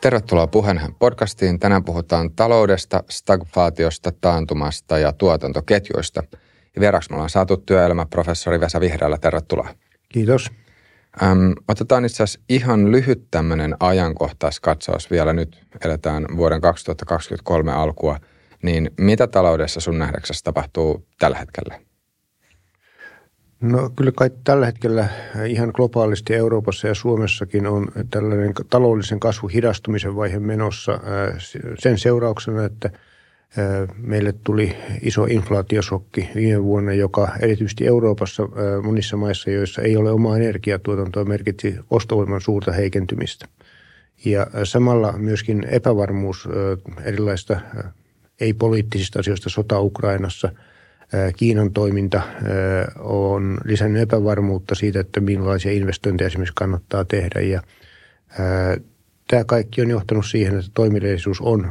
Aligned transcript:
Tervetuloa 0.00 0.46
Puheenhän 0.46 0.94
podcastiin. 0.94 1.58
Tänään 1.58 1.84
puhutaan 1.84 2.30
taloudesta, 2.36 3.02
stagflaatiosta, 3.10 4.12
taantumasta 4.20 4.98
ja 4.98 5.12
tuotantoketjuista. 5.12 6.22
Ja 6.74 6.80
vieraksi 6.80 7.10
me 7.10 7.14
ollaan 7.14 7.30
saatu 7.30 7.56
työelämäprofessori 7.56 8.60
Vesa 8.60 8.80
Vihreällä. 8.80 9.18
Tervetuloa. 9.18 9.74
Kiitos. 10.08 10.50
Öm, 11.22 11.52
otetaan 11.68 12.04
itse 12.04 12.22
asiassa 12.22 12.40
ihan 12.48 12.92
lyhyt 12.92 13.26
tämmöinen 13.30 13.76
ajankohtaiskatsaus 13.80 15.10
vielä. 15.10 15.32
Nyt 15.32 15.66
eletään 15.84 16.26
vuoden 16.36 16.60
2023 16.60 17.72
alkua. 17.72 18.18
Niin 18.62 18.90
mitä 19.00 19.26
taloudessa 19.26 19.80
sun 19.80 19.98
nähdäksessä 19.98 20.44
tapahtuu 20.44 21.06
tällä 21.18 21.38
hetkellä? 21.38 21.87
No 23.60 23.90
kyllä 23.96 24.12
kai 24.16 24.30
tällä 24.44 24.66
hetkellä 24.66 25.08
ihan 25.46 25.70
globaalisti 25.74 26.34
Euroopassa 26.34 26.88
ja 26.88 26.94
Suomessakin 26.94 27.66
on 27.66 27.88
tällainen 28.10 28.52
taloudellisen 28.70 29.20
kasvun 29.20 29.50
hidastumisen 29.50 30.16
vaihe 30.16 30.38
menossa 30.38 31.00
sen 31.78 31.98
seurauksena, 31.98 32.64
että 32.64 32.90
meille 33.96 34.34
tuli 34.44 34.76
iso 35.02 35.24
inflaatiosokki 35.24 36.30
viime 36.34 36.64
vuonna, 36.64 36.92
joka 36.92 37.28
erityisesti 37.40 37.86
Euroopassa 37.86 38.42
monissa 38.82 39.16
maissa, 39.16 39.50
joissa 39.50 39.82
ei 39.82 39.96
ole 39.96 40.10
omaa 40.10 40.36
energiatuotantoa, 40.36 41.24
merkitsi 41.24 41.76
ostovoiman 41.90 42.40
suurta 42.40 42.72
heikentymistä. 42.72 43.48
Ja 44.24 44.46
samalla 44.64 45.12
myöskin 45.12 45.66
epävarmuus 45.70 46.48
erilaista 47.04 47.60
ei-poliittisista 48.40 49.20
asioista, 49.20 49.50
sota 49.50 49.80
Ukrainassa– 49.80 50.52
Kiinan 51.36 51.72
toiminta 51.72 52.22
on 52.98 53.58
lisännyt 53.64 54.02
epävarmuutta 54.02 54.74
siitä, 54.74 55.00
että 55.00 55.20
millaisia 55.20 55.72
investointeja 55.72 56.26
esimerkiksi 56.26 56.54
kannattaa 56.54 57.04
tehdä. 57.04 57.40
Ja 57.40 57.62
tämä 59.28 59.44
kaikki 59.44 59.82
on 59.82 59.90
johtanut 59.90 60.26
siihen, 60.26 60.58
että 60.58 60.70
toimillisuus 60.74 61.40
on 61.40 61.70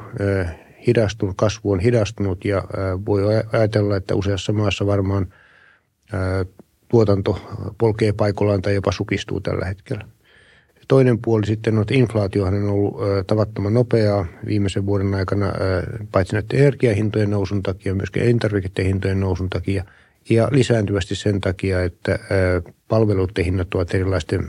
hidastunut, 0.87 1.35
kasvu 1.37 1.71
on 1.71 1.79
hidastunut 1.79 2.45
ja 2.45 2.63
voi 3.05 3.21
ajatella, 3.53 3.95
että 3.95 4.15
useassa 4.15 4.53
maassa 4.53 4.85
varmaan 4.85 5.33
tuotanto 6.87 7.41
polkee 7.77 8.13
paikallaan 8.13 8.61
tai 8.61 8.75
jopa 8.75 8.91
supistuu 8.91 9.39
tällä 9.39 9.65
hetkellä. 9.65 10.07
Toinen 10.87 11.19
puoli 11.21 11.45
sitten 11.45 11.75
on, 11.75 11.81
että 11.81 11.93
inflaatiohan 11.93 12.53
on 12.53 12.69
ollut 12.69 12.95
tavattoman 13.27 13.73
nopeaa 13.73 14.25
viimeisen 14.45 14.85
vuoden 14.85 15.13
aikana, 15.13 15.45
paitsi 16.11 16.33
näiden 16.33 16.59
energiahintojen 16.59 17.29
nousun 17.29 17.63
takia, 17.63 17.95
myöskin 17.95 18.23
elintarvikehintojen 18.23 19.19
nousun 19.19 19.49
takia 19.49 19.83
ja 20.29 20.47
lisääntyvästi 20.51 21.15
sen 21.15 21.41
takia, 21.41 21.83
että 21.83 22.19
palveluiden 22.87 23.45
hinnat 23.45 23.73
ovat 23.73 23.93
erilaisten 23.93 24.47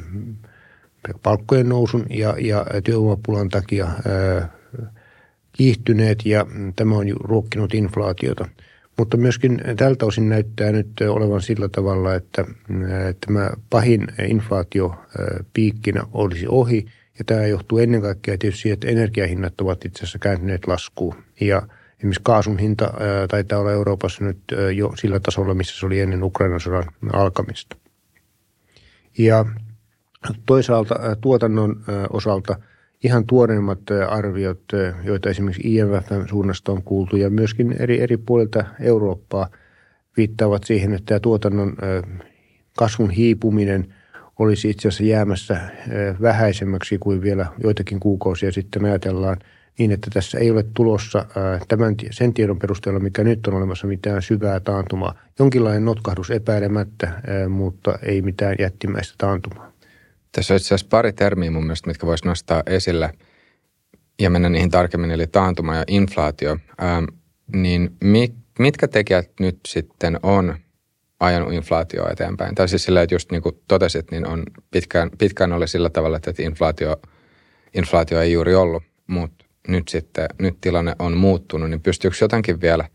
palkkojen 1.23 1.69
nousun 1.69 2.07
ja, 2.11 2.35
ja 2.41 2.67
työvoimapulan 2.85 3.49
takia 3.49 3.89
kiihtyneet 5.53 6.27
ja 6.27 6.47
tämä 6.77 6.97
on 6.97 7.07
ruokkinut 7.21 7.75
inflaatiota– 7.75 8.49
mutta 8.99 9.17
myöskin 9.17 9.61
tältä 9.77 10.07
osin 10.07 10.29
näyttää 10.29 10.73
nyt 10.73 10.89
olevan 11.09 11.43
sillä 11.43 11.69
tavalla, 11.69 12.15
että 12.15 12.45
tämä 13.27 13.51
pahin 13.71 14.07
inflaatiopiikkinä 14.29 16.03
olisi 16.13 16.47
ohi. 16.49 16.87
Ja 17.19 17.25
tämä 17.25 17.47
johtuu 17.47 17.79
ennen 17.79 18.03
kaikkea 18.03 18.39
tietysti 18.39 18.63
siitä, 18.63 18.75
että 18.75 18.89
energiahinnat 18.89 19.61
ovat 19.61 19.85
itse 19.85 19.99
asiassa 19.99 20.19
kääntyneet 20.19 20.67
laskuun. 20.67 21.15
Ja 21.41 21.63
esimerkiksi 21.99 22.23
kaasun 22.23 22.59
hinta 22.59 22.93
taitaa 23.29 23.59
olla 23.59 23.73
Euroopassa 23.73 24.25
nyt 24.25 24.39
jo 24.75 24.93
sillä 24.97 25.21
tasolla, 25.21 25.55
missä 25.55 25.81
se 25.81 25.87
oli 25.87 26.01
ennen 26.01 26.23
Ukrainan 26.23 26.61
sodan 26.61 26.85
alkamista. 27.13 27.77
Ja 29.19 29.45
toisaalta 30.47 30.95
tuotannon 31.21 31.85
osalta– 32.11 32.57
ihan 33.05 33.27
tuoreimmat 33.27 33.81
arviot, 34.09 34.63
joita 35.05 35.31
esimerkiksi 35.31 35.75
IMFn 35.75 36.29
suunnasta 36.29 36.73
on 36.73 36.83
kuultu 36.83 37.17
ja 37.17 37.31
myöskin 37.31 37.77
eri, 37.79 38.01
eri 38.01 38.17
puolilta 38.17 38.65
Eurooppaa 38.81 39.49
viittaavat 40.17 40.65
siihen, 40.65 40.93
että 40.93 41.05
tämä 41.07 41.21
tuotannon 41.21 41.77
kasvun 42.79 43.11
hiipuminen 43.11 43.95
olisi 44.39 44.71
itse 44.71 44.89
asiassa 44.89 45.05
jäämässä 45.05 45.61
vähäisemmäksi 46.23 46.99
kuin 46.99 47.23
vielä 47.23 47.47
joitakin 47.63 48.01
kuukausia 48.01 48.53
sitten 48.53 48.85
ajatellaan 48.85 49.37
niin, 49.79 49.93
että 49.93 50.11
tässä 50.13 50.39
ei 50.39 50.51
ole 50.51 50.65
tulossa 50.75 51.27
tämän, 51.69 51.95
sen 52.11 52.35
tiedon 52.35 52.59
perusteella, 52.59 53.01
mikä 53.01 53.25
nyt 53.25 53.47
on 53.47 53.55
olemassa, 53.55 53.87
mitään 53.87 54.23
syvää 54.23 54.61
taantumaa. 54.61 55.15
Jonkinlainen 55.39 55.85
notkahdus 55.85 56.31
epäilemättä, 56.31 57.23
mutta 57.49 57.99
ei 58.03 58.23
mitään 58.23 58.57
jättimäistä 58.59 59.15
taantumaa. 59.19 59.73
Tässä 60.33 60.55
on 60.55 60.57
itse 60.57 60.67
asiassa 60.67 60.87
pari 60.91 61.13
termiä 61.13 61.51
mun 61.51 61.65
mielestä, 61.65 61.91
mitkä 61.91 62.07
voisi 62.07 62.27
nostaa 62.27 62.63
esille 62.67 63.13
ja 64.21 64.31
mennä 64.31 64.49
niihin 64.49 64.71
tarkemmin, 64.71 65.11
eli 65.11 65.27
taantuma 65.27 65.77
ja 65.77 65.85
inflaatio. 65.87 66.59
Ähm, 66.83 67.05
niin 67.55 67.97
mit, 68.05 68.35
mitkä 68.59 68.89
tekijät 68.89 69.31
nyt 69.41 69.59
sitten 69.69 70.21
on 70.23 70.55
ajanut 71.21 71.53
inflaatio 71.53 72.13
eteenpäin? 72.13 72.55
Tai 72.55 72.69
siis 72.69 72.85
sillä, 72.85 73.03
että 73.03 73.15
just 73.15 73.31
niin 73.31 73.43
kuin 73.43 73.63
totesit, 73.69 74.11
niin 74.11 74.27
on 74.27 74.43
pitkään, 74.71 75.11
pitkään 75.19 75.53
oli 75.53 75.69
sillä 75.69 75.91
tavalla, 75.91 76.17
että 76.17 76.33
inflaatio, 76.39 76.97
inflaatio 77.75 78.21
ei 78.21 78.33
juuri 78.33 78.55
ollut, 78.55 78.83
mutta 79.07 79.45
nyt 79.69 79.89
sitten, 79.89 80.29
nyt 80.39 80.61
tilanne 80.61 80.95
on 80.99 81.17
muuttunut, 81.17 81.71
niin 81.71 81.81
pystyykö 81.81 82.17
jotenkin 82.21 82.61
vielä, 82.61 82.89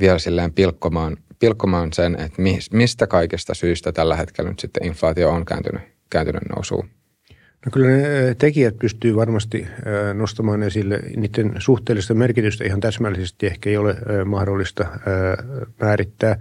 vielä 0.00 0.18
silleen 0.18 0.52
pilkkomaan, 0.52 1.16
pilkkomaan 1.38 1.92
sen, 1.92 2.20
että 2.20 2.42
mistä 2.72 3.06
kaikista 3.06 3.54
syistä 3.54 3.92
tällä 3.92 4.16
hetkellä 4.16 4.50
nyt 4.50 4.58
sitten 4.58 4.86
inflaatio 4.86 5.30
on 5.30 5.44
kääntynyt 5.44 5.97
kääntynyt 6.10 6.42
nousuun? 6.56 6.88
No 7.66 7.70
kyllä 7.72 7.88
ne 7.88 8.34
tekijät 8.38 8.78
pystyy 8.78 9.16
varmasti 9.16 9.66
nostamaan 10.14 10.62
esille. 10.62 11.00
Niiden 11.16 11.52
suhteellista 11.58 12.14
merkitystä 12.14 12.64
ihan 12.64 12.80
täsmällisesti 12.80 13.46
ehkä 13.46 13.70
ei 13.70 13.76
ole 13.76 13.96
mahdollista 14.24 14.86
määrittää. 15.80 16.40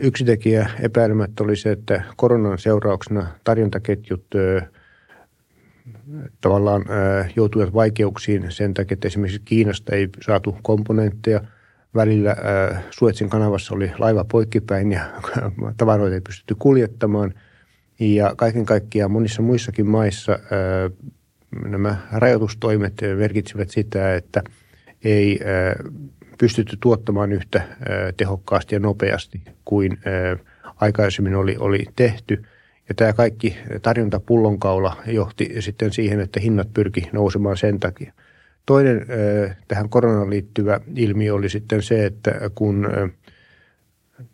Yksi 0.00 0.24
tekijä 0.24 0.70
epäilemättä 0.80 1.44
oli 1.44 1.56
se, 1.56 1.72
että 1.72 2.02
koronan 2.16 2.58
seurauksena 2.58 3.26
tarjontaketjut 3.44 4.24
tavallaan 6.40 6.84
joutuivat 7.36 7.74
vaikeuksiin 7.74 8.46
sen 8.48 8.74
takia, 8.74 8.94
että 8.94 9.08
esimerkiksi 9.08 9.42
Kiinasta 9.44 9.94
ei 9.94 10.08
saatu 10.22 10.58
komponentteja. 10.62 11.40
Välillä 11.94 12.36
Suetsin 12.90 13.30
kanavassa 13.30 13.74
oli 13.74 13.92
laiva 13.98 14.24
poikkipäin 14.24 14.92
ja 14.92 15.04
tavaroita 15.76 16.14
ei 16.14 16.20
pystytty 16.20 16.54
kuljettamaan– 16.58 17.34
ja 18.00 18.34
kaiken 18.36 18.66
kaikkiaan 18.66 19.10
monissa 19.10 19.42
muissakin 19.42 19.86
maissa 19.86 20.38
nämä 21.68 21.96
rajoitustoimet 22.12 22.94
merkitsivät 23.16 23.70
sitä, 23.70 24.14
että 24.14 24.42
ei 25.04 25.40
pystytty 26.38 26.76
tuottamaan 26.80 27.32
yhtä 27.32 27.62
tehokkaasti 28.16 28.74
ja 28.74 28.78
nopeasti 28.78 29.42
kuin 29.64 29.98
aikaisemmin 30.76 31.34
oli, 31.34 31.56
oli 31.58 31.86
tehty. 31.96 32.42
Ja 32.88 32.94
tämä 32.94 33.12
kaikki 33.12 33.56
tarjontapullonkaula 33.82 34.96
johti 35.06 35.54
sitten 35.58 35.92
siihen, 35.92 36.20
että 36.20 36.40
hinnat 36.40 36.68
pyrki 36.74 37.08
nousemaan 37.12 37.56
sen 37.56 37.80
takia. 37.80 38.12
Toinen 38.66 39.06
tähän 39.68 39.88
koronaan 39.88 40.30
liittyvä 40.30 40.80
ilmiö 40.96 41.34
oli 41.34 41.48
sitten 41.48 41.82
se, 41.82 42.06
että 42.06 42.30
kun 42.54 42.88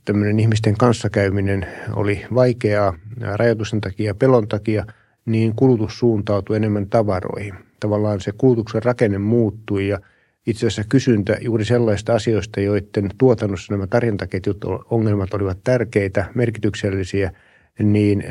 tämmöinen 0.04 0.40
ihmisten 0.40 0.76
kanssakäyminen 0.76 1.66
oli 1.94 2.26
vaikeaa 2.34 2.94
rajoitusten 3.20 3.80
takia 3.80 4.06
ja 4.06 4.14
pelon 4.14 4.48
takia, 4.48 4.84
niin 5.26 5.54
kulutus 5.56 5.98
suuntautui 5.98 6.56
enemmän 6.56 6.88
tavaroihin. 6.88 7.54
Tavallaan 7.80 8.20
se 8.20 8.32
kulutuksen 8.38 8.82
rakenne 8.82 9.18
muuttui 9.18 9.88
ja 9.88 9.98
itse 10.46 10.66
asiassa 10.66 10.84
kysyntä 10.88 11.36
juuri 11.40 11.64
sellaista 11.64 12.14
asioista, 12.14 12.60
joiden 12.60 13.10
tuotannossa 13.18 13.72
nämä 13.72 13.86
tarjontaketjut 13.86 14.64
ongelmat 14.90 15.34
olivat 15.34 15.58
tärkeitä, 15.64 16.24
merkityksellisiä, 16.34 17.32
niin 17.78 18.24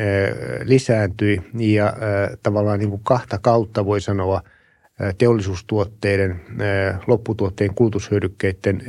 lisääntyi 0.64 1.42
ja 1.60 1.94
tavallaan 2.44 2.80
niin 2.80 2.90
kuin 2.90 3.04
kahta 3.04 3.40
kautta 3.42 3.86
voi 3.86 4.02
sanoa 4.02 4.42
teollisuustuotteiden, 5.18 6.42
lopputuotteen 7.08 7.76
kulutushyödykkeiden 7.76 8.82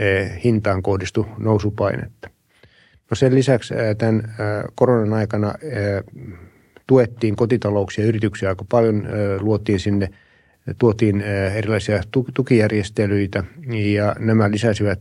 hintaan 0.45 0.83
kohdistui 0.83 1.27
nousupainetta. 1.39 2.31
No 3.11 3.15
sen 3.15 3.35
lisäksi 3.35 3.75
tämän 3.99 4.35
koronan 4.75 5.13
aikana 5.13 5.55
tuettiin 6.87 7.37
kotitalouksia 7.37 8.05
ja 8.05 8.09
yrityksiä 8.09 8.49
aika 8.49 8.65
paljon, 8.69 9.09
luotiin 9.41 9.81
sinne, 9.81 10.09
tuotiin 10.79 11.21
erilaisia 11.55 12.03
tukijärjestelyitä 12.35 13.45
ja 13.73 14.17
nämä 14.19 14.51
lisäsivät 14.51 15.01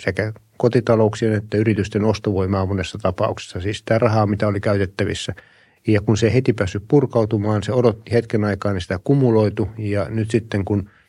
sekä 0.00 0.32
kotitalouksien 0.56 1.32
että 1.32 1.58
yritysten 1.58 2.04
ostovoimaa 2.04 2.66
monessa 2.66 2.98
tapauksessa. 3.02 3.60
Siis 3.60 3.78
sitä 3.78 3.98
rahaa, 3.98 4.26
mitä 4.26 4.48
oli 4.48 4.60
käytettävissä. 4.60 5.34
Ja 5.86 6.00
kun 6.00 6.16
se 6.16 6.34
heti 6.34 6.52
päässyt 6.52 6.84
purkautumaan, 6.88 7.62
se 7.62 7.72
odotti 7.72 8.12
hetken 8.12 8.44
aikaa, 8.44 8.72
niin 8.72 8.80
sitä 8.80 9.00
kumuloitu. 9.04 9.68
Ja 9.78 10.06
nyt 10.08 10.30
sitten 10.30 10.64
kun– 10.64 10.88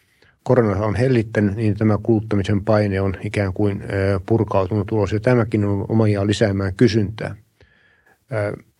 korona 0.43 0.85
on 0.85 0.95
hellittänyt, 0.95 1.55
niin 1.55 1.77
tämä 1.77 1.97
kuluttamisen 2.03 2.65
paine 2.65 3.01
on 3.01 3.15
ikään 3.23 3.53
kuin 3.53 3.83
purkautunut 4.25 4.91
ulos. 4.91 5.11
Ja 5.11 5.19
tämäkin 5.19 5.65
on 5.65 5.85
omiaan 5.89 6.27
lisäämään 6.27 6.73
kysyntää. 6.75 7.35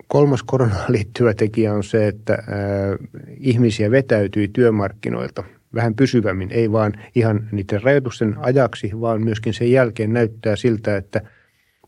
Kolmas 0.08 0.44
koronaan 0.44 0.92
liittyvä 0.96 1.34
tekijä 1.34 1.74
on 1.74 1.84
se, 1.84 2.08
että 2.08 2.38
ihmisiä 3.38 3.92
vetäytyi 3.92 4.48
työmarkkinoilta 4.48 5.44
vähän 5.74 5.96
pysyvämmin, 5.96 6.52
ei 6.52 6.72
vaan 6.72 6.94
ihan 7.16 7.48
niiden 7.52 7.84
rajoitusten 7.84 8.36
ajaksi, 8.40 8.92
vaan 9.02 9.22
myöskin 9.22 9.54
sen 9.54 9.72
jälkeen 9.72 10.14
näyttää 10.14 10.56
siltä, 10.56 10.98
että 10.98 11.22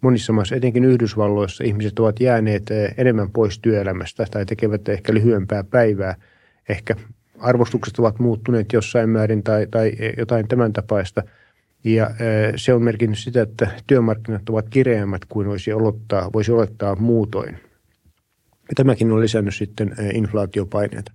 monissa 0.01 0.33
maissa, 0.33 0.55
etenkin 0.55 0.85
Yhdysvalloissa, 0.85 1.63
ihmiset 1.63 1.99
ovat 1.99 2.19
jääneet 2.19 2.63
enemmän 2.97 3.31
pois 3.31 3.59
työelämästä 3.59 4.25
tai 4.31 4.45
tekevät 4.45 4.89
ehkä 4.89 5.13
lyhyempää 5.13 5.63
päivää. 5.63 6.15
Ehkä 6.69 6.95
arvostukset 7.39 7.99
ovat 7.99 8.19
muuttuneet 8.19 8.73
jossain 8.73 9.09
määrin 9.09 9.43
tai, 9.43 9.67
tai 9.71 9.91
jotain 10.17 10.47
tämän 10.47 10.73
tapaista– 10.73 11.23
ja 11.83 12.09
se 12.55 12.73
on 12.73 12.83
merkinnyt 12.83 13.19
sitä, 13.19 13.41
että 13.41 13.67
työmarkkinat 13.87 14.49
ovat 14.49 14.69
kireämmät 14.69 15.25
kuin 15.29 15.47
voisi 15.47 15.73
olettaa, 15.73 16.33
voisi 16.33 16.51
olettaa 16.51 16.95
muutoin. 16.95 17.53
Ja 18.49 18.75
tämäkin 18.75 19.11
on 19.11 19.19
lisännyt 19.19 19.55
sitten 19.55 19.95
inflaatiopaineita. 20.13 21.11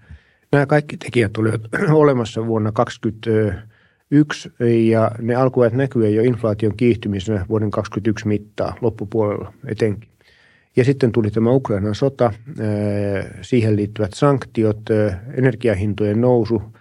Nämä 0.53 0.67
kaikki 0.67 0.97
tekijät 0.97 1.37
olivat 1.37 1.61
olemassa 1.93 2.47
vuonna 2.47 2.73
2021 2.73 4.51
ja 4.89 5.11
ne 5.19 5.35
alkoivat 5.35 5.73
näkyä 5.73 6.09
jo 6.09 6.23
inflaation 6.23 6.77
kiihtymisenä 6.77 7.47
vuoden 7.49 7.71
2021 7.71 8.29
mittaa 8.29 8.77
loppupuolella 8.81 9.53
etenkin. 9.67 10.08
Ja 10.79 10.85
sitten 10.85 11.13
tuli 11.13 11.31
tämä 11.31 11.51
Ukrainan 11.51 11.95
sota, 11.95 12.33
siihen 13.43 13.77
liittyvät 13.77 14.13
sanktiot, 14.15 14.81
energiahintojen 15.37 16.21
nousu– 16.21 16.63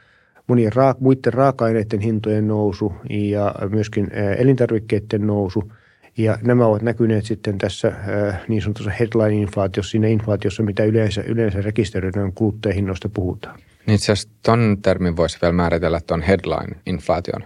monien 0.48 0.74
ra- 0.74 0.96
muiden 1.00 1.34
raaka-aineiden 1.34 2.00
hintojen 2.00 2.48
nousu 2.48 2.94
ja 3.10 3.56
myöskin 3.70 4.08
elintarvikkeiden 4.38 5.28
nousu. 5.28 5.72
Ja 6.18 6.38
nämä 6.42 6.66
ovat 6.66 6.82
näkyneet 6.82 7.26
sitten 7.26 7.58
tässä 7.58 7.92
niin 8.48 8.62
sanotussa 8.62 8.92
headline-inflaatiossa, 8.92 9.92
siinä 9.92 10.08
inflaatiossa, 10.08 10.64
mitä 10.64 10.84
yleensä, 10.84 11.22
yleensä 11.22 11.62
rekisteröidään 11.62 12.34
kuluttajahinnoista 12.34 13.10
puhutaan. 13.10 13.60
Niin 13.86 13.96
itse 13.96 14.12
asiassa 14.12 14.30
ton 14.44 14.78
termin 14.82 15.16
voisi 15.16 15.38
vielä 15.42 15.54
määritellä 15.54 16.00
tuon 16.08 16.22
headline-inflaation. 16.22 17.44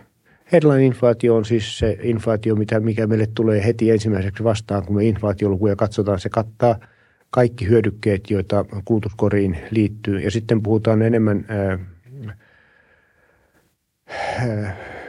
Headline-inflaatio 0.51 1.35
on 1.35 1.45
siis 1.45 1.79
se 1.79 1.97
inflaatio, 2.01 2.55
mitä, 2.55 2.79
mikä 2.79 3.07
meille 3.07 3.27
tulee 3.35 3.65
heti 3.65 3.91
ensimmäiseksi 3.91 4.43
vastaan, 4.43 4.85
kun 4.85 4.95
me 4.95 5.03
inflaatiolukuja 5.03 5.75
katsotaan. 5.75 6.19
Se 6.19 6.29
kattaa 6.29 6.79
kaikki 7.29 7.67
hyödykkeet, 7.67 8.29
joita 8.29 8.65
kulutuskoriin 8.85 9.57
liittyy. 9.71 10.19
Ja 10.19 10.31
sitten 10.31 10.63
puhutaan 10.63 11.01
enemmän 11.01 11.45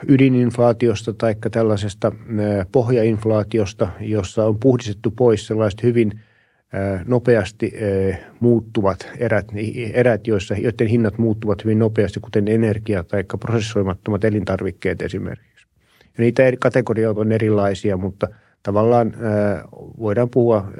ydininflaatiosta 0.08 1.12
tai 1.12 1.34
tällaisesta 1.50 2.12
pohjainflaatiosta, 2.72 3.88
jossa 4.00 4.44
on 4.44 4.58
puhdistettu 4.58 5.10
pois 5.10 5.46
sellaiset 5.46 5.82
hyvin 5.82 6.20
nopeasti 7.06 7.72
muuttuvat 8.40 9.08
erät, 9.18 9.46
erät 9.92 10.26
joissa, 10.26 10.54
joiden 10.54 10.86
hinnat 10.86 11.18
muuttuvat 11.18 11.64
hyvin 11.64 11.78
nopeasti, 11.78 12.20
kuten 12.20 12.48
energia 12.48 13.04
tai 13.04 13.24
prosessoimattomat 13.40 14.24
elintarvikkeet 14.24 15.02
esimerkiksi. 15.02 15.66
Ja 16.04 16.24
niitä 16.24 16.44
eri 16.44 16.56
kategorioita 16.56 17.20
on 17.20 17.32
erilaisia, 17.32 17.96
mutta 17.96 18.28
tavallaan 18.62 19.14
voidaan 19.98 20.30
puhua 20.30 20.72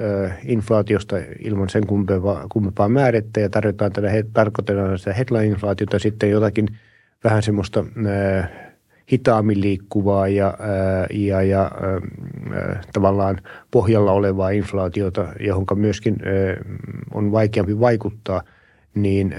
inflaatiosta 0.45 1.15
ilman 1.39 1.69
sen 1.69 1.87
kummempaa, 1.87 2.45
kummempaa 2.51 2.89
ja 3.37 3.49
tarjotaan 3.49 3.91
tätä, 3.91 4.07
tarkoitetaan 4.33 4.99
sitä 4.99 5.13
headline-inflaatiota 5.13 5.99
sitten 5.99 6.29
jotakin– 6.29 6.67
vähän 7.23 7.43
semmoista 7.43 7.85
hitaammin 9.11 9.61
liikkuvaa 9.61 10.27
ja, 10.27 10.57
ja, 11.11 11.41
ja 11.41 11.71
tavallaan 12.93 13.41
pohjalla 13.71 14.11
olevaa 14.11 14.49
inflaatiota, 14.49 15.33
johon 15.39 15.65
myöskin 15.75 16.17
on 17.13 17.31
vaikeampi 17.31 17.79
vaikuttaa, 17.79 18.41
niin 18.95 19.35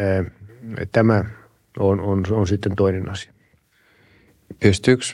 tämä 0.92 1.24
on, 1.78 2.00
on, 2.00 2.24
on 2.30 2.46
sitten 2.46 2.76
toinen 2.76 3.10
asia. 3.10 3.32
Pystyykö 4.60 5.04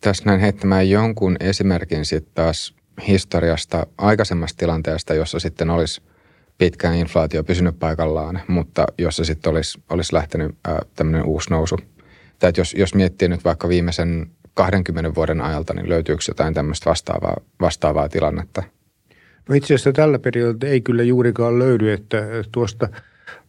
tässä 0.00 0.24
näin 0.26 0.40
heittämään 0.40 0.90
jonkun 0.90 1.36
esimerkin 1.40 2.04
sitten 2.04 2.32
taas 2.34 2.74
historiasta 3.08 3.86
aikaisemmasta 3.98 4.58
tilanteesta, 4.58 5.14
jossa 5.14 5.38
sitten 5.38 5.70
olisi 5.70 6.02
pitkään 6.58 6.96
inflaatio 6.96 7.44
pysynyt 7.44 7.78
paikallaan, 7.78 8.40
mutta 8.48 8.86
jossa 8.98 9.24
sitten 9.24 9.50
olisi, 9.50 9.78
olisi 9.90 10.14
lähtenyt 10.14 10.54
tämmöinen 10.94 11.24
uusi 11.24 11.50
nousu– 11.50 11.78
tai 12.38 12.48
että 12.48 12.60
jos, 12.60 12.74
jos 12.74 12.94
miettii 12.94 13.28
nyt 13.28 13.44
vaikka 13.44 13.68
viimeisen 13.68 14.26
20 14.54 15.14
vuoden 15.14 15.40
ajalta, 15.40 15.74
niin 15.74 15.88
löytyykö 15.88 16.22
jotain 16.28 16.54
tämmöistä 16.54 16.90
vastaavaa, 16.90 17.36
vastaavaa 17.60 18.08
tilannetta? 18.08 18.62
No 19.48 19.54
itse 19.54 19.74
asiassa 19.74 19.92
tällä 19.92 20.18
periaatteella 20.18 20.72
ei 20.72 20.80
kyllä 20.80 21.02
juurikaan 21.02 21.58
löydy, 21.58 21.92
että 21.92 22.22
tuosta 22.52 22.88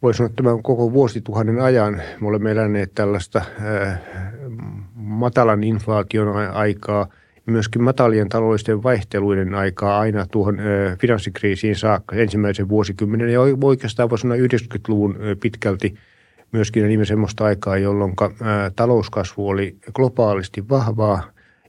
voisi 0.01 0.17
sanoa 0.17 0.33
tämän 0.35 0.63
koko 0.63 0.93
vuosituhannen 0.93 1.59
ajan 1.59 2.01
me 2.21 2.27
olemme 2.27 2.51
eläneet 2.51 2.91
tällaista 2.95 3.41
matalan 4.93 5.63
inflaation 5.63 6.35
aikaa, 6.37 7.07
myöskin 7.45 7.83
matalien 7.83 8.29
taloudellisten 8.29 8.83
vaihteluiden 8.83 9.55
aikaa 9.55 9.99
aina 9.99 10.25
tuohon 10.31 10.57
finanssikriisiin 11.01 11.75
saakka 11.75 12.15
ensimmäisen 12.15 12.69
vuosikymmenen 12.69 13.29
ja 13.29 13.41
oikeastaan 13.63 14.09
voisi 14.09 14.21
sanoa 14.21 14.37
90-luvun 14.37 15.15
äh, 15.15 15.37
pitkälti– 15.41 15.95
myöskin 16.51 16.87
nimen 16.87 17.05
semmoista 17.05 17.45
aikaa, 17.45 17.77
jolloin 17.77 18.13
talouskasvu 18.75 19.49
oli 19.49 19.77
globaalisti 19.93 20.69
vahvaa, 20.69 21.23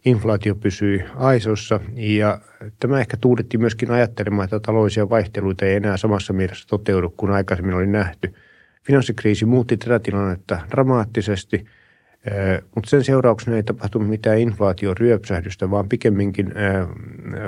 inflaatio 0.04 0.54
pysyi 0.54 1.04
aisossa 1.16 1.80
ja 1.94 2.40
tämä 2.80 3.00
ehkä 3.00 3.16
tuudetti 3.20 3.58
myöskin 3.58 3.90
ajattelemaan, 3.90 4.44
että 4.44 4.60
taloudellisia 4.60 5.10
vaihteluita 5.10 5.64
ei 5.64 5.76
enää 5.76 5.96
samassa 5.96 6.32
mielessä 6.32 6.68
toteudu 6.68 7.14
kuin 7.16 7.32
aikaisemmin 7.32 7.74
oli 7.74 7.86
nähty. 7.86 8.34
Finanssikriisi 8.82 9.44
muutti 9.44 9.76
tätä 9.76 9.98
tilannetta 9.98 10.58
dramaattisesti, 10.70 11.64
mutta 12.74 12.90
sen 12.90 13.04
seurauksena 13.04 13.56
ei 13.56 13.62
tapahtunut 13.62 14.08
mitään 14.08 14.38
inflaatioryöpsähdystä, 14.38 15.70
vaan 15.70 15.88
pikemminkin 15.88 16.52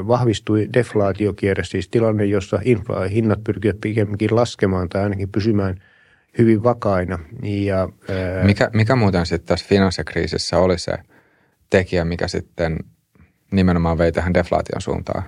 vahvistui 0.06 0.68
deflaatiokierre, 0.72 1.64
siis 1.64 1.88
tilanne, 1.88 2.24
jossa 2.24 2.56
infla- 2.56 3.08
hinnat 3.08 3.44
pyrkivät 3.44 3.76
pikemminkin 3.80 4.36
laskemaan 4.36 4.88
tai 4.88 5.02
ainakin 5.02 5.28
pysymään– 5.28 5.74
hyvin 6.38 6.62
vakaina. 6.62 7.18
Ja, 7.42 7.88
mikä, 8.42 8.70
mikä 8.72 8.96
muuten 8.96 9.26
sitten 9.26 9.48
tässä 9.48 9.66
finanssikriisissä 9.68 10.58
oli 10.58 10.78
se 10.78 10.92
tekijä, 11.70 12.04
mikä 12.04 12.28
sitten 12.28 12.76
nimenomaan 13.52 13.98
vei 13.98 14.12
tähän 14.12 14.34
deflaation 14.34 14.80
suuntaan? 14.80 15.22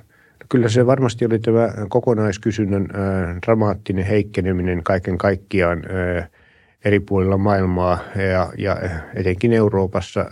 Kyllä 0.49 0.69
se 0.69 0.87
varmasti 0.87 1.27
oli 1.27 1.39
tämä 1.39 1.69
kokonaiskysynnän 1.89 2.87
ää, 2.93 3.37
dramaattinen 3.47 4.05
heikkeneminen 4.05 4.83
kaiken 4.83 5.19
kaikkiaan 5.19 5.83
ää, 5.89 6.29
eri 6.85 7.01
puolilla 7.01 7.39
maailmaa 7.39 7.99
ja, 8.33 8.53
ja 8.59 8.77
etenkin 9.15 9.53
Euroopassa. 9.53 10.21
Ää, 10.21 10.29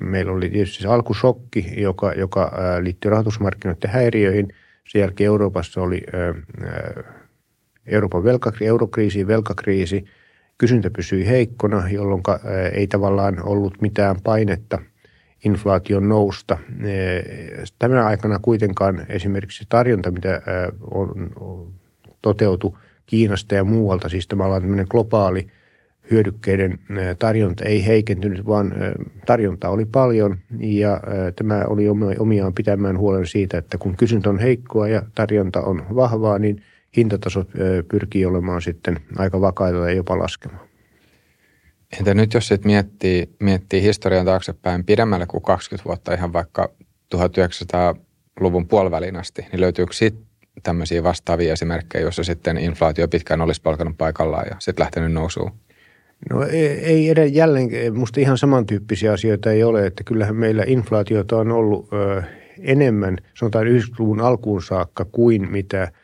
meillä 0.00 0.32
oli 0.32 0.50
tietysti 0.50 0.82
se 0.82 0.88
alkusokki, 0.88 1.72
joka, 1.76 2.12
joka 2.12 2.52
ää, 2.58 2.84
liittyy 2.84 3.10
rahoitusmarkkinoiden 3.10 3.90
häiriöihin. 3.90 4.48
Sen 4.88 5.00
jälkeen 5.00 5.26
Euroopassa 5.26 5.80
oli 5.80 6.02
ää, 6.12 6.34
Euroopan 7.86 8.24
velkakriisi, 8.24 8.66
eurokriisi, 8.66 9.26
velkakriisi, 9.26 10.04
kysyntä 10.58 10.90
pysyi 10.90 11.26
heikkona, 11.26 11.88
jolloin 11.90 12.22
ei 12.72 12.86
tavallaan 12.86 13.46
ollut 13.46 13.80
mitään 13.80 14.16
painetta 14.24 14.78
inflaation 15.44 16.08
nousta. 16.08 16.58
Tämän 17.78 18.06
aikana 18.06 18.38
kuitenkaan 18.38 19.06
esimerkiksi 19.08 19.64
tarjonta, 19.68 20.10
mitä 20.10 20.42
on, 20.90 21.30
toteutu 22.22 22.78
Kiinasta 23.06 23.54
ja 23.54 23.64
muualta, 23.64 24.08
siis 24.08 24.28
tämä 24.28 24.44
on 24.44 24.62
tämmöinen 24.62 24.86
globaali 24.90 25.46
hyödykkeiden 26.10 26.78
tarjonta 27.18 27.64
ei 27.64 27.86
heikentynyt, 27.86 28.46
vaan 28.46 28.74
tarjonta 29.26 29.68
oli 29.68 29.84
paljon 29.84 30.38
ja 30.58 31.00
tämä 31.36 31.64
oli 31.68 31.84
omiaan 32.18 32.54
pitämään 32.54 32.98
huolen 32.98 33.26
siitä, 33.26 33.58
että 33.58 33.78
kun 33.78 33.96
kysyntä 33.96 34.30
on 34.30 34.38
heikkoa 34.38 34.88
ja 34.88 35.02
tarjonta 35.14 35.60
on 35.60 35.86
vahvaa, 35.94 36.38
niin– 36.38 36.62
hintatasot 36.96 37.48
pyrkii 37.90 38.26
olemaan 38.26 38.62
sitten 38.62 39.00
aika 39.18 39.40
vakaita 39.40 39.78
ja 39.78 39.92
jopa 39.92 40.18
laskemaan. 40.18 40.66
Entä 41.98 42.14
nyt 42.14 42.34
jos 42.34 42.48
sitten 42.48 42.70
miettii, 42.70 43.30
miettii 43.40 43.82
historian 43.82 44.26
taaksepäin 44.26 44.84
pidemmälle 44.84 45.26
kuin 45.26 45.42
20 45.42 45.88
vuotta, 45.88 46.14
ihan 46.14 46.32
vaikka 46.32 46.70
1900-luvun 47.14 48.68
puoliväliin 48.68 49.16
asti, 49.16 49.46
niin 49.52 49.60
löytyykö 49.60 49.92
sitten 49.92 50.26
tämmöisiä 50.62 51.02
vastaavia 51.02 51.52
esimerkkejä, 51.52 52.02
joissa 52.02 52.24
sitten 52.24 52.58
inflaatio 52.58 53.08
pitkään 53.08 53.40
olisi 53.40 53.62
palkanut 53.62 53.98
paikallaan 53.98 54.46
ja 54.50 54.56
sitten 54.58 54.82
lähtenyt 54.82 55.12
nousuun? 55.12 55.50
No 56.30 56.42
ei, 56.42 56.66
ei 56.66 57.08
edes 57.08 57.32
jälleen, 57.32 57.94
musta 57.94 58.20
ihan 58.20 58.38
samantyyppisiä 58.38 59.12
asioita 59.12 59.52
ei 59.52 59.62
ole, 59.62 59.86
että 59.86 60.04
kyllähän 60.04 60.36
meillä 60.36 60.64
inflaatiota 60.66 61.36
on 61.36 61.52
ollut 61.52 61.92
ö, 61.92 62.22
enemmän, 62.60 63.18
sanotaan 63.34 63.66
90-luvun 63.66 64.20
alkuun 64.20 64.62
saakka, 64.62 65.04
kuin 65.04 65.50
mitä– 65.50 65.88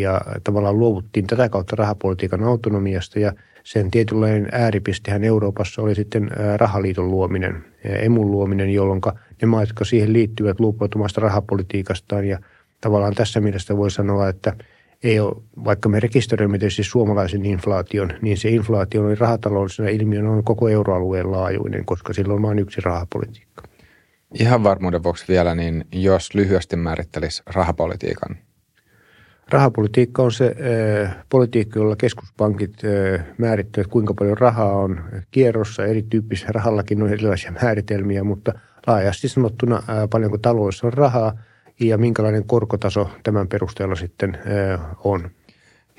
ja 0.01 0.21
tavallaan 0.43 0.79
luovuttiin 0.79 1.27
tätä 1.27 1.49
kautta 1.49 1.75
rahapolitiikan 1.75 2.43
autonomiasta 2.43 3.19
ja 3.19 3.33
sen 3.63 3.91
tietynlainen 3.91 4.47
ääripistehän 4.51 5.23
Euroopassa 5.23 5.81
oli 5.81 5.95
sitten 5.95 6.31
rahaliiton 6.57 7.11
luominen, 7.11 7.65
emun 7.83 8.31
luominen, 8.31 8.69
jolloin 8.69 9.01
ne 9.41 9.45
maat, 9.45 9.67
jotka 9.67 9.85
siihen 9.85 10.13
liittyvät, 10.13 10.59
luopuivat 10.59 10.95
omasta 10.95 11.21
rahapolitiikastaan. 11.21 12.25
Ja 12.25 12.39
tavallaan 12.81 13.15
tässä 13.15 13.41
mielessä 13.41 13.77
voi 13.77 13.91
sanoa, 13.91 14.29
että 14.29 14.55
ei 15.03 15.19
ole, 15.19 15.35
vaikka 15.65 15.89
me 15.89 15.99
rekisteröimme 15.99 16.57
tietysti 16.57 16.83
suomalaisen 16.83 17.45
inflaation, 17.45 18.13
niin 18.21 18.37
se 18.37 18.49
inflaatio 18.49 19.05
oli 19.05 19.15
rahataloudellisena 19.15 19.89
ilmiönä 19.89 20.31
on 20.31 20.43
koko 20.43 20.69
euroalueen 20.69 21.31
laajuinen, 21.31 21.85
koska 21.85 22.13
silloin 22.13 22.35
on 22.35 22.41
vain 22.41 22.59
yksi 22.59 22.81
rahapolitiikka. 22.81 23.63
Ihan 24.39 24.63
varmuuden 24.63 25.03
vuoksi 25.03 25.25
vielä, 25.27 25.55
niin 25.55 25.85
jos 25.91 26.35
lyhyesti 26.35 26.75
määrittelisi 26.75 27.43
rahapolitiikan. 27.45 28.37
Rahapolitiikka 29.49 30.23
on 30.23 30.31
se 30.31 30.55
äh, 31.03 31.15
politiikka, 31.29 31.79
jolla 31.79 31.95
keskuspankit 31.95 32.73
äh, 32.83 33.25
määrittävät, 33.37 33.87
kuinka 33.87 34.13
paljon 34.13 34.37
rahaa 34.37 34.73
on 34.73 35.03
kierrossa. 35.31 35.85
Erityyppisellä 35.85 36.51
rahallakin 36.51 37.03
on 37.03 37.09
erilaisia 37.09 37.51
määritelmiä, 37.63 38.23
mutta 38.23 38.53
laajasti 38.87 39.27
sanottuna 39.27 39.75
äh, 39.75 39.83
paljonko 40.09 40.37
taloudessa 40.37 40.87
on 40.87 40.93
rahaa 40.93 41.37
ja 41.81 41.97
minkälainen 41.97 42.47
korkotaso 42.47 43.09
tämän 43.23 43.47
perusteella 43.47 43.95
sitten 43.95 44.37
on. 45.03 45.29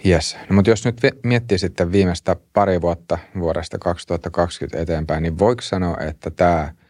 Yes. 0.07 0.37
No, 0.49 0.55
mutta 0.55 0.71
jos 0.71 0.85
nyt 0.85 1.01
miettii 1.23 1.59
sitten 1.59 1.93
viimeistä 1.93 2.37
pari 2.53 2.81
vuotta 2.81 3.19
vuodesta 3.39 3.79
2020 3.79 4.81
eteenpäin, 4.81 5.23
niin 5.23 5.39
voiko 5.39 5.62
sanoa, 5.62 5.97
että 6.01 6.31
tämä– 6.31 6.69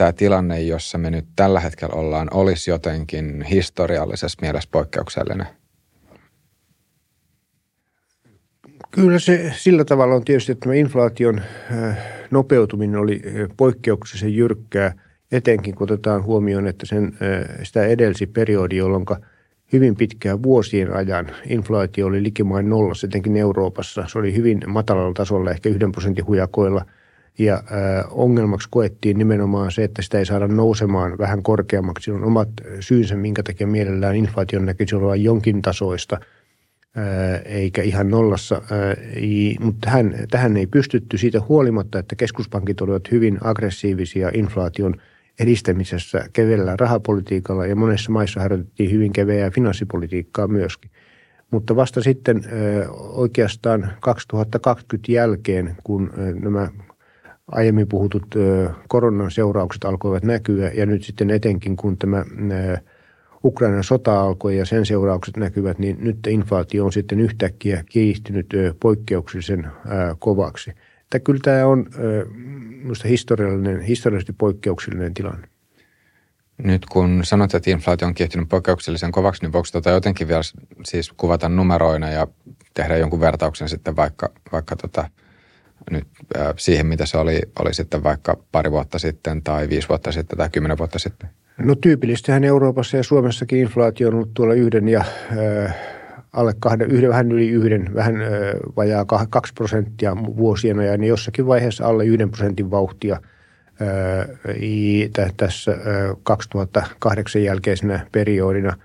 tämä 0.00 0.12
tilanne, 0.12 0.60
jossa 0.60 0.98
me 0.98 1.10
nyt 1.10 1.24
tällä 1.36 1.60
hetkellä 1.60 1.94
ollaan, 1.94 2.28
olisi 2.34 2.70
jotenkin 2.70 3.42
historiallisessa 3.42 4.38
mielessä 4.42 4.68
poikkeuksellinen? 4.72 5.46
Kyllä 8.90 9.18
se 9.18 9.52
sillä 9.56 9.84
tavalla 9.84 10.14
on 10.14 10.24
tietysti, 10.24 10.52
että 10.52 10.62
tämä 10.62 10.74
inflaation 10.74 11.40
nopeutuminen 12.30 13.00
oli 13.00 13.22
poikkeuksellisen 13.56 14.34
jyrkkää, 14.34 14.94
etenkin 15.32 15.74
kun 15.74 15.84
otetaan 15.84 16.24
huomioon, 16.24 16.66
että 16.66 16.86
sen, 16.86 17.12
sitä 17.62 17.86
edelsi 17.86 18.26
periodi, 18.26 18.76
jolloin 18.76 19.04
hyvin 19.72 19.96
pitkään 19.96 20.42
vuosien 20.42 20.96
ajan 20.96 21.26
inflaatio 21.46 22.06
oli 22.06 22.22
likimain 22.22 22.68
nolla, 22.68 22.92
etenkin 23.04 23.36
Euroopassa. 23.36 24.04
Se 24.08 24.18
oli 24.18 24.36
hyvin 24.36 24.60
matalalla 24.66 25.14
tasolla, 25.14 25.50
ehkä 25.50 25.68
yhden 25.68 25.92
prosentin 25.92 26.26
hujakoilla– 26.26 26.84
ja 27.40 27.62
ongelmaksi 28.10 28.68
koettiin 28.70 29.18
nimenomaan 29.18 29.72
se, 29.72 29.84
että 29.84 30.02
sitä 30.02 30.18
ei 30.18 30.26
saada 30.26 30.48
nousemaan 30.48 31.18
vähän 31.18 31.42
korkeammaksi. 31.42 32.04
Siinä 32.04 32.18
on 32.18 32.24
omat 32.24 32.48
syynsä, 32.80 33.16
minkä 33.16 33.42
takia 33.42 33.66
mielellään 33.66 34.16
inflaation 34.16 34.66
näkyisi 34.66 34.94
olla 34.94 35.16
jonkin 35.16 35.62
tasoista, 35.62 36.20
eikä 37.44 37.82
ihan 37.82 38.10
nollassa. 38.10 38.62
Mutta 39.60 39.80
tähän, 39.80 40.14
tähän 40.30 40.56
ei 40.56 40.66
pystytty 40.66 41.18
siitä 41.18 41.40
huolimatta, 41.48 41.98
että 41.98 42.16
keskuspankit 42.16 42.80
olivat 42.80 43.10
hyvin 43.10 43.38
aggressiivisia 43.44 44.30
inflaation 44.34 44.94
edistämisessä 45.38 46.24
kevellä 46.32 46.74
rahapolitiikalla 46.80 47.66
ja 47.66 47.76
monessa 47.76 48.12
maissa 48.12 48.40
harjoitettiin 48.40 48.90
hyvin 48.90 49.12
keveää 49.12 49.50
finanssipolitiikkaa 49.50 50.48
myöskin. 50.48 50.90
Mutta 51.50 51.76
vasta 51.76 52.02
sitten 52.02 52.42
oikeastaan 52.98 53.92
2020 54.00 55.12
jälkeen, 55.12 55.76
kun 55.84 56.10
nämä 56.40 56.68
aiemmin 57.46 57.88
puhutut 57.88 58.26
koronan 58.88 59.30
seuraukset 59.30 59.84
alkoivat 59.84 60.22
näkyä 60.22 60.70
ja 60.74 60.86
nyt 60.86 61.02
sitten 61.04 61.30
etenkin 61.30 61.76
kun 61.76 61.98
tämä 61.98 62.24
Ukrainan 63.44 63.84
sota 63.84 64.20
alkoi 64.20 64.58
ja 64.58 64.64
sen 64.64 64.86
seuraukset 64.86 65.36
näkyvät, 65.36 65.78
niin 65.78 65.96
nyt 66.00 66.26
inflaatio 66.26 66.84
on 66.84 66.92
sitten 66.92 67.20
yhtäkkiä 67.20 67.84
kiihtynyt 67.88 68.46
poikkeuksellisen 68.80 69.66
kovaksi. 70.18 70.72
Että 71.10 71.20
kyllä 71.20 71.40
tämä 71.42 71.66
on 71.66 71.86
minusta 72.82 73.08
historiallinen, 73.08 73.80
historiallisesti 73.80 74.32
poikkeuksellinen 74.32 75.14
tilanne. 75.14 75.48
Nyt 76.58 76.86
kun 76.86 77.20
sanot, 77.24 77.54
että 77.54 77.70
inflaatio 77.70 78.08
on 78.08 78.14
kiihtynyt 78.14 78.48
poikkeuksellisen 78.48 79.12
kovaksi, 79.12 79.42
niin 79.42 79.52
voiko 79.52 79.68
tota 79.72 79.90
jotenkin 79.90 80.28
vielä 80.28 80.42
siis 80.84 81.12
kuvata 81.16 81.48
numeroina 81.48 82.10
ja 82.10 82.26
tehdä 82.74 82.96
jonkun 82.96 83.20
vertauksen 83.20 83.68
sitten 83.68 83.96
vaikka, 83.96 84.30
vaikka 84.52 84.76
tota– 84.76 85.08
nyt 85.90 86.06
äh, 86.36 86.54
siihen, 86.56 86.86
mitä 86.86 87.06
se 87.06 87.18
oli, 87.18 87.40
oli 87.58 87.74
sitten 87.74 88.02
vaikka 88.02 88.36
pari 88.52 88.70
vuotta 88.70 88.98
sitten 88.98 89.42
tai 89.42 89.68
viisi 89.68 89.88
vuotta 89.88 90.12
sitten 90.12 90.38
tai 90.38 90.48
kymmenen 90.50 90.78
vuotta 90.78 90.98
sitten? 90.98 91.30
No 91.58 91.74
tyypillistähän 91.74 92.44
Euroopassa 92.44 92.96
ja 92.96 93.02
Suomessakin 93.02 93.58
inflaatio 93.58 94.08
on 94.08 94.14
ollut 94.14 94.34
tuolla 94.34 94.54
yhden 94.54 94.88
ja 94.88 95.04
äh, 95.60 95.76
alle 96.32 96.54
kahden, 96.58 96.90
yhden, 96.90 97.10
vähän 97.10 97.32
yli 97.32 97.48
yhden, 97.48 97.94
vähän 97.94 98.22
äh, 98.22 98.28
vajaa 98.76 99.04
kaksi 99.30 99.52
prosenttia 99.54 100.16
vuosien 100.16 100.78
ajan, 100.78 101.00
niin 101.00 101.08
jossakin 101.08 101.46
vaiheessa 101.46 101.86
alle 101.86 102.04
yhden 102.04 102.30
prosentin 102.30 102.70
vauhtia 102.70 103.14
äh, 103.82 105.32
tässä 105.36 105.72
äh, 105.72 105.78
2008 106.22 107.42
jälkeisenä 107.42 108.06
periodina. 108.12 108.76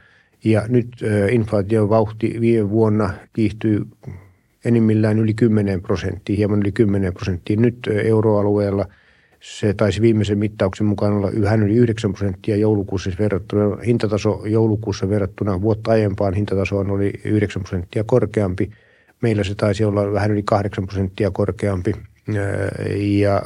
Ja 0.44 0.66
nyt 0.68 0.88
äh, 1.04 1.34
inflaation 1.34 1.90
vauhti 1.90 2.38
viime 2.42 2.70
vuonna 2.70 3.14
kiihtyy 3.34 3.86
enimmillään 4.66 5.20
yli 5.20 5.34
10 5.34 5.82
prosenttia, 5.82 6.36
hieman 6.36 6.60
yli 6.60 6.72
10 6.72 7.14
prosenttia. 7.14 7.58
Nyt 7.58 7.90
euroalueella 8.04 8.88
se 9.46 9.74
taisi 9.74 10.02
viimeisen 10.02 10.38
mittauksen 10.38 10.88
mukaan 10.88 11.14
olla 11.14 11.32
vähän 11.42 11.64
yli 11.64 11.76
9 11.76 12.14
prosenttia 12.14 12.56
joulukuussa 12.56 13.12
verrattuna. 13.20 13.78
Hintataso 13.86 14.42
joulukuussa 14.46 15.10
verrattuna 15.10 15.62
vuotta 15.62 15.92
aiempaan 15.92 16.34
hintatasoon 16.34 16.92
oli 16.92 17.14
9 17.24 17.64
prosenttia 17.64 18.04
korkeampi. 18.04 18.72
Meillä 19.22 19.44
se 19.44 19.56
taisi 19.56 19.84
olla 19.84 20.12
vähän 20.12 20.32
yli 20.32 20.44
8 20.44 20.86
prosenttia 20.86 21.32
korkeampi. 21.32 21.94
Ja 23.00 23.42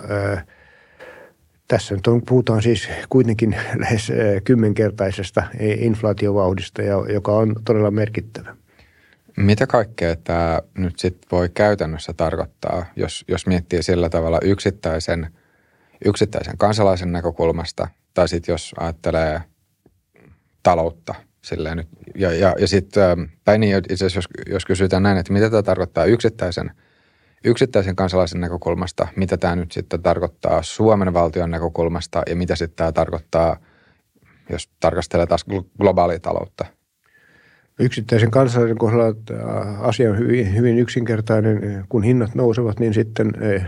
tässä 1.67 1.95
nyt 1.95 2.07
on, 2.07 2.21
puhutaan 2.21 2.61
siis 2.61 2.89
kuitenkin 3.09 3.55
lähes 3.83 4.11
kymmenkertaisesta 4.43 5.43
inflaatiovauhdista, 5.59 6.81
joka 7.13 7.31
on 7.31 7.55
todella 7.65 7.91
merkittävä. 7.91 8.55
Mitä 9.37 9.67
kaikkea 9.67 10.15
tämä 10.15 10.61
nyt 10.77 10.99
sitten 10.99 11.27
voi 11.31 11.49
käytännössä 11.53 12.13
tarkoittaa, 12.13 12.85
jos, 12.95 13.25
jos 13.27 13.47
miettii 13.47 13.83
sillä 13.83 14.09
tavalla 14.09 14.39
yksittäisen, 14.43 15.29
yksittäisen 16.05 16.57
kansalaisen 16.57 17.11
näkökulmasta, 17.11 17.87
tai 18.13 18.27
sitten 18.27 18.53
jos 18.53 18.75
ajattelee 18.77 19.41
taloutta 20.63 21.15
silleen 21.41 21.77
nyt. 21.77 21.87
Ja, 22.15 22.31
ja, 22.31 22.55
ja 22.59 22.67
sitten, 22.67 23.03
ähm, 23.03 23.21
tai 23.45 23.57
niin 23.57 23.77
itse 23.89 24.05
jos, 24.05 24.27
jos 24.49 24.65
kysytään 24.65 25.03
näin, 25.03 25.17
että 25.17 25.33
mitä 25.33 25.49
tämä 25.49 25.63
tarkoittaa 25.63 26.05
yksittäisen, 26.05 26.71
yksittäisen 27.43 27.95
kansalaisen 27.95 28.41
näkökulmasta, 28.41 29.07
mitä 29.15 29.37
tämä 29.37 29.55
nyt 29.55 29.71
sitten 29.71 30.01
tarkoittaa 30.01 30.63
Suomen 30.63 31.13
valtion 31.13 31.51
näkökulmasta 31.51 32.23
ja 32.29 32.35
mitä 32.35 32.55
sitten 32.55 32.75
tämä 32.75 32.91
tarkoittaa, 32.91 33.57
jos 34.49 34.69
tarkastelee 34.79 35.25
taas 35.25 35.45
globaalia 35.77 36.19
taloutta– 36.19 36.65
yksittäisen 37.79 38.31
kansalaisen 38.31 38.77
kohdalla 38.77 39.15
asia 39.79 40.09
on 40.09 40.17
hyvin, 40.17 40.55
hyvin 40.55 40.79
yksinkertainen. 40.79 41.85
Kun 41.89 42.03
hinnat 42.03 42.35
nousevat, 42.35 42.79
niin 42.79 42.93
sitten 42.93 43.31
eh, 43.41 43.65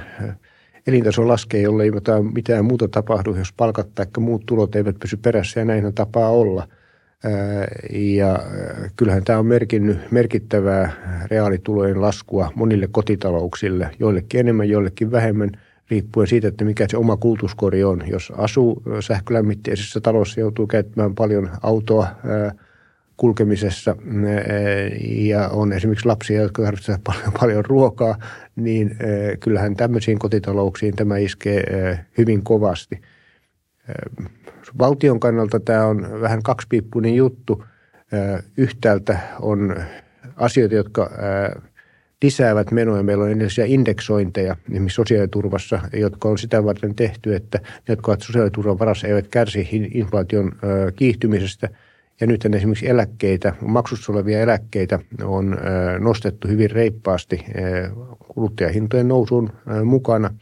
elintaso 0.88 1.27
laskee, 1.27 1.61
jollei 1.61 1.91
mitään 2.33 2.65
muuta 2.65 2.88
tapahdu, 2.88 3.35
jos 3.35 3.53
palkat 3.57 3.88
tai 3.95 4.05
muut 4.19 4.45
tulot 4.45 4.75
eivät 4.75 5.00
pysy 5.00 5.17
perässä 5.17 5.59
ja 5.59 5.65
näin 5.65 5.85
on 5.85 5.93
tapaa 5.93 6.29
olla. 6.29 6.67
Ja 7.91 8.39
kyllähän 8.95 9.23
tämä 9.23 9.39
on 9.39 9.45
merkinnyt 9.45 10.11
merkittävää 10.11 10.91
reaalitulojen 11.31 12.01
laskua 12.01 12.51
monille 12.55 12.88
kotitalouksille, 12.91 13.89
joillekin 14.00 14.39
enemmän, 14.39 14.69
joillekin 14.69 15.11
vähemmän, 15.11 15.50
riippuen 15.89 16.27
siitä, 16.27 16.47
että 16.47 16.65
mikä 16.65 16.85
se 16.89 16.97
oma 16.97 17.17
kulutuskori 17.17 17.83
on. 17.83 18.03
Jos 18.07 18.33
asuu 18.38 18.83
sähkölämmitteisessä 19.00 20.01
talossa, 20.01 20.39
joutuu 20.39 20.67
käyttämään 20.67 21.15
paljon 21.15 21.50
autoa 21.61 22.07
kulkemisessa 23.21 23.95
ja 25.01 25.49
on 25.49 25.73
esimerkiksi 25.73 26.05
lapsia, 26.05 26.41
jotka 26.41 26.63
tarvitsevat 26.63 27.03
paljon, 27.03 27.33
paljon 27.39 27.65
ruokaa, 27.65 28.17
niin 28.55 28.97
kyllähän 29.39 29.75
tämmöisiin 29.75 30.19
kotitalouksiin 30.19 30.95
tämä 30.95 31.17
iskee 31.17 31.63
hyvin 32.17 32.43
kovasti. 32.43 33.01
Valtion 34.79 35.19
kannalta 35.19 35.59
tämä 35.59 35.85
on 35.85 36.21
vähän 36.21 36.43
kaksipiippuinen 36.43 37.15
juttu. 37.15 37.63
Yhtäältä 38.57 39.19
on 39.39 39.75
asioita, 40.35 40.75
jotka 40.75 41.11
lisäävät 42.23 42.71
menoja. 42.71 43.03
Meillä 43.03 43.23
on 43.23 43.31
erilaisia 43.31 43.65
indeksointeja 43.65 44.55
esimerkiksi 44.71 44.95
sosiaaliturvassa, 44.95 45.79
jotka 45.93 46.29
on 46.29 46.37
sitä 46.37 46.65
varten 46.65 46.95
tehty, 46.95 47.35
että 47.35 47.57
ne, 47.63 47.65
jotka 47.89 48.11
ovat 48.11 48.21
sosiaaliturvan 48.21 48.79
varassa, 48.79 49.07
eivät 49.07 49.27
kärsi 49.27 49.69
inflaation 49.93 50.51
kiihtymisestä. 50.95 51.69
Ja 52.21 52.27
nyt 52.27 52.45
esimerkiksi 52.45 52.89
eläkkeitä, 52.89 53.53
maksussa 53.61 54.11
olevia 54.11 54.39
eläkkeitä 54.39 54.99
on 55.23 55.57
nostettu 55.99 56.47
hyvin 56.47 56.71
reippaasti 56.71 57.45
kuluttajahintojen 58.27 59.07
nousun 59.07 59.49
mukana– 59.83 60.33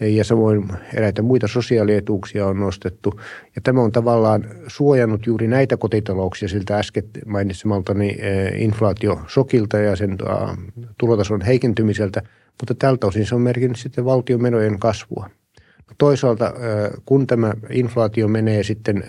ja 0.00 0.24
samoin 0.24 0.68
eräitä 0.94 1.22
muita 1.22 1.48
sosiaalietuuksia 1.48 2.46
on 2.46 2.60
nostettu. 2.60 3.20
Ja 3.56 3.62
tämä 3.62 3.82
on 3.82 3.92
tavallaan 3.92 4.44
suojannut 4.66 5.26
juuri 5.26 5.48
näitä 5.48 5.76
kotitalouksia 5.76 6.48
siltä 6.48 6.78
äsken 6.78 7.04
mainitsemaltani 7.26 8.16
inflaatiosokilta 8.56 9.78
ja 9.78 9.96
sen 9.96 10.18
tulotason 10.98 11.40
heikentymiseltä, 11.40 12.22
mutta 12.60 12.74
tältä 12.74 13.06
osin 13.06 13.26
se 13.26 13.34
on 13.34 13.40
merkinnyt 13.40 13.78
sitten 13.78 14.04
valtion 14.04 14.42
menojen 14.42 14.78
kasvua. 14.78 15.30
Toisaalta 15.98 16.52
kun 17.06 17.26
tämä 17.26 17.52
inflaatio 17.70 18.28
menee 18.28 18.62
sitten 18.62 19.04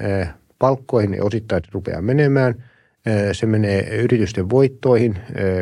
palkkoihin 0.63 1.13
ja 1.13 1.23
osittain 1.23 1.63
rupeaa 1.71 2.01
menemään, 2.01 2.63
se 3.31 3.45
menee 3.45 3.97
yritysten 3.97 4.49
voittoihin, 4.49 5.17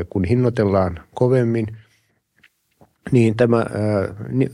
kun 0.09 0.23
hinnoitellaan 0.23 0.99
kovemmin– 1.13 1.67
niin 3.11 3.37
tämä 3.37 3.65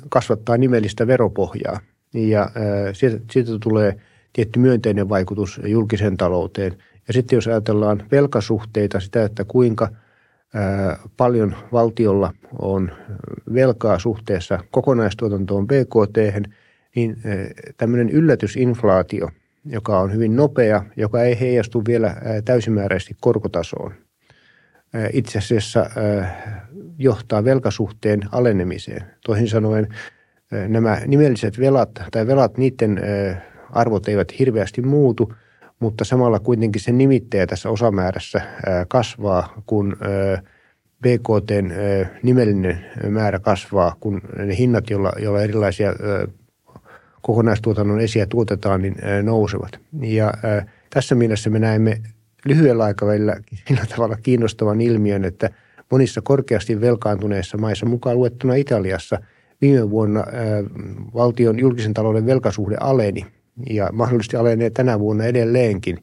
kasvattaa 0.09 0.57
nimellistä 0.57 1.07
veropohjaa. 1.07 1.79
Ja 2.13 2.51
siitä, 2.93 3.19
siitä 3.31 3.51
tulee 3.59 3.95
tietty 4.33 4.59
myönteinen 4.59 5.09
vaikutus 5.09 5.61
julkiseen 5.65 6.17
talouteen. 6.17 6.77
Ja 7.07 7.13
sitten 7.13 7.37
jos 7.37 7.47
ajatellaan 7.47 8.03
velkasuhteita, 8.11 8.99
sitä, 8.99 9.23
että 9.23 9.43
kuinka 9.43 9.89
paljon 11.17 11.55
valtiolla 11.71 12.33
on 12.59 12.91
velkaa 13.53 13.99
suhteessa 13.99 14.59
kokonaistuotantoon 14.71 15.67
BKT, 15.67 16.47
niin 16.95 17.17
tämmöinen 17.77 18.09
yllätysinflaatio, 18.09 19.29
joka 19.69 19.99
on 19.99 20.13
hyvin 20.13 20.35
nopea, 20.35 20.83
joka 20.95 21.23
ei 21.23 21.39
heijastu 21.39 21.83
vielä 21.87 22.15
täysimääräisesti 22.45 23.15
korkotasoon– 23.19 23.93
itse 25.13 25.37
asiassa 25.37 25.89
johtaa 26.97 27.43
velkasuhteen 27.43 28.21
alenemiseen. 28.31 29.03
Toisin 29.25 29.47
sanoen 29.47 29.87
nämä 30.67 31.01
nimelliset 31.07 31.59
velat 31.59 31.89
tai 32.11 32.27
velat, 32.27 32.57
niiden 32.57 33.01
arvot 33.71 34.07
eivät 34.07 34.39
hirveästi 34.39 34.81
muutu, 34.81 35.33
mutta 35.79 36.05
samalla 36.05 36.39
kuitenkin 36.39 36.81
se 36.81 36.91
nimittäjä 36.91 37.47
tässä 37.47 37.69
osamäärässä 37.69 38.41
kasvaa, 38.87 39.61
kun 39.65 39.97
BKT 41.01 41.51
nimellinen 42.23 42.85
määrä 43.09 43.39
kasvaa, 43.39 43.95
kun 43.99 44.21
ne 44.37 44.57
hinnat, 44.57 44.89
joilla, 44.89 45.11
joilla 45.19 45.41
erilaisia 45.41 45.93
kokonaistuotannon 47.21 47.99
esiä 47.99 48.25
tuotetaan, 48.25 48.81
niin 48.81 48.95
nousevat. 49.23 49.79
Ja 50.01 50.33
tässä 50.89 51.15
mielessä 51.15 51.49
me 51.49 51.59
näemme 51.59 52.01
lyhyellä 52.45 52.83
aikavälillä 52.83 53.35
sillä 53.67 53.85
tavalla 53.95 54.15
kiinnostavan 54.15 54.81
ilmiön, 54.81 55.25
että 55.25 55.49
monissa 55.91 56.21
korkeasti 56.21 56.81
velkaantuneissa 56.81 57.57
maissa, 57.57 57.85
mukaan 57.85 58.17
luettuna 58.17 58.55
Italiassa, 58.55 59.19
viime 59.61 59.89
vuonna 59.89 60.23
valtion 61.13 61.59
julkisen 61.59 61.93
talouden 61.93 62.25
velkasuhde 62.25 62.75
aleni 62.79 63.25
ja 63.69 63.89
mahdollisesti 63.93 64.37
alenee 64.37 64.69
tänä 64.69 64.99
vuonna 64.99 65.23
edelleenkin. 65.23 65.97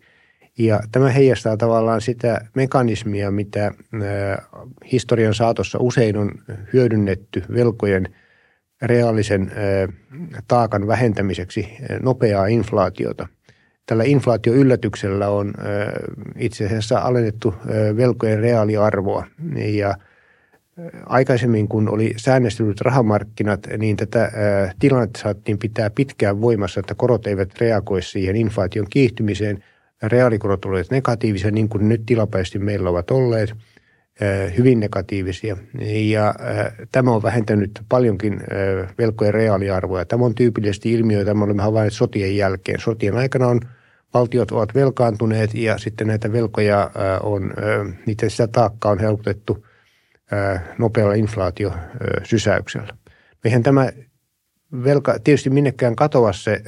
Ja 0.58 0.80
tämä 0.92 1.10
heijastaa 1.10 1.56
tavallaan 1.56 2.00
sitä 2.00 2.40
mekanismia, 2.54 3.30
mitä 3.30 3.72
historian 4.92 5.34
saatossa 5.34 5.78
usein 5.78 6.16
on 6.16 6.30
hyödynnetty 6.72 7.42
velkojen 7.54 8.14
reaalisen 8.84 9.52
taakan 10.48 10.86
vähentämiseksi 10.86 11.68
nopeaa 12.02 12.46
inflaatiota– 12.46 13.28
tällä 13.86 14.04
inflaatioyllätyksellä 14.04 15.28
on 15.28 15.54
itse 16.36 16.66
asiassa 16.66 16.98
alennettu 16.98 17.54
velkojen 17.96 18.38
reaaliarvoa. 18.38 19.26
Ja 19.56 19.94
aikaisemmin 21.06 21.68
kun 21.68 21.88
oli 21.88 22.14
säännöstellyt 22.16 22.80
rahamarkkinat, 22.80 23.66
niin 23.78 23.96
tätä 23.96 24.32
tilannetta 24.78 25.20
saattiin 25.20 25.58
pitää 25.58 25.90
pitkään 25.90 26.40
voimassa, 26.40 26.80
että 26.80 26.94
korot 26.94 27.26
eivät 27.26 27.60
reagoi 27.60 28.02
siihen 28.02 28.36
inflaation 28.36 28.86
kiihtymiseen. 28.90 29.64
Reaalikorot 30.02 30.64
olivat 30.64 30.90
negatiivisia, 30.90 31.50
niin 31.50 31.68
kuin 31.68 31.88
nyt 31.88 32.02
tilapäisesti 32.06 32.58
meillä 32.58 32.90
ovat 32.90 33.10
olleet, 33.10 33.54
hyvin 34.58 34.80
negatiivisia. 34.80 35.56
Ja 36.08 36.34
tämä 36.92 37.10
on 37.10 37.22
vähentänyt 37.22 37.80
paljonkin 37.88 38.40
velkojen 38.98 39.34
reaaliarvoa. 39.34 40.04
Tämä 40.04 40.24
on 40.24 40.34
tyypillisesti 40.34 40.92
ilmiö, 40.92 41.18
jota 41.18 41.34
me 41.34 41.44
olemme 41.44 41.62
havainneet 41.62 41.92
sotien 41.92 42.36
jälkeen. 42.36 42.80
Sotien 42.80 43.16
aikana 43.16 43.46
on 43.46 43.60
valtiot 44.14 44.50
ovat 44.50 44.74
velkaantuneet 44.74 45.54
ja 45.54 45.78
sitten 45.78 46.06
näitä 46.06 46.32
velkoja 46.32 46.90
on, 47.22 47.54
niiden 48.06 48.30
sitä 48.30 48.46
taakkaa 48.46 48.92
on 48.92 48.98
helpotettu 48.98 49.66
nopealla 50.78 51.14
inflaatiosysäyksellä. 51.14 52.94
Eihän 53.44 53.62
tämä 53.62 53.88
velka 54.84 55.18
tietysti 55.24 55.50
minnekään 55.50 55.96
katoa 55.96 56.32
se 56.32 56.62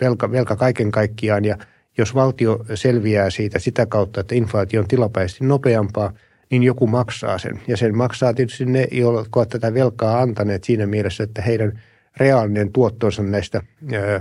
velka, 0.00 0.32
velka 0.32 0.56
kaiken 0.56 0.90
kaikkiaan 0.90 1.44
ja 1.44 1.56
jos 1.98 2.14
valtio 2.14 2.64
selviää 2.74 3.30
siitä 3.30 3.58
sitä 3.58 3.86
kautta, 3.86 4.20
että 4.20 4.34
inflaatio 4.34 4.80
on 4.80 4.88
tilapäisesti 4.88 5.44
nopeampaa, 5.44 6.12
niin 6.50 6.62
joku 6.62 6.86
maksaa 6.86 7.38
sen. 7.38 7.60
Ja 7.68 7.76
sen 7.76 7.96
maksaa 7.96 8.34
tietysti 8.34 8.66
ne, 8.66 8.88
jotka 8.90 9.40
ovat 9.40 9.48
tätä 9.48 9.74
velkaa 9.74 10.20
antaneet 10.20 10.64
siinä 10.64 10.86
mielessä, 10.86 11.24
että 11.24 11.42
heidän– 11.42 11.72
reaalinen 12.16 12.72
tuottonsa 12.72 13.22
näistä 13.22 13.62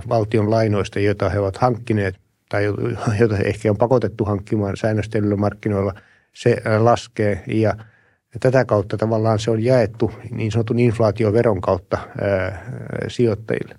valtion 0.10 0.51
lainoista, 0.51 0.99
joita 0.99 1.29
he 1.29 1.39
ovat 1.39 1.57
hankkineet 1.57 2.15
tai 2.49 2.63
joita 3.19 3.38
ehkä 3.38 3.69
on 3.69 3.77
pakotettu 3.77 4.25
hankkimaan 4.25 4.77
säännöstelyllä 4.77 5.36
markkinoilla, 5.36 5.93
se 6.34 6.57
laskee 6.79 7.43
ja 7.47 7.73
tätä 8.39 8.65
kautta 8.65 8.97
tavallaan 8.97 9.39
se 9.39 9.51
on 9.51 9.63
jaettu 9.63 10.12
niin 10.31 10.51
sanotun 10.51 10.79
inflaatioveron 10.79 11.62
kautta 11.62 11.97
sijoittajille. 13.07 13.75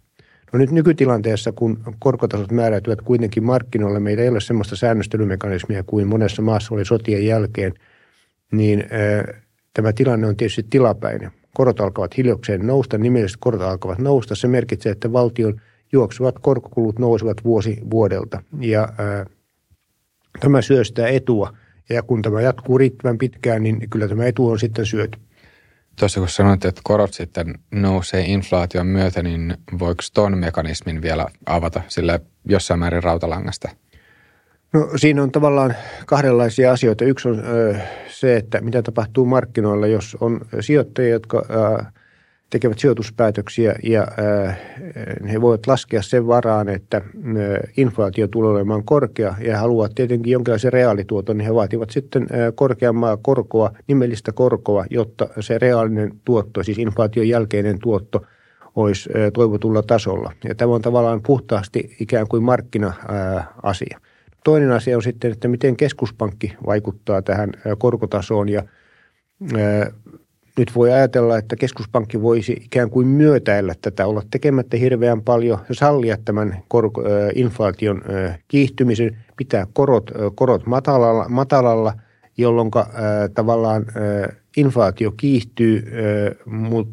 No 0.53 0.59
nyt 0.59 0.71
nykytilanteessa, 0.71 1.53
kun 1.53 1.79
korkotasot 1.99 2.51
määräytyvät 2.51 3.03
kuitenkin 3.03 3.45
markkinoilla, 3.45 4.01
meillä 4.01 4.23
ei 4.23 4.29
ole 4.29 4.41
sellaista 4.41 4.77
säännöstelymekanismia 4.77 5.83
kuin 5.83 6.07
monessa 6.09 6.43
maassa 6.43 6.75
oli 6.75 6.85
sotien 6.85 7.27
jälkeen, 7.27 7.75
niin 8.53 8.85
tämä 9.75 9.93
tilanne 9.93 10.27
on 10.27 10.37
tietysti 10.37 10.67
tilapäinen 10.71 11.31
korot 11.55 11.81
alkavat 11.81 12.17
hiljakseen 12.17 12.67
nousta, 12.67 12.99
nimelliset 12.99 13.37
korot 13.41 13.63
alkavat 13.63 13.99
nousta. 13.99 14.35
Se 14.35 14.49
merkitsee, 14.49 14.93
että 14.93 15.13
valtion 15.13 15.61
juoksuvat 15.93 16.39
korkokulut 16.39 16.99
nousevat 16.99 17.45
vuosi 17.45 17.79
vuodelta 17.91 18.43
ja 18.61 18.89
ää, 18.99 19.27
tämä 20.41 20.63
syöstää 20.63 21.09
etua. 21.09 21.55
Ja 21.89 22.03
kun 22.03 22.23
tämä 22.23 22.41
jatkuu 22.41 22.79
riittävän 22.79 23.19
pitkään, 23.19 23.63
niin 23.63 23.91
kyllä 23.91 24.09
tämä 24.09 24.25
etu 24.25 24.49
on 24.49 24.59
sitten 24.59 24.87
syöty. 24.87 25.19
Tuossa 26.03 26.21
kun 26.21 26.29
sanoit, 26.29 26.65
että 26.65 26.81
korot 26.85 27.15
sitten 27.15 27.55
nousee 27.71 28.25
inflaation 28.25 28.87
myötä, 28.87 29.23
niin 29.23 29.57
voiko 29.79 30.03
tuon 30.15 30.39
mekanismin 30.39 31.03
vielä 31.03 31.27
avata 31.47 31.83
sille 31.89 32.21
jossain 32.45 32.81
määrin 32.81 33.03
rautalangasta– 33.03 33.69
No 34.73 34.89
siinä 34.97 35.23
on 35.23 35.33
tavallaan 35.33 35.75
kahdenlaisia 36.07 36.73
asioita. 36.73 37.05
Yksi 37.05 37.29
on 37.29 37.43
ö, 37.47 37.77
se, 38.09 38.37
että 38.37 38.61
mitä 38.61 38.83
tapahtuu 38.83 39.27
markkinoilla, 39.27 39.87
jos 39.87 40.17
on 40.21 40.41
sijoittajia, 40.61 41.11
jotka 41.11 41.43
tekevät 42.53 42.79
sijoituspäätöksiä 42.79 43.75
ja 43.83 44.07
ö, 44.19 44.53
he 45.33 45.41
voivat 45.41 45.67
laskea 45.67 46.03
sen 46.03 46.27
varaan, 46.27 46.69
että 46.69 46.97
ö, 46.97 47.61
inflaatio 47.77 48.29
tulee 48.29 48.51
olemaan 48.51 48.85
korkea 48.85 49.35
ja 49.41 49.59
haluavat 49.59 49.95
tietenkin 49.95 50.33
jonkinlaisen 50.33 50.73
reaalituoton, 50.73 51.39
niin 51.39 51.47
he 51.47 51.55
vaativat 51.55 51.91
sitten 51.91 52.23
ö, 52.23 52.53
korkeammaa 52.55 53.17
korkoa, 53.17 53.71
nimellistä 53.87 54.33
korkoa, 54.33 54.85
jotta 54.91 55.29
se 55.41 55.59
reaalinen 55.59 56.13
tuotto, 56.25 56.63
siis 56.63 56.79
inflaation 56.79 57.29
jälkeinen 57.29 57.79
tuotto, 57.79 58.23
olisi 58.77 59.11
toivotulla 59.35 59.83
tasolla. 59.83 60.33
Ja 60.49 60.55
tämä 60.55 60.73
on 60.73 60.83
tavallaan 60.83 61.23
puhtaasti 61.23 61.97
ikään 62.01 62.29
kuin 62.29 62.43
markkina-asia. 62.43 64.01
Toinen 64.45 64.73
asia 64.73 64.97
on 64.97 65.03
sitten, 65.03 65.33
että 65.33 65.49
miten 65.49 65.77
keskuspankki 65.77 66.57
vaikuttaa 66.67 67.23
tähän 67.23 67.51
korkotasoon 67.79 68.49
ja 68.49 68.63
nyt 70.59 70.75
voi 70.75 70.93
ajatella, 70.93 71.39
että 71.39 71.57
keskuspankki 71.57 72.23
voisi 72.23 72.53
ikään 72.53 72.91
kuin 72.91 73.07
myötäillä 73.07 73.75
tätä, 73.83 74.07
olla 74.07 74.23
tekemättä 74.31 74.77
hirveän 74.77 75.23
paljon 75.23 75.59
ja 75.69 75.75
sallia 75.75 76.17
tämän 76.25 76.63
kor- 76.69 76.93
inflaation 77.35 78.03
kiihtymisen, 78.49 79.17
pitää 79.37 79.67
korot, 79.73 80.11
korot 80.35 80.67
matalalla, 80.67 81.29
matalalla 81.29 81.93
jolloin 82.37 82.71
tavallaan 83.35 83.87
inflaatio 84.57 85.13
kiihtyy 85.17 85.85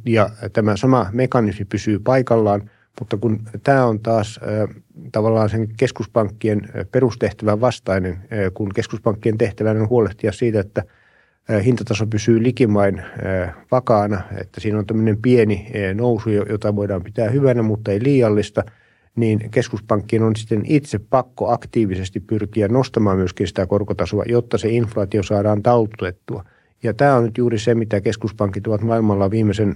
ja 0.05 0.29
tämä 0.53 0.77
sama 0.77 1.09
mekanismi 1.11 1.65
pysyy 1.65 1.99
paikallaan, 1.99 2.69
mutta 2.99 3.17
kun 3.17 3.39
tämä 3.63 3.85
on 3.85 3.99
taas 3.99 4.39
tavallaan 5.11 5.49
sen 5.49 5.67
keskuspankkien 5.77 6.61
perustehtävän 6.91 7.61
vastainen, 7.61 8.17
kun 8.53 8.69
keskuspankkien 8.75 9.37
tehtävänä 9.37 9.81
on 9.81 9.89
huolehtia 9.89 10.31
siitä, 10.31 10.59
että– 10.59 10.83
hintataso 11.63 12.07
pysyy 12.07 12.43
likimain 12.43 13.01
vakaana, 13.71 14.21
että 14.41 14.61
siinä 14.61 14.79
on 14.79 14.85
tämmöinen 14.85 15.21
pieni 15.21 15.71
nousu, 15.93 16.29
jota 16.29 16.75
voidaan 16.75 17.03
pitää 17.03 17.29
hyvänä, 17.29 17.61
mutta 17.61 17.91
ei 17.91 18.03
liiallista, 18.03 18.63
niin 19.15 19.49
keskuspankkien 19.51 20.23
on 20.23 20.35
sitten 20.35 20.61
itse 20.65 20.99
pakko 20.99 21.51
aktiivisesti 21.51 22.19
pyrkiä 22.19 22.67
nostamaan 22.67 23.17
myöskin 23.17 23.47
sitä 23.47 23.67
korkotasoa, 23.67 24.23
jotta 24.27 24.57
se 24.57 24.69
inflaatio 24.69 25.23
saadaan 25.23 25.63
taltutettua. 25.63 26.43
Ja 26.83 26.93
tämä 26.93 27.15
on 27.15 27.23
nyt 27.23 27.37
juuri 27.37 27.59
se, 27.59 27.75
mitä 27.75 28.01
keskuspankit 28.01 28.67
ovat 28.67 28.81
maailmalla 28.81 29.31
viimeisen 29.31 29.75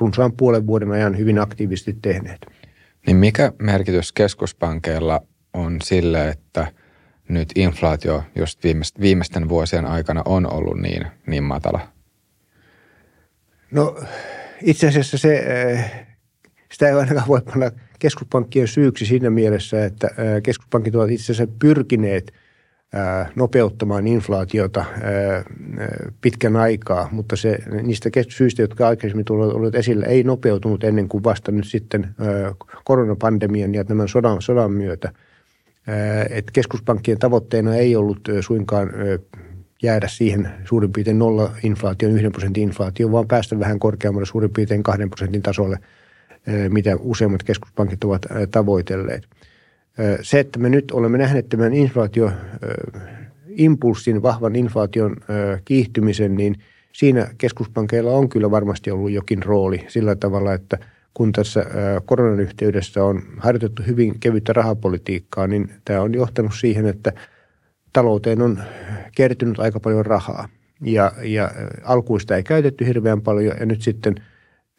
runsaan 0.00 0.32
puolen 0.32 0.66
vuoden 0.66 0.90
ajan 0.90 1.18
hyvin 1.18 1.38
aktiivisesti 1.38 1.96
tehneet. 2.02 2.46
Niin 3.06 3.16
mikä 3.16 3.52
merkitys 3.58 4.12
keskuspankeilla 4.12 5.20
on 5.54 5.76
sille, 5.82 6.28
että– 6.28 6.66
nyt 7.28 7.48
inflaatio 7.54 8.22
just 8.34 8.60
viimeisten 9.00 9.48
vuosien 9.48 9.86
aikana 9.86 10.22
on 10.24 10.52
ollut 10.52 10.80
niin, 10.80 11.06
niin 11.26 11.44
matala? 11.44 11.80
No 13.70 14.00
itse 14.62 14.88
asiassa 14.88 15.18
se, 15.18 15.36
eh, 15.36 16.06
sitä 16.72 16.88
ei 16.88 16.94
ainakaan 16.94 17.28
voi 17.28 17.40
panna 17.40 17.70
keskuspankkien 17.98 18.68
syyksi 18.68 19.06
siinä 19.06 19.30
mielessä, 19.30 19.84
että 19.84 20.06
eh, 20.06 20.42
keskuspankit 20.42 20.94
ovat 20.94 21.10
itse 21.10 21.32
asiassa 21.32 21.54
pyrkineet 21.58 22.32
eh, 22.94 23.32
nopeuttamaan 23.34 24.06
inflaatiota 24.06 24.84
pitkän 26.20 26.56
aikaa, 26.56 27.08
mutta 27.12 27.36
se, 27.36 27.58
niistä 27.82 28.10
syistä, 28.28 28.62
jotka 28.62 28.88
aikaisemmin 28.88 29.24
olivat 29.30 29.74
esillä, 29.74 30.06
ei 30.06 30.22
nopeutunut 30.22 30.84
ennen 30.84 31.08
kuin 31.08 31.24
vasta 31.24 31.52
nyt 31.52 31.66
sitten 31.66 32.14
koronapandemian 32.84 33.74
ja 33.74 33.84
tämän 33.84 34.08
sodan, 34.08 34.42
sodan 34.42 34.72
myötä– 34.72 35.12
että 36.30 36.52
keskuspankkien 36.52 37.18
tavoitteena 37.18 37.74
ei 37.74 37.96
ollut 37.96 38.20
suinkaan 38.40 38.90
jäädä 39.82 40.08
siihen 40.08 40.48
suurin 40.64 40.92
piirtein 40.92 41.18
nolla 41.18 41.50
inflaation, 41.62 42.12
yhden 42.12 42.32
prosentin 42.32 42.62
inflaatio, 42.62 43.12
vaan 43.12 43.28
päästä 43.28 43.58
vähän 43.58 43.78
korkeammalle 43.78 44.26
suurin 44.26 44.50
piirtein 44.50 44.82
kahden 44.82 45.10
prosentin 45.10 45.42
tasolle, 45.42 45.78
mitä 46.68 46.96
useimmat 47.00 47.42
keskuspankit 47.42 48.04
ovat 48.04 48.26
tavoitelleet. 48.50 49.28
Se, 50.22 50.40
että 50.40 50.58
me 50.58 50.68
nyt 50.68 50.90
olemme 50.90 51.18
nähneet 51.18 51.48
tämän 51.48 51.74
inflaatio, 51.74 52.30
impulssin, 53.48 54.22
vahvan 54.22 54.56
inflaation 54.56 55.16
kiihtymisen, 55.64 56.34
niin 56.36 56.54
siinä 56.92 57.28
keskuspankeilla 57.38 58.10
on 58.10 58.28
kyllä 58.28 58.50
varmasti 58.50 58.90
ollut 58.90 59.10
jokin 59.10 59.42
rooli 59.42 59.84
sillä 59.88 60.16
tavalla, 60.16 60.54
että– 60.54 60.78
kun 61.18 61.32
tässä 61.32 61.66
koronan 62.04 62.40
yhteydessä 62.40 63.04
on 63.04 63.22
harjoitettu 63.38 63.82
hyvin 63.86 64.20
kevyttä 64.20 64.52
rahapolitiikkaa, 64.52 65.46
niin 65.46 65.70
tämä 65.84 66.02
on 66.02 66.14
johtanut 66.14 66.52
siihen, 66.60 66.86
että 66.86 67.12
talouteen 67.92 68.42
on 68.42 68.58
kertynyt 69.16 69.58
aika 69.58 69.80
paljon 69.80 70.06
rahaa. 70.06 70.48
Ja, 70.80 71.12
ja 71.22 71.50
alkuista 71.84 72.36
ei 72.36 72.42
käytetty 72.42 72.86
hirveän 72.86 73.20
paljon 73.20 73.56
ja 73.60 73.66
nyt 73.66 73.82
sitten 73.82 74.14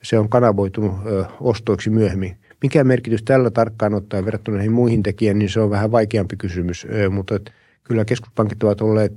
se 0.04 0.19
on 0.19 0.30
kanavoitunut 0.30 0.93
ostoiksi 1.39 1.89
myöhemmin. 1.89 2.38
Mikä 2.62 2.84
merkitys 2.84 3.23
tällä 3.23 3.52
tarkkaan 3.52 3.93
ottaa 3.93 4.25
verrattuna 4.25 4.58
näihin 4.58 4.71
muihin 4.71 5.04
tekijän, 5.04 5.39
niin 5.39 5.49
se 5.49 5.60
on 5.60 5.69
vähän 5.69 5.91
vaikeampi 5.91 6.36
kysymys. 6.36 6.88
Mutta 7.10 7.39
kyllä 7.84 8.06
keskuspankit 8.06 8.63
ovat 8.63 8.82
olleet, 8.82 9.13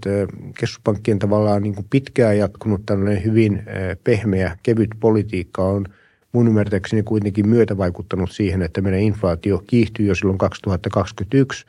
keskuspankkien 0.59 1.19
tavallaan 1.19 1.63
niin 1.63 1.75
pitkään 1.91 2.39
jatkunut 2.39 2.87
tällainen 2.87 3.25
hyvin 3.25 3.63
pehmeä, 4.05 4.57
kevyt 4.63 4.91
politiikka 5.01 5.65
on– 5.65 5.87
mun 6.33 6.49
ymmärtääkseni 6.49 7.03
kuitenkin 7.03 7.49
myötävaikuttanut 7.49 8.31
siihen, 8.31 8.62
että 8.62 8.81
meidän 8.81 9.01
inflaatio 9.01 9.62
kiihtyi 9.66 10.07
jo 10.07 10.14
silloin 10.14 10.38
2021 10.38 11.66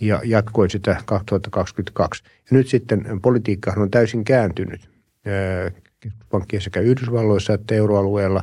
ja 0.00 0.20
jatkoi 0.24 0.70
sitä 0.70 0.96
2022. 1.06 2.24
Ja 2.24 2.56
nyt 2.56 2.68
sitten 2.68 3.20
politiikkahan 3.22 3.82
on 3.82 3.90
täysin 3.90 4.24
kääntynyt 4.24 4.90
keskuspankkien 6.00 6.62
sekä 6.62 6.80
Yhdysvalloissa 6.80 7.54
että 7.54 7.74
euroalueella, 7.74 8.42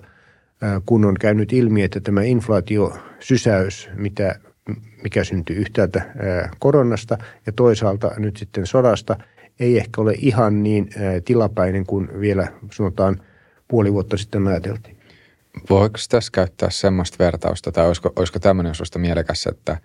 kun 0.86 1.06
on 1.06 1.16
käynyt 1.20 1.54
ilmi, 1.54 1.84
että 1.84 2.00
tämä 2.00 2.24
inflaatiosysäys, 2.24 3.90
mitä, 3.96 4.40
mikä 5.04 5.24
syntyi 5.24 5.56
yhtäältä 5.56 6.02
koronasta 6.60 7.18
ja 7.46 7.52
toisaalta 7.52 8.12
nyt 8.18 8.38
sitten 8.38 8.66
sodasta, 8.66 9.18
ei 9.60 9.78
ehkä 9.78 10.02
ole 10.02 10.16
ihan 10.18 10.64
niin 10.64 10.90
tilapäinen 11.26 11.86
kuin 11.86 12.10
vielä 12.20 12.48
sanotaan 12.72 13.22
puoli 13.68 13.94
vuotta 13.94 14.18
sitten 14.18 14.48
ajateltiin. 14.48 15.03
Voiko 15.70 15.98
tässä 16.10 16.32
käyttää 16.34 16.70
semmoista 16.70 17.18
vertausta, 17.20 17.72
tai 17.72 17.88
olisiko, 17.88 18.14
olisiko 18.16 18.40
tämmöinen 18.40 18.76
susta 18.76 19.00
mielekäs, 19.00 19.48
että, 19.48 19.78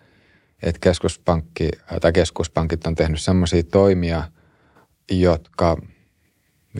että 0.62 0.78
keskuspankki 0.80 1.68
tai 2.00 2.12
keskuspankit 2.12 2.86
on 2.86 2.94
tehnyt 2.94 3.20
semmoisia 3.20 3.62
toimia, 3.62 4.22
jotka, 5.10 5.76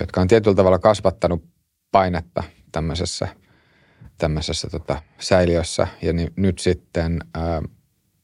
jotka 0.01 0.21
on 0.21 0.29
tietyllä 0.29 0.55
tavalla 0.55 0.79
kasvattanut 0.79 1.45
painetta 1.93 2.43
tämmöisessä, 2.73 3.29
tämmöisessä 4.19 4.69
tota, 4.71 5.03
säiliössä. 5.19 5.89
Ja 6.03 6.13
ni, 6.13 6.29
nyt 6.37 6.59
sitten, 6.59 7.19
ää, 7.35 7.63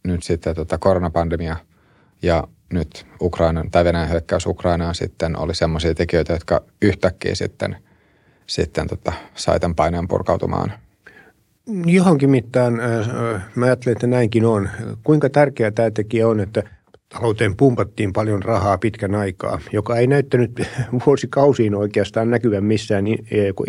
nyt 0.04 0.22
sitten 0.22 0.54
tota 0.54 0.78
koronapandemia 0.78 1.56
ja 2.22 2.48
nyt 2.72 3.06
Ukrainan 3.20 3.70
tai 3.70 3.84
Venäjän 3.84 4.10
hyökkäys 4.10 4.46
Ukrainaan 4.46 4.94
sitten 4.94 5.38
oli 5.38 5.54
semmoisia 5.54 5.94
tekijöitä, 5.94 6.32
jotka 6.32 6.64
yhtäkkiä 6.82 7.34
sitten– 7.34 7.76
sitten 8.46 8.86
tota, 8.86 9.12
sai 9.34 9.60
tämän 9.60 9.74
paineen 9.74 10.08
purkautumaan? 10.08 10.72
Johonkin 11.86 12.30
mittaan 12.30 12.80
mä 13.54 13.66
ajattelen, 13.66 13.92
että 13.92 14.06
näinkin 14.06 14.44
on. 14.44 14.68
Kuinka 15.02 15.30
tärkeää 15.30 15.70
tämä 15.70 15.90
tekijä 15.90 16.28
on, 16.28 16.40
että 16.40 16.62
talouteen 17.08 17.56
pumpattiin 17.56 18.12
paljon 18.12 18.42
rahaa 18.42 18.78
pitkän 18.78 19.14
aikaa, 19.14 19.60
joka 19.72 19.96
ei 19.96 20.06
näyttänyt 20.06 20.62
vuosikausiin 21.06 21.74
oikeastaan 21.74 22.30
näkyvän 22.30 22.64
missään 22.64 23.04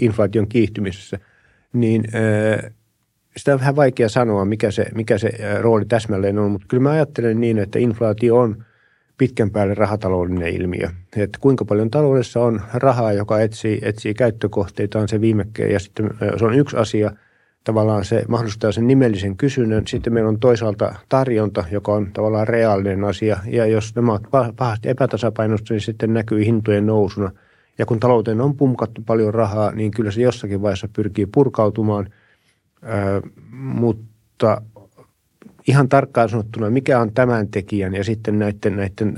inflaation 0.01 0.47
kiihtymisessä, 0.47 1.19
niin 1.73 2.03
sitä 3.37 3.53
on 3.53 3.59
vähän 3.59 3.75
vaikea 3.75 4.09
sanoa, 4.09 4.45
mikä 4.45 4.71
se, 4.71 4.85
mikä 4.95 5.17
se 5.17 5.29
rooli 5.59 5.85
täsmälleen 5.85 6.39
on, 6.39 6.51
mutta 6.51 6.67
kyllä 6.69 6.83
mä 6.83 6.89
ajattelen 6.89 7.41
niin, 7.41 7.57
että 7.57 7.79
inflaatio 7.79 8.37
on– 8.37 8.57
pitkän 9.17 9.51
päälle 9.51 9.73
rahataloudellinen 9.73 10.53
ilmiö. 10.53 10.89
Että 11.17 11.37
kuinka 11.41 11.65
paljon 11.65 11.91
taloudessa 11.91 12.41
on 12.41 12.61
rahaa, 12.73 13.13
joka 13.13 13.39
etsii, 13.39 13.79
etsii 13.81 14.13
käyttökohteita, 14.13 14.99
on 14.99 15.07
se 15.07 15.21
viimekkeen. 15.21 15.71
Ja 15.71 15.79
sitten 15.79 16.09
se 16.37 16.45
on 16.45 16.53
yksi 16.53 16.77
asia, 16.77 17.11
tavallaan 17.63 18.05
se 18.05 18.23
mahdollistaa 18.27 18.71
sen 18.71 18.87
nimellisen 18.87 19.37
kysynnän. 19.37 19.87
Sitten 19.87 20.13
meillä 20.13 20.29
on 20.29 20.39
toisaalta 20.39 20.95
tarjonta, 21.09 21.63
joka 21.71 21.93
on 21.93 22.11
tavallaan 22.13 22.47
reaalinen 22.47 23.03
asia. 23.03 23.37
Ja 23.45 23.65
jos 23.65 23.95
nämä 23.95 24.11
ovat 24.11 24.55
pahasti 24.55 24.89
epätasapainossa, 24.89 25.73
niin 25.73 25.81
sitten 25.81 26.13
näkyy 26.13 26.45
hintojen 26.45 26.85
nousuna. 26.85 27.31
Ja 27.77 27.85
kun 27.85 27.99
talouteen 27.99 28.41
on 28.41 28.55
pumkattu 28.55 29.01
paljon 29.05 29.33
rahaa, 29.33 29.71
niin 29.71 29.91
kyllä 29.91 30.11
se 30.11 30.21
jossakin 30.21 30.61
vaiheessa 30.61 30.89
pyrkii 30.95 31.25
purkautumaan. 31.25 32.09
Ö, 32.83 33.21
mutta 33.51 34.61
ihan 35.67 35.89
tarkkaan 35.89 36.29
sanottuna, 36.29 36.69
mikä 36.69 36.99
on 36.99 37.13
tämän 37.13 37.47
tekijän 37.47 37.95
ja 37.95 38.03
sitten 38.03 38.39
näiden, 38.39 38.75
näiden 38.75 39.15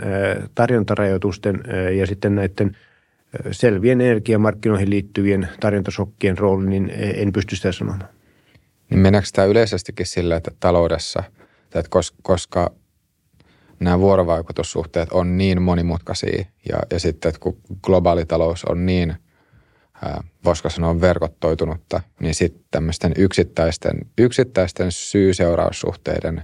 tarjontarajoitusten 0.55 1.63
ja 1.97 2.07
sitten 2.07 2.35
näiden 2.35 2.77
selvien 3.51 4.01
energiamarkkinoihin 4.01 4.89
liittyvien 4.89 5.47
tarjontasokkien 5.59 6.37
rooli, 6.37 6.67
niin 6.67 6.91
en 6.95 7.33
pysty 7.33 7.55
sitä 7.55 7.71
sanomaan. 7.71 8.03
Niin 8.89 8.99
meneekö 8.99 9.27
tämä 9.33 9.45
yleisestikin 9.45 10.05
sillä, 10.05 10.35
että 10.35 10.51
taloudessa, 10.59 11.23
että 11.75 11.99
koska 12.21 12.71
nämä 13.79 13.99
vuorovaikutussuhteet 13.99 15.11
on 15.11 15.37
niin 15.37 15.61
monimutkaisia 15.61 16.45
ja, 16.69 16.77
ja 16.91 16.99
sitten, 16.99 17.29
että 17.29 17.39
kun 17.39 17.57
globaali 17.81 18.25
talous 18.25 18.65
on 18.65 18.85
niin– 18.85 19.15
voisiko 20.47 20.69
sanoa 20.69 21.01
verkottoitunutta, 21.01 22.01
niin 22.19 22.35
sitten 22.35 22.63
tämmöisten 22.71 23.13
yksittäisten, 23.17 23.97
yksittäisten 24.17 24.91
syy-seuraussuhteiden 24.91 26.41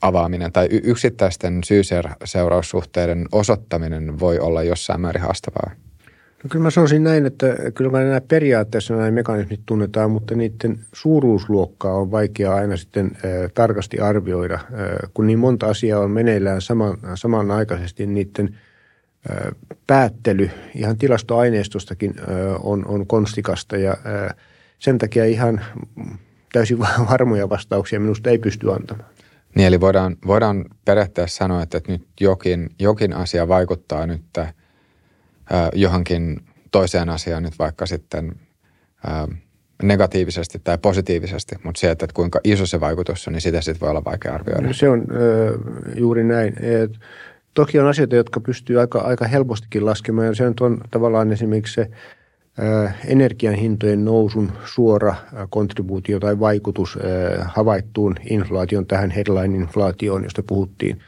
avaaminen 0.00 0.52
tai 0.52 0.68
yksittäisten 0.70 1.64
syy-seuraussuhteiden 1.64 3.26
osoittaminen 3.32 4.20
voi 4.20 4.38
olla 4.38 4.62
jossain 4.62 5.00
määrin 5.00 5.22
haastavaa. 5.22 5.70
No 6.44 6.48
kyllä 6.50 6.62
mä 6.62 6.70
sanoisin 6.70 7.04
näin, 7.04 7.26
että 7.26 7.46
kyllä 7.74 7.90
mä 7.90 8.04
nämä 8.04 8.20
periaatteessa 8.20 8.96
nämä 8.96 9.10
mekanismit 9.10 9.60
tunnetaan, 9.66 10.10
mutta 10.10 10.34
niiden 10.34 10.78
suuruusluokkaa 10.92 11.94
on 11.94 12.10
vaikea 12.10 12.54
aina 12.54 12.76
sitten 12.76 13.10
tarkasti 13.54 14.00
arvioida. 14.00 14.58
Kun 15.14 15.26
niin 15.26 15.38
monta 15.38 15.66
asiaa 15.66 16.00
on 16.00 16.10
meneillään 16.10 16.62
saman, 16.62 16.98
samanaikaisesti, 17.14 18.06
niiden– 18.06 18.48
päättely 19.86 20.50
ihan 20.74 20.98
tilastoaineistostakin 20.98 22.14
on, 22.62 22.86
on 22.86 23.06
konstikasta 23.06 23.76
ja 23.76 23.96
sen 24.78 24.98
takia 24.98 25.24
ihan 25.24 25.60
täysin 26.52 26.78
varmoja 27.10 27.48
vastauksia 27.48 28.00
minusta 28.00 28.30
ei 28.30 28.38
pysty 28.38 28.72
antamaan. 28.72 29.14
Niin, 29.54 29.66
eli 29.66 29.80
voidaan, 29.80 30.16
voidaan 30.26 30.64
periaatteessa 30.84 31.36
sanoa, 31.36 31.62
että 31.62 31.80
nyt 31.88 32.06
jokin, 32.20 32.70
jokin 32.78 33.12
asia 33.12 33.48
vaikuttaa 33.48 34.06
nyt 34.06 34.22
äh, 34.38 34.54
johonkin 35.74 36.40
toiseen 36.70 37.08
asiaan 37.08 37.42
nyt 37.42 37.58
vaikka 37.58 37.86
sitten 37.86 38.32
äh, 39.08 39.38
negatiivisesti 39.82 40.60
tai 40.64 40.78
positiivisesti, 40.78 41.56
mutta 41.64 41.80
se, 41.80 41.90
että 41.90 42.06
kuinka 42.14 42.40
iso 42.44 42.66
se 42.66 42.80
vaikutus 42.80 43.28
on, 43.28 43.32
niin 43.32 43.40
sitä 43.40 43.60
sitten 43.60 43.80
voi 43.80 43.90
olla 43.90 44.04
vaikea 44.04 44.34
arvioida. 44.34 44.72
Se 44.72 44.88
on 44.88 45.00
äh, 45.00 45.96
juuri 45.96 46.24
näin. 46.24 46.54
Toki 47.54 47.78
on 47.78 47.86
asioita, 47.86 48.16
jotka 48.16 48.40
pystyy 48.40 48.80
aika, 48.80 48.98
aika 48.98 49.26
helpostikin 49.26 49.86
laskemaan 49.86 50.26
ja 50.26 50.34
se 50.34 50.44
on 50.60 50.80
tavallaan 50.90 51.32
esimerkiksi 51.32 51.74
se 51.74 51.90
energian 53.06 53.54
hintojen 53.54 54.04
nousun 54.04 54.52
suora 54.64 55.14
kontribuutio 55.50 56.20
tai 56.20 56.40
vaikutus 56.40 56.98
havaittuun 57.44 58.14
inflaation 58.30 58.86
tähän 58.86 59.10
headline-inflaatioon, 59.10 60.22
josta 60.22 60.42
puhuttiin. 60.42 61.00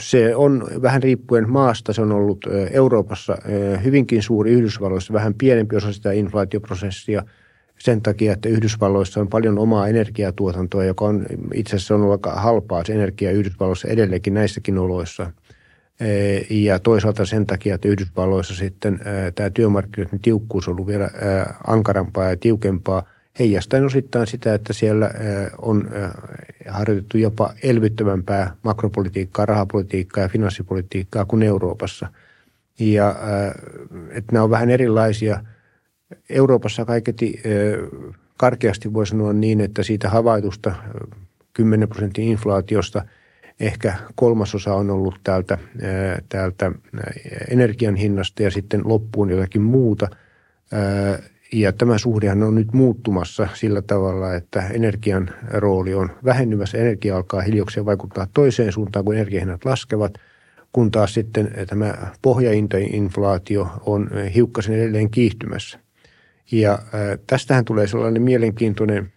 Se 0.00 0.36
on 0.36 0.68
vähän 0.82 1.02
riippuen 1.02 1.50
maasta, 1.50 1.92
se 1.92 2.02
on 2.02 2.12
ollut 2.12 2.46
Euroopassa 2.70 3.36
hyvinkin 3.84 4.22
suuri, 4.22 4.52
Yhdysvalloissa 4.52 5.12
vähän 5.12 5.34
pienempi 5.34 5.76
osa 5.76 5.92
sitä 5.92 6.12
inflaatioprosessia 6.12 7.22
sen 7.80 8.02
takia, 8.02 8.32
että 8.32 8.48
Yhdysvalloissa 8.48 9.20
on 9.20 9.28
paljon 9.28 9.58
omaa 9.58 9.88
energiatuotantoa, 9.88 10.84
joka 10.84 11.04
on 11.04 11.26
itse 11.54 11.76
asiassa 11.76 11.94
on 11.94 12.12
aika 12.12 12.32
halpaa 12.32 12.84
se 12.84 12.92
energia 12.92 13.30
Yhdysvalloissa 13.30 13.88
edelleenkin 13.88 14.34
näissäkin 14.34 14.78
oloissa– 14.78 15.30
ja 16.50 16.78
toisaalta 16.78 17.24
sen 17.24 17.46
takia, 17.46 17.74
että 17.74 17.88
Yhdysvalloissa 17.88 18.54
sitten 18.54 19.00
tämä 19.34 19.50
työmarkkinoiden 19.50 20.20
tiukkuus 20.20 20.68
on 20.68 20.72
ollut 20.72 20.86
vielä 20.86 21.10
ankarampaa 21.66 22.30
ja 22.30 22.36
tiukempaa, 22.36 23.02
heijastaen 23.38 23.84
osittain 23.84 24.26
sitä, 24.26 24.54
että 24.54 24.72
siellä 24.72 25.10
on 25.58 25.88
harjoitettu 26.68 27.18
jopa 27.18 27.54
elvyttävämpää 27.62 28.52
makropolitiikkaa, 28.62 29.46
rahapolitiikkaa 29.46 30.22
ja 30.22 30.28
finanssipolitiikkaa 30.28 31.24
kuin 31.24 31.42
Euroopassa. 31.42 32.08
Ja 32.78 33.16
että 34.10 34.32
nämä 34.32 34.42
on 34.44 34.50
vähän 34.50 34.70
erilaisia. 34.70 35.44
Euroopassa 36.30 36.84
kaiketi 36.84 37.42
karkeasti 38.36 38.92
voi 38.92 39.06
sanoa 39.06 39.32
niin, 39.32 39.60
että 39.60 39.82
siitä 39.82 40.08
havaitusta 40.08 40.74
10 41.52 41.88
prosentin 41.88 42.24
inflaatiosta– 42.24 43.04
ehkä 43.60 43.94
kolmasosa 44.14 44.74
on 44.74 44.90
ollut 44.90 45.20
täältä, 45.24 45.58
täältä 46.28 46.72
energian 47.50 47.96
hinnasta 47.96 48.42
ja 48.42 48.50
sitten 48.50 48.80
loppuun 48.84 49.30
jotakin 49.30 49.62
muuta. 49.62 50.08
Ja 51.52 51.72
tämä 51.72 51.98
suhdehan 51.98 52.42
on 52.42 52.54
nyt 52.54 52.72
muuttumassa 52.72 53.48
sillä 53.54 53.82
tavalla, 53.82 54.34
että 54.34 54.62
energian 54.68 55.30
rooli 55.50 55.94
on 55.94 56.10
vähennymässä. 56.24 56.78
Energia 56.78 57.16
alkaa 57.16 57.40
hiljakseen 57.40 57.86
vaikuttaa 57.86 58.26
toiseen 58.34 58.72
suuntaan, 58.72 59.04
kun 59.04 59.14
energiahinnat 59.14 59.64
laskevat, 59.64 60.14
kun 60.72 60.90
taas 60.90 61.14
sitten 61.14 61.50
tämä 61.66 61.94
pohjainflaatio 62.22 63.68
on 63.86 64.10
hiukkasen 64.34 64.74
edelleen 64.74 65.10
kiihtymässä. 65.10 65.78
Ja 66.52 66.78
tästähän 67.26 67.64
tulee 67.64 67.86
sellainen 67.86 68.22
mielenkiintoinen 68.22 69.12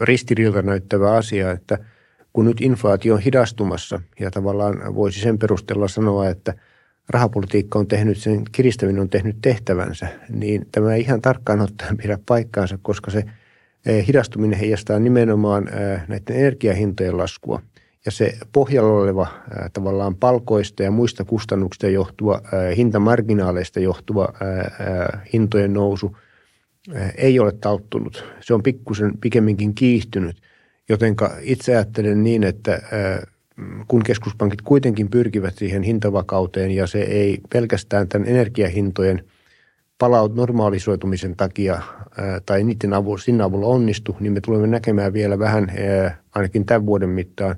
ristiriilta 0.00 0.62
näyttävä 0.62 1.12
asia, 1.12 1.50
että– 1.50 1.78
kun 2.36 2.44
nyt 2.44 2.60
inflaatio 2.60 3.14
on 3.14 3.20
hidastumassa 3.20 4.00
ja 4.20 4.30
tavallaan 4.30 4.94
voisi 4.94 5.20
sen 5.20 5.38
perusteella 5.38 5.88
sanoa, 5.88 6.28
että 6.28 6.54
rahapolitiikka 7.08 7.78
on 7.78 7.86
tehnyt 7.86 8.18
sen, 8.18 8.42
kiristäminen 8.52 9.02
on 9.02 9.08
tehnyt 9.08 9.36
tehtävänsä, 9.42 10.08
niin 10.28 10.66
tämä 10.72 10.94
ei 10.94 11.00
ihan 11.00 11.22
tarkkaan 11.22 11.60
ottaen 11.60 11.96
pidä 11.96 12.18
paikkaansa, 12.26 12.78
koska 12.82 13.10
se 13.10 13.24
eh, 13.86 14.06
hidastuminen 14.06 14.58
heijastaa 14.58 14.98
nimenomaan 14.98 15.64
näiden 16.08 16.36
energiahintojen 16.36 17.16
laskua. 17.16 17.62
Ja 18.06 18.12
se 18.12 18.38
pohjalla 18.52 18.92
oleva 18.92 19.22
eh, 19.22 19.70
tavallaan 19.72 20.16
palkoista 20.16 20.82
ja 20.82 20.90
muista 20.90 21.24
kustannuksista 21.24 21.88
johtuva, 21.88 22.40
hintamarginaaleista 22.76 23.80
johtuva 23.80 24.28
hintojen 25.32 25.72
nousu 25.72 26.16
ei 27.16 27.38
ole 27.38 27.52
tauttunut. 27.52 28.24
Se 28.40 28.54
on 28.54 28.62
pikkusen 28.62 29.18
pikemminkin 29.20 29.74
kiihtynyt. 29.74 30.36
Jotenka 30.88 31.36
itse 31.40 31.76
ajattelen 31.76 32.22
niin, 32.22 32.44
että 32.44 32.82
kun 33.88 34.02
keskuspankit 34.02 34.62
kuitenkin 34.62 35.10
pyrkivät 35.10 35.54
siihen 35.58 35.82
hintavakauteen 35.82 36.70
ja 36.70 36.86
se 36.86 37.02
ei 37.02 37.40
pelkästään 37.52 38.08
tämän 38.08 38.28
energiahintojen 38.28 39.24
palaut 39.98 40.34
normaalisoitumisen 40.34 41.36
takia 41.36 41.82
tai 42.46 42.64
niiden 42.64 42.92
avulla, 42.92 43.18
sinne 43.18 43.44
avulla 43.44 43.66
onnistu, 43.66 44.16
niin 44.20 44.32
me 44.32 44.40
tulemme 44.40 44.66
näkemään 44.66 45.12
vielä 45.12 45.38
vähän 45.38 45.72
ainakin 46.34 46.66
tämän 46.66 46.86
vuoden 46.86 47.08
mittaan 47.08 47.56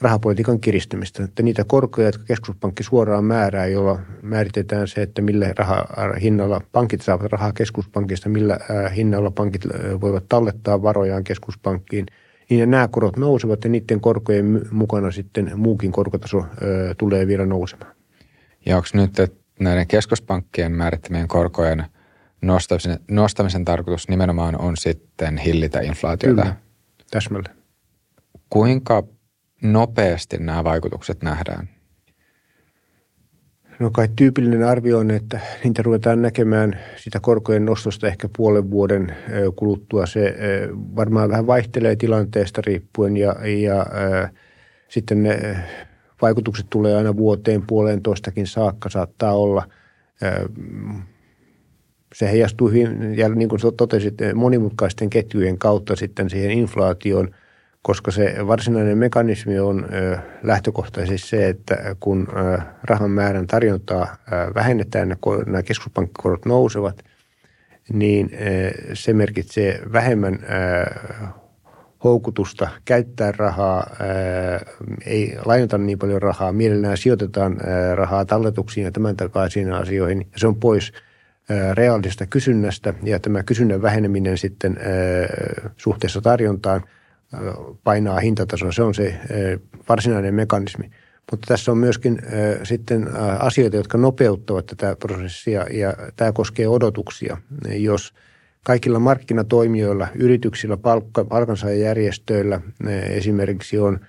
rahapolitiikan 0.00 0.60
kiristymistä. 0.60 1.24
Että 1.24 1.42
niitä 1.42 1.64
korkoja, 1.64 2.08
jotka 2.08 2.24
keskuspankki 2.24 2.82
suoraan 2.82 3.24
määrää, 3.24 3.66
jolla 3.66 3.98
määritetään 4.22 4.88
se, 4.88 5.02
että 5.02 5.22
millä 5.22 5.52
raha, 5.58 5.86
hinnalla 6.22 6.60
pankit 6.72 7.02
saavat 7.02 7.32
rahaa 7.32 7.52
keskuspankista, 7.52 8.28
millä 8.28 8.58
hinnalla 8.96 9.30
pankit 9.30 9.62
voivat 10.00 10.24
tallettaa 10.28 10.82
varojaan 10.82 11.24
keskuspankkiin– 11.24 12.06
niin 12.48 12.70
nämä 12.70 12.88
korot 12.88 13.16
nousevat 13.16 13.64
ja 13.64 13.70
niiden 13.70 14.00
korkojen 14.00 14.62
mukana 14.70 15.10
sitten 15.10 15.50
muukin 15.54 15.92
korkotaso 15.92 16.38
ö, 16.62 16.94
tulee 16.98 17.26
vielä 17.26 17.46
nousemaan. 17.46 17.92
Ja 18.66 18.76
onko 18.76 18.88
nyt 18.92 19.18
että 19.18 19.36
näiden 19.60 19.86
keskuspankkien 19.86 20.72
määrittämien 20.72 21.28
korkojen 21.28 21.84
nostamisen, 22.42 22.98
nostamisen 23.10 23.64
tarkoitus 23.64 24.08
nimenomaan 24.08 24.60
on 24.60 24.76
sitten 24.76 25.38
hillitä 25.38 25.80
inflaatiota? 25.80 26.42
Kyllä, 26.42 26.56
täsmälleen. 27.10 27.56
Kuinka 28.50 29.02
nopeasti 29.72 30.36
nämä 30.38 30.64
vaikutukset 30.64 31.22
nähdään? 31.22 31.68
No 33.78 33.90
kai 33.90 34.08
tyypillinen 34.16 34.64
arvio 34.64 34.98
on, 34.98 35.10
että 35.10 35.40
niitä 35.64 35.82
ruvetaan 35.82 36.22
näkemään 36.22 36.80
sitä 36.96 37.20
korkojen 37.20 37.64
nostosta 37.64 38.06
ehkä 38.06 38.28
puolen 38.36 38.70
vuoden 38.70 39.16
kuluttua. 39.56 40.06
Se 40.06 40.34
varmaan 40.96 41.30
vähän 41.30 41.46
vaihtelee 41.46 41.96
tilanteesta 41.96 42.62
riippuen 42.66 43.16
ja, 43.16 43.36
ja 43.62 43.86
sitten 44.88 45.22
ne 45.22 45.56
vaikutukset 46.22 46.66
tulee 46.70 46.96
aina 46.96 47.16
vuoteen 47.16 47.62
puolentoistakin 47.66 48.46
saakka 48.46 48.90
saattaa 48.90 49.32
olla. 49.32 49.68
Se 52.14 52.30
heijastuu 52.30 52.68
hyvin, 52.68 53.18
ja 53.18 53.28
niin 53.28 53.48
kuin 53.48 53.60
totesit, 53.76 54.14
monimutkaisten 54.34 55.10
ketjujen 55.10 55.58
kautta 55.58 55.96
sitten 55.96 56.30
siihen 56.30 56.50
inflaatioon– 56.50 57.30
koska 57.86 58.10
se 58.10 58.34
varsinainen 58.46 58.98
mekanismi 58.98 59.58
on 59.58 59.88
lähtökohtaisesti 60.42 61.28
se, 61.28 61.48
että 61.48 61.96
kun 62.00 62.28
rahan 62.82 63.10
määrän 63.10 63.46
tarjontaa 63.46 64.16
vähennetään 64.54 65.16
nämä 65.46 65.62
keskuspankkikorot 65.62 66.46
nousevat, 66.46 67.04
niin 67.92 68.30
se 68.94 69.12
merkitsee 69.12 69.80
vähemmän 69.92 70.38
houkutusta 72.04 72.68
käyttää 72.84 73.32
rahaa, 73.32 73.86
ei 75.06 75.36
lainata 75.44 75.78
niin 75.78 75.98
paljon 75.98 76.22
rahaa, 76.22 76.52
mielellään 76.52 76.96
sijoitetaan 76.96 77.56
rahaa 77.94 78.24
talletuksiin 78.24 78.84
ja 78.84 78.92
tämän 78.92 79.16
takaisiin 79.16 79.72
asioihin. 79.72 80.26
Se 80.36 80.46
on 80.46 80.56
pois 80.56 80.92
reaalisesta 81.74 82.26
kysynnästä 82.26 82.94
ja 83.02 83.20
tämä 83.20 83.42
kysynnän 83.42 83.82
väheneminen 83.82 84.38
sitten 84.38 84.76
suhteessa 85.76 86.20
tarjontaan– 86.20 86.82
painaa 87.84 88.20
hintatasoa. 88.20 88.72
Se 88.72 88.82
on 88.82 88.94
se 88.94 89.20
varsinainen 89.88 90.34
mekanismi. 90.34 90.90
Mutta 91.30 91.46
tässä 91.46 91.72
on 91.72 91.78
myöskin 91.78 92.18
sitten 92.62 93.08
asioita, 93.38 93.76
jotka 93.76 93.98
nopeuttavat 93.98 94.66
tätä 94.66 94.96
prosessia 94.96 95.66
ja 95.70 95.94
tämä 96.16 96.32
koskee 96.32 96.68
odotuksia. 96.68 97.36
Jos 97.76 98.14
kaikilla 98.64 98.98
markkinatoimijoilla, 98.98 100.08
yrityksillä, 100.14 100.76
palkka, 100.76 101.24
palkansaajajärjestöillä 101.24 102.60
esimerkiksi 103.08 103.78
on 103.78 104.00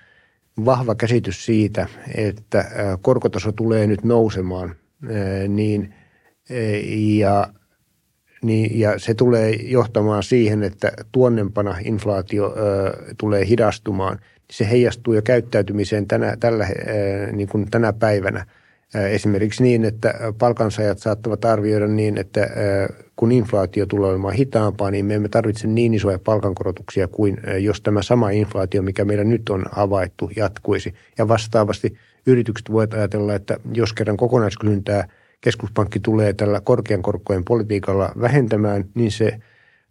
vahva 0.64 0.94
käsitys 0.94 1.46
siitä, 1.46 1.86
että 2.14 2.64
korkotaso 3.02 3.52
tulee 3.52 3.86
nyt 3.86 4.04
nousemaan, 4.04 4.74
niin 5.48 5.94
ja 7.18 7.48
niin, 8.42 8.80
ja 8.80 8.98
se 8.98 9.14
tulee 9.14 9.50
johtamaan 9.50 10.22
siihen, 10.22 10.62
että 10.62 10.92
tuonnempana 11.12 11.76
inflaatio 11.84 12.54
ö, 12.56 12.96
tulee 13.18 13.46
hidastumaan. 13.46 14.18
Se 14.50 14.70
heijastuu 14.70 15.14
jo 15.14 15.22
käyttäytymiseen 15.22 16.06
tänä, 16.06 16.36
tällä, 16.40 16.64
ö, 16.66 17.32
niin 17.32 17.48
kuin 17.48 17.70
tänä 17.70 17.92
päivänä. 17.92 18.46
Esimerkiksi 18.94 19.62
niin, 19.62 19.84
että 19.84 20.14
palkansaajat 20.38 20.98
saattavat 20.98 21.44
arvioida 21.44 21.86
niin, 21.86 22.18
että 22.18 22.48
kun 23.16 23.32
inflaatio 23.32 23.86
tulee 23.86 24.10
olemaan 24.10 24.34
hitaampaa, 24.34 24.90
niin 24.90 25.06
me 25.06 25.14
emme 25.14 25.28
tarvitse 25.28 25.66
niin 25.66 25.94
isoja 25.94 26.18
palkankorotuksia 26.18 27.08
kuin 27.08 27.36
jos 27.60 27.80
tämä 27.80 28.02
sama 28.02 28.30
inflaatio, 28.30 28.82
mikä 28.82 29.04
meillä 29.04 29.24
nyt 29.24 29.48
on 29.48 29.64
havaittu, 29.72 30.30
jatkuisi. 30.36 30.94
Ja 31.18 31.28
vastaavasti 31.28 31.96
yritykset 32.26 32.72
voivat 32.72 32.94
ajatella, 32.94 33.34
että 33.34 33.56
jos 33.74 33.92
kerran 33.92 34.16
kokonaiskysyntää 34.16 35.08
keskuspankki 35.40 36.00
tulee 36.00 36.32
tällä 36.32 36.60
korkean 36.60 37.02
korkojen 37.02 37.44
politiikalla 37.44 38.12
vähentämään, 38.20 38.84
niin 38.94 39.10
se 39.10 39.38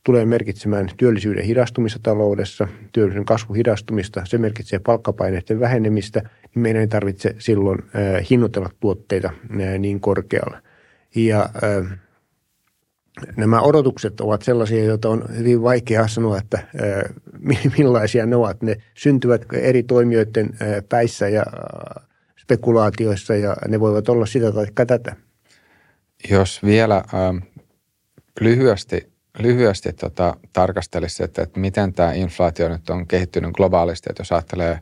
tulee 0.04 0.26
merkitsemään 0.26 0.90
työllisyyden 0.98 1.44
hidastumista 1.44 2.00
taloudessa, 2.04 2.68
työllisyyden 2.92 3.26
kasvu 3.26 3.54
hidastumista, 3.54 4.22
se 4.26 4.38
merkitsee 4.38 4.80
palkkapaineiden 4.80 5.60
vähenemistä, 5.60 6.20
niin 6.20 6.62
meidän 6.62 6.82
ei 6.82 6.88
tarvitse 6.88 7.36
silloin 7.40 7.80
hinnoitella 8.30 8.70
tuotteita 8.80 9.30
niin 9.80 10.00
korkealla. 10.00 10.62
Ja 11.16 11.50
nämä 13.38 13.62
odotukset 13.62 14.22
ovat 14.22 14.42
sellaisia, 14.42 14.84
joita 14.84 15.10
on 15.10 15.26
hyvin 15.38 15.62
vaikea 15.62 16.08
sanoa, 16.08 16.38
että 16.38 16.60
millaisia 17.78 18.26
ne 18.26 18.36
ovat. 18.36 18.62
Ne 18.62 18.78
syntyvät 18.94 19.46
eri 19.54 19.84
toimijoiden 19.84 20.50
päissä 20.90 21.30
ja 21.30 21.44
spekulaatioissa 22.42 23.36
ja 23.36 23.56
ne 23.68 23.80
voivat 23.80 24.10
olla 24.10 24.26
sitä 24.26 24.52
tai 24.52 24.88
tätä. 24.88 25.16
Jos 26.30 26.64
vielä 26.64 26.96
äh, 26.96 27.48
lyhyesti, 28.42 29.14
lyhyesti 29.40 29.94
tota, 29.94 30.38
tarkastelisi, 30.54 31.24
että, 31.24 31.42
että 31.42 31.60
miten 31.60 31.94
tämä 31.94 32.14
inflaatio 32.14 32.70
nyt 32.70 32.90
on 32.90 33.08
kehittynyt 33.08 33.52
globaalisti, 33.52 34.08
että 34.10 34.22
jos 34.22 34.32
ajattelee 34.32 34.80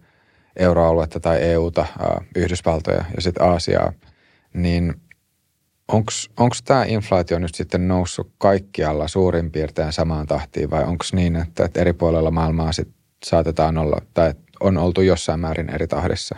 euroaluetta 0.55 1.19
tai 1.19 1.41
EUta, 1.41 1.81
äh, 1.81 2.27
Yhdysvaltoja 2.35 3.05
ja 3.15 3.21
sitten 3.21 3.43
Aasiaa, 3.47 3.93
niin 4.53 4.93
onko 6.37 6.55
tämä 6.65 6.85
inflaatio 6.85 7.39
nyt 7.39 7.55
sitten 7.55 7.87
noussut 7.87 8.31
kaikkialla 8.37 9.07
suurin 9.07 9.51
piirtein 9.51 9.93
samaan 9.93 10.27
tahtiin 10.27 10.69
vai 10.69 10.83
onko 10.83 11.05
niin, 11.13 11.35
että, 11.35 11.65
että 11.65 11.81
eri 11.81 11.93
puolilla 11.93 12.31
maailmaa 12.31 12.71
sit 12.71 12.89
saatetaan 13.25 13.77
olla 13.77 14.01
tai 14.13 14.33
on 14.59 14.77
oltu 14.77 15.01
jossain 15.01 15.39
määrin 15.39 15.69
eri 15.69 15.87
tahdissa? 15.87 16.35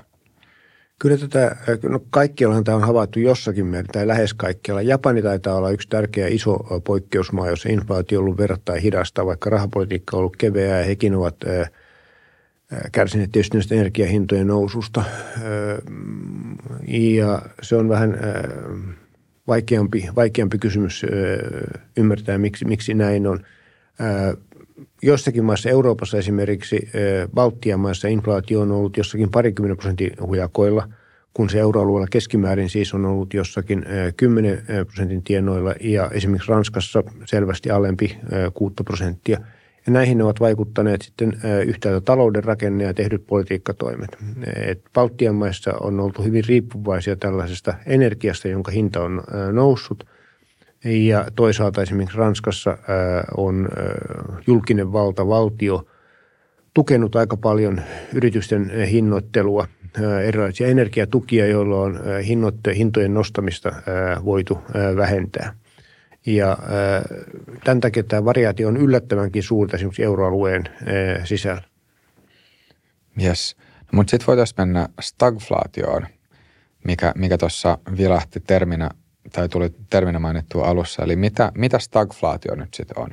Kyllä 0.99 1.17
tätä, 1.17 1.55
no 1.89 1.99
kaikkiallahan 2.10 2.63
tämä 2.63 2.75
on 2.75 2.83
havaittu 2.83 3.19
jossakin 3.19 3.65
määrin, 3.65 3.91
tai 3.91 4.07
lähes 4.07 4.33
kaikkialla. 4.33 4.81
Japani 4.81 5.21
taitaa 5.21 5.55
olla 5.55 5.69
yksi 5.69 5.89
tärkeä 5.89 6.27
iso 6.27 6.53
poikkeusmaa, 6.83 7.49
jossa 7.49 7.69
inflaatio 7.69 8.19
on 8.19 8.23
ollut 8.23 8.38
verrattain 8.38 8.81
hidasta, 8.81 9.25
vaikka 9.25 9.49
rahapolitiikka 9.49 10.17
on 10.17 10.19
ollut 10.19 10.38
keveää 10.38 10.79
ja 10.79 10.86
hekin 10.86 11.15
ovat 11.15 11.36
kärsineet 12.91 13.31
tietysti 13.31 13.57
näistä 13.57 13.75
energiahintojen 13.75 14.47
noususta. 14.47 15.03
Ja 16.88 17.41
se 17.62 17.75
on 17.75 17.89
vähän 17.89 18.17
vaikeampi, 19.47 20.10
vaikeampi 20.15 20.57
kysymys 20.57 21.05
ymmärtää, 21.97 22.38
miksi, 22.38 22.65
miksi 22.65 22.93
näin 22.93 23.27
on. 23.27 23.39
Jossakin 25.01 25.45
maassa, 25.45 25.69
Euroopassa 25.69 26.17
esimerkiksi, 26.17 26.89
Baltian 27.33 27.79
maissa 27.79 28.07
inflaatio 28.07 28.61
on 28.61 28.71
ollut 28.71 28.97
jossakin 28.97 29.31
parikymmenen 29.31 29.77
prosentin 29.77 30.11
hujakoilla, 30.21 30.89
kun 31.33 31.49
se 31.49 31.59
euroalueella 31.59 32.07
keskimäärin 32.11 32.69
siis 32.69 32.93
on 32.93 33.05
ollut 33.05 33.33
jossakin 33.33 33.85
10 34.17 34.63
prosentin 34.85 35.23
tienoilla 35.23 35.73
ja 35.79 36.09
esimerkiksi 36.13 36.51
Ranskassa 36.51 37.03
selvästi 37.25 37.69
alempi 37.69 38.17
6 38.53 38.75
prosenttia. 38.85 39.39
Ja 39.85 39.93
näihin 39.93 40.21
ovat 40.21 40.39
vaikuttaneet 40.39 41.01
sitten 41.01 41.37
yhtäältä 41.65 42.01
talouden 42.01 42.43
rakenne 42.43 42.83
ja 42.83 42.93
tehdyt 42.93 43.27
politiikkatoimet. 43.27 44.17
Et 44.55 44.81
Baltian 44.93 45.35
maissa 45.35 45.73
on 45.81 45.99
oltu 45.99 46.23
hyvin 46.23 46.43
riippuvaisia 46.47 47.15
tällaisesta 47.15 47.73
energiasta, 47.85 48.47
jonka 48.47 48.71
hinta 48.71 49.03
on 49.03 49.23
noussut– 49.51 50.03
ja 50.85 51.25
toisaalta 51.35 51.81
esimerkiksi 51.81 52.17
Ranskassa 52.17 52.71
äh, 52.71 52.77
on 53.37 53.69
äh, 53.71 54.43
julkinen 54.47 54.93
valta, 54.93 55.27
valtio 55.27 55.87
tukenut 56.73 57.15
aika 57.15 57.37
paljon 57.37 57.81
yritysten 58.13 58.71
äh, 58.81 58.89
hinnoittelua, 58.89 59.67
erilaisia 60.25 60.67
energiatukia, 60.67 61.47
joilla 61.47 61.81
on 61.81 61.99
hintojen 62.77 63.13
nostamista 63.13 63.71
voitu 64.25 64.57
vähentää. 64.95 65.53
Ja 66.25 66.57
tämän 67.63 67.79
takia 67.79 68.03
tämä 68.03 68.25
variaatio 68.25 68.67
on 68.67 68.77
yllättävänkin 68.77 69.43
suurta 69.43 69.75
esimerkiksi 69.75 70.03
euroalueen 70.03 70.63
sisällä. 71.23 71.61
Yes. 73.23 73.55
No, 73.79 73.87
mutta 73.91 74.11
sitten 74.11 74.27
voitaisiin 74.27 74.55
mennä 74.57 74.89
stagflaatioon, 75.01 76.07
mikä, 76.83 77.11
mikä 77.15 77.37
tuossa 77.37 77.77
vilahti 77.97 78.39
terminä 78.39 78.89
tai 79.38 79.50
tuli 79.50 79.69
terminä 79.89 80.19
mainittua 80.19 80.67
alussa, 80.67 81.04
eli 81.04 81.15
mitä, 81.15 81.52
mitä 81.56 81.80
stagflaatio 81.80 82.56
nyt 82.56 82.73
sitten 82.73 83.00
on? 83.00 83.10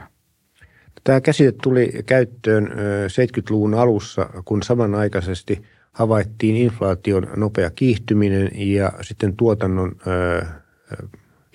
Tämä 1.05 1.21
käsite 1.21 1.53
tuli 1.63 1.93
käyttöön 2.07 2.67
70-luvun 3.07 3.75
alussa, 3.75 4.31
kun 4.45 4.63
samanaikaisesti 4.63 5.63
havaittiin 5.93 6.57
inflaation 6.57 7.27
nopea 7.37 7.71
kiihtyminen 7.71 8.51
ja 8.55 8.93
sitten 9.01 9.37
tuotannon 9.37 9.97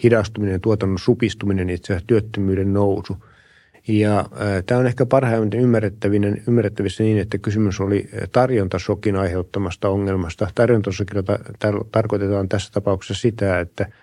hidastuminen, 0.04 0.62
tuotannon 0.62 1.00
supistuminen, 1.00 1.70
itse 1.70 1.94
asiassa 1.94 2.08
työttömyyden 2.08 2.74
nousu. 2.74 3.18
Ja 3.88 4.26
tämä 4.66 4.80
on 4.80 4.88
ehkä 4.88 5.06
parhaimmin 5.06 5.60
ymmärrettävissä 6.48 7.04
niin, 7.04 7.18
että 7.18 7.38
kysymys 7.38 7.80
oli 7.80 8.10
tarjontasokin 8.32 9.16
aiheuttamasta 9.16 9.90
ongelmasta. 9.90 10.48
Tarjontasokilla 10.56 11.24
tarkoitetaan 11.92 12.50
tässä 12.50 12.72
tapauksessa 12.74 13.22
sitä, 13.22 13.60
että– 13.60 13.86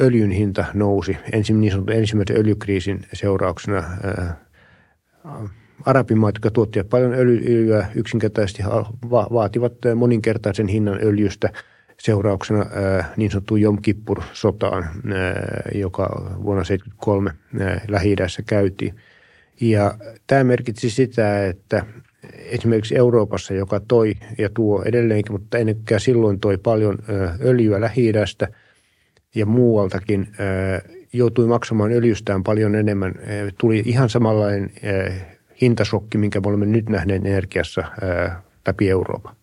öljyn 0.00 0.30
hinta 0.30 0.64
nousi 0.74 1.16
ensin, 1.32 1.60
niin 1.60 1.72
sanotun 1.72 1.94
ensimmäisen 1.94 2.36
öljykriisin 2.36 3.06
seurauksena. 3.12 3.84
Arabimaat, 5.84 6.34
jotka 6.34 6.50
tuottivat 6.50 6.88
paljon 6.88 7.14
öljyä, 7.14 7.86
yksinkertaisesti 7.94 8.62
vaativat 9.10 9.72
moninkertaisen 9.96 10.68
hinnan 10.68 10.98
öljystä 11.02 11.52
seurauksena 11.98 12.66
niin 13.16 13.30
sanottu 13.30 13.56
Jom 13.56 13.78
Kippur-sotaan, 13.82 14.84
joka 15.74 16.06
vuonna 16.42 16.64
1973 16.64 17.30
lähi 17.88 18.16
käytiin. 18.46 18.94
Ja 19.60 19.94
tämä 20.26 20.44
merkitsi 20.44 20.90
sitä, 20.90 21.46
että 21.46 21.86
esimerkiksi 22.34 22.96
Euroopassa, 22.96 23.54
joka 23.54 23.80
toi 23.80 24.14
ja 24.38 24.48
tuo 24.48 24.82
edelleenkin, 24.82 25.32
mutta 25.32 25.58
ennen 25.58 25.76
silloin 25.98 26.40
toi 26.40 26.58
paljon 26.58 26.98
öljyä 27.40 27.80
lähi 27.80 28.12
ja 29.34 29.46
muualtakin 29.46 30.28
joutui 31.12 31.46
maksamaan 31.46 31.92
öljystään 31.92 32.44
paljon 32.44 32.74
enemmän. 32.74 33.14
Tuli 33.58 33.82
ihan 33.86 34.08
samanlainen 34.08 34.70
hintasokki, 35.60 36.18
minkä 36.18 36.40
me 36.40 36.48
olemme 36.48 36.66
nyt 36.66 36.88
nähneet 36.88 37.26
energiassa 37.26 37.84
läpi 38.66 38.90
Euroopan. 38.90 39.36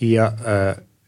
Ja 0.00 0.32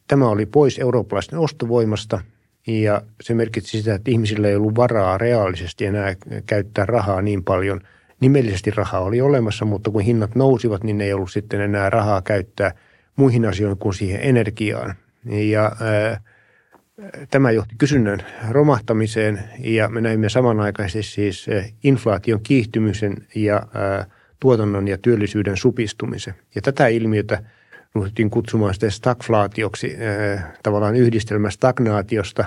tämä 0.08 0.28
oli 0.28 0.46
pois 0.46 0.78
eurooppalaisten 0.78 1.38
ostovoimasta 1.38 2.20
ja 2.66 3.02
se 3.20 3.34
merkitsi 3.34 3.78
sitä, 3.78 3.94
että 3.94 4.10
ihmisillä 4.10 4.48
ei 4.48 4.56
ollut 4.56 4.76
varaa 4.76 5.18
reaalisesti 5.18 5.86
enää 5.86 6.14
käyttää 6.46 6.86
rahaa 6.86 7.22
niin 7.22 7.44
paljon. 7.44 7.80
Nimellisesti 8.20 8.70
rahaa 8.70 9.00
oli 9.00 9.20
olemassa, 9.20 9.64
mutta 9.64 9.90
kun 9.90 10.02
hinnat 10.02 10.34
nousivat, 10.34 10.84
niin 10.84 11.00
ei 11.00 11.12
ollut 11.12 11.32
sitten 11.32 11.60
enää 11.60 11.90
rahaa 11.90 12.22
käyttää 12.22 12.72
muihin 13.16 13.44
asioihin 13.44 13.78
kuin 13.78 13.94
siihen 13.94 14.20
energiaan. 14.22 14.94
Ja 15.24 15.64
äh, 15.66 16.20
Tämä 17.30 17.50
johti 17.50 17.74
kysynnän 17.78 18.18
romahtamiseen 18.50 19.40
ja 19.58 19.88
me 19.88 20.00
näimme 20.00 20.28
samanaikaisesti 20.28 21.12
siis 21.14 21.48
eh, 21.48 21.74
inflaation 21.82 22.40
kiihtymisen 22.42 23.16
ja 23.34 23.56
eh, 23.56 24.06
tuotannon 24.40 24.88
ja 24.88 24.98
työllisyyden 24.98 25.56
supistumisen. 25.56 26.34
Ja 26.54 26.62
tätä 26.62 26.86
ilmiötä 26.86 27.42
ruvettiin 27.94 28.30
kutsumaan 28.30 28.74
sitten 28.74 28.90
stagflaatioksi, 28.90 29.86
eh, 29.86 30.40
tavallaan 30.62 30.96
yhdistelmä 30.96 31.50
stagnaatiosta, 31.50 32.44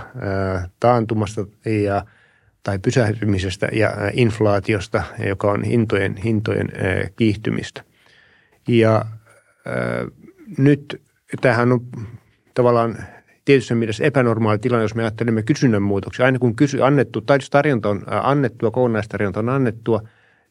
taantumasta 0.80 1.46
ja, 1.66 2.06
tai 2.64 2.80
pysähtymisestä 2.80 3.68
ja 3.72 3.92
inflaatiosta, 4.14 5.04
joka 5.28 5.52
on 5.52 5.64
hintojen, 5.64 6.18
hintojen 6.18 6.70
kiihtymistä. 7.16 7.84
Ja 8.68 9.06
nyt 10.58 11.02
tähän 11.42 11.72
on 11.72 11.86
tavallaan 12.54 12.98
tietyssä 13.50 13.76
mielessä 13.76 14.04
epänormaali 14.04 14.60
tilanne, 14.60 14.84
jos 14.84 14.96
me 14.96 15.02
ajattelemme 15.02 15.44
kysynnän 15.44 15.82
muutoksia. 15.82 16.26
Aina 16.26 16.40
kun 16.40 16.56
kysy, 16.56 16.84
annettu, 16.84 17.22
tai 17.22 17.38
jos 17.38 17.50
tarjonta 17.50 17.90
on 17.90 18.02
annettua, 18.08 18.72
kokonaistarjonta 18.72 19.40
on 19.40 19.50
annettua, 19.50 20.02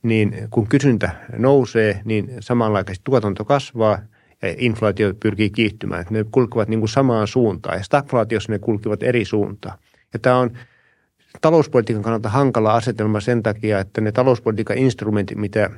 niin 0.02 0.34
kun 0.50 0.68
kysyntä 0.68 1.10
nousee, 1.36 2.00
niin 2.04 2.30
samanlaisesti 2.40 3.02
tuotanto 3.04 3.44
kasvaa 3.44 3.98
ja 4.42 4.54
inflaatio 4.58 5.14
pyrkii 5.14 5.50
kiihtymään. 5.50 6.04
Ne 6.10 6.24
kulkevat 6.30 6.68
niin 6.68 6.80
kuin 6.80 6.88
samaan 6.88 7.26
suuntaan 7.26 7.76
ja 7.76 7.82
stagflaatiossa 7.82 8.52
ne 8.52 8.58
kulkevat 8.58 9.02
eri 9.02 9.24
suuntaan. 9.24 9.78
Ja 10.12 10.18
tämä 10.18 10.38
on 10.38 10.50
talouspolitiikan 11.40 12.02
kannalta 12.02 12.28
hankala 12.28 12.74
asetelma 12.74 13.20
sen 13.20 13.42
takia, 13.42 13.80
että 13.80 14.00
ne 14.00 14.12
talouspolitiikan 14.12 14.78
instrumentit, 14.78 15.38
mitä 15.38 15.70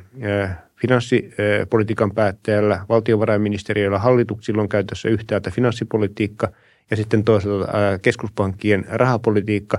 finanssipolitiikan 0.81 2.13
päättäjällä, 2.15 2.85
valtiovarainministeriöllä, 2.89 3.99
hallituksilla 3.99 4.63
on 4.63 4.69
käytössä 4.69 5.09
yhtäältä 5.09 5.51
finanssipolitiikka– 5.51 6.49
ja 6.91 6.97
sitten 6.97 7.25
toisaalta 7.25 7.69
keskuspankkien 8.03 8.85
rahapolitiikka, 8.89 9.79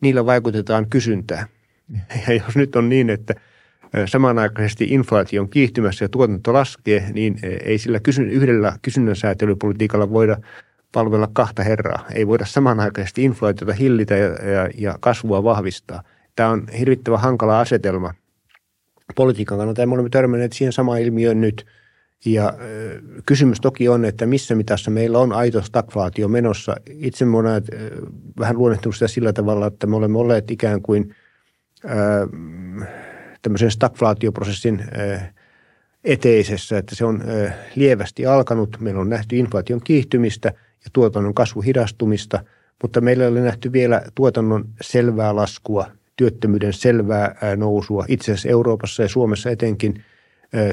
niillä 0.00 0.26
vaikutetaan 0.26 0.90
kysyntään. 0.90 1.46
Ja 2.28 2.34
jos 2.34 2.56
nyt 2.56 2.76
on 2.76 2.88
niin, 2.88 3.10
että 3.10 3.34
samanaikaisesti 4.06 4.84
inflaatio 4.84 5.42
on 5.42 5.48
kiihtymässä 5.48 6.04
ja 6.04 6.08
tuotanto 6.08 6.52
laskee, 6.52 7.10
niin 7.12 7.38
ei 7.64 7.78
sillä 7.78 8.00
kysyn, 8.00 8.30
yhdellä 8.30 8.76
kysynnän 8.82 9.16
säätelypolitiikalla 9.16 10.10
voida 10.10 10.36
palvella 10.92 11.28
kahta 11.32 11.62
herraa. 11.62 12.06
Ei 12.14 12.26
voida 12.26 12.46
samanaikaisesti 12.46 13.24
inflaatiota 13.24 13.72
hillitä 13.72 14.16
ja, 14.16 14.28
ja, 14.28 14.68
ja 14.78 14.98
kasvua 15.00 15.44
vahvistaa. 15.44 16.02
Tämä 16.36 16.48
on 16.48 16.66
hirvittävän 16.78 17.20
hankala 17.20 17.60
asetelma 17.60 18.14
politiikan 19.14 19.58
kannalta 19.58 19.80
ja 19.80 19.86
me 19.86 19.94
olemme 19.94 20.10
törmänneet 20.10 20.52
siihen 20.52 20.72
samaan 20.72 21.00
ilmiöön 21.00 21.40
nyt. 21.40 21.66
Ja 22.24 22.54
kysymys 23.26 23.60
toki 23.60 23.88
on, 23.88 24.04
että 24.04 24.26
missä 24.26 24.54
mitassa 24.54 24.90
meillä 24.90 25.18
on 25.18 25.32
aito 25.32 25.62
stagflaatio 25.62 26.28
menossa. 26.28 26.76
Itse 26.90 27.24
me 27.24 27.36
olen 27.36 27.62
vähän 28.38 28.58
luonnehtunut 28.58 28.96
sitä 28.96 29.08
sillä 29.08 29.32
tavalla, 29.32 29.66
että 29.66 29.86
me 29.86 29.96
olemme 29.96 30.18
olleet 30.18 30.50
ikään 30.50 30.82
kuin 30.82 31.14
tämmöisen 33.42 33.70
stagflaatioprosessin 33.70 34.84
eteisessä, 36.04 36.78
että 36.78 36.94
se 36.94 37.04
on 37.04 37.22
lievästi 37.74 38.26
alkanut. 38.26 38.76
Meillä 38.80 39.00
on 39.00 39.10
nähty 39.10 39.36
inflaation 39.36 39.80
kiihtymistä 39.84 40.48
ja 40.84 40.90
tuotannon 40.92 41.34
kasvuhidastumista, 41.34 42.44
mutta 42.82 43.00
meillä 43.00 43.24
ei 43.24 43.30
ole 43.30 43.40
nähty 43.40 43.72
vielä 43.72 44.02
tuotannon 44.14 44.64
selvää 44.80 45.36
laskua, 45.36 45.90
työttömyyden 46.16 46.72
selvää 46.72 47.36
nousua. 47.56 48.04
Itse 48.08 48.32
asiassa 48.32 48.48
Euroopassa 48.48 49.02
ja 49.02 49.08
Suomessa 49.08 49.50
etenkin 49.50 50.04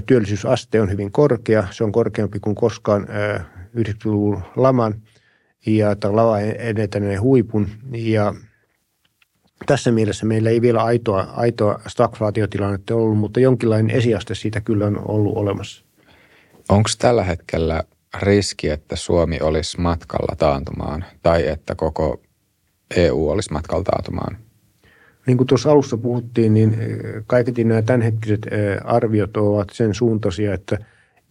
työllisyysaste 0.05 0.81
on 0.81 0.91
hyvin 0.91 1.11
korkea. 1.11 1.67
Se 1.71 1.83
on 1.83 1.91
korkeampi 1.91 2.39
kuin 2.39 2.55
koskaan 2.55 3.07
90-luvun 3.77 4.43
laman 4.55 5.01
ja 5.65 5.95
lava 6.03 6.39
edetäneen 6.39 7.21
huipun. 7.21 7.67
Ja 7.91 8.33
tässä 9.65 9.91
mielessä 9.91 10.25
meillä 10.25 10.49
ei 10.49 10.61
vielä 10.61 10.83
aitoa, 10.83 11.21
aitoa 11.21 11.81
stagflaatiotilannetta 11.87 12.95
ollut, 12.95 13.17
mutta 13.17 13.39
jonkinlainen 13.39 13.95
esiaste 13.95 14.35
siitä 14.35 14.61
kyllä 14.61 14.85
on 14.85 15.01
ollut 15.07 15.37
olemassa. 15.37 15.85
Onko 16.69 16.89
tällä 16.99 17.23
hetkellä 17.23 17.83
riski, 18.21 18.69
että 18.69 18.95
Suomi 18.95 19.39
olisi 19.41 19.81
matkalla 19.81 20.35
taantumaan 20.35 21.05
tai 21.23 21.47
että 21.47 21.75
koko 21.75 22.21
EU 22.95 23.29
olisi 23.29 23.53
matkalla 23.53 23.83
taantumaan? 23.83 24.37
Niin 25.29 25.37
kuin 25.37 25.47
tuossa 25.47 25.71
alussa 25.71 25.97
puhuttiin, 25.97 26.53
niin 26.53 26.77
kaiketi 27.27 27.63
nämä 27.63 27.81
tämänhetkiset 27.81 28.41
arviot 28.83 29.37
ovat 29.37 29.69
sen 29.71 29.93
suuntaisia, 29.93 30.53
että 30.53 30.77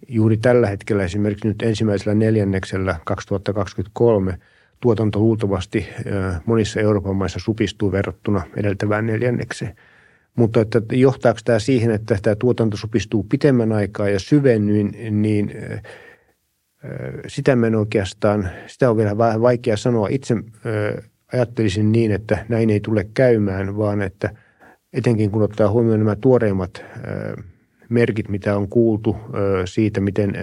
juuri 0.08 0.36
tällä 0.36 0.66
hetkellä 0.66 1.04
esimerkiksi 1.04 1.48
nyt 1.48 1.62
ensimmäisellä 1.62 2.14
neljänneksellä 2.14 3.00
2023– 3.04 4.38
tuotanto 4.80 5.18
luultavasti 5.18 5.88
monissa 6.46 6.80
Euroopan 6.80 7.16
maissa 7.16 7.38
supistuu 7.38 7.92
verrattuna 7.92 8.42
edeltävään 8.56 9.06
neljännekseen. 9.06 9.76
Mutta 10.36 10.60
että 10.60 10.82
johtaako 10.92 11.40
tämä 11.44 11.58
siihen, 11.58 11.90
että 11.90 12.18
tämä 12.22 12.36
tuotanto 12.36 12.76
supistuu 12.76 13.22
pitemmän 13.22 13.72
aikaa 13.72 14.08
ja 14.08 14.18
syvennyin, 14.18 15.22
niin 15.22 15.52
sitä 17.26 17.56
oikeastaan, 17.78 18.48
sitä 18.66 18.90
on 18.90 18.96
vielä 18.96 19.18
vähän 19.18 19.40
vaikea 19.40 19.76
sanoa. 19.76 20.08
Itse 20.10 20.34
ajattelisin 21.32 21.92
niin, 21.92 22.12
että 22.12 22.46
näin 22.48 22.70
ei 22.70 22.80
tule 22.80 23.08
käymään, 23.14 23.76
vaan 23.76 24.02
että 24.02 24.30
etenkin 24.92 25.30
kun 25.30 25.42
ottaa 25.42 25.70
huomioon 25.70 25.98
nämä 25.98 26.16
tuoreimmat 26.16 26.84
merkit, 27.88 28.28
mitä 28.28 28.56
on 28.56 28.68
kuultu 28.68 29.16
siitä, 29.64 30.00
miten– 30.00 30.32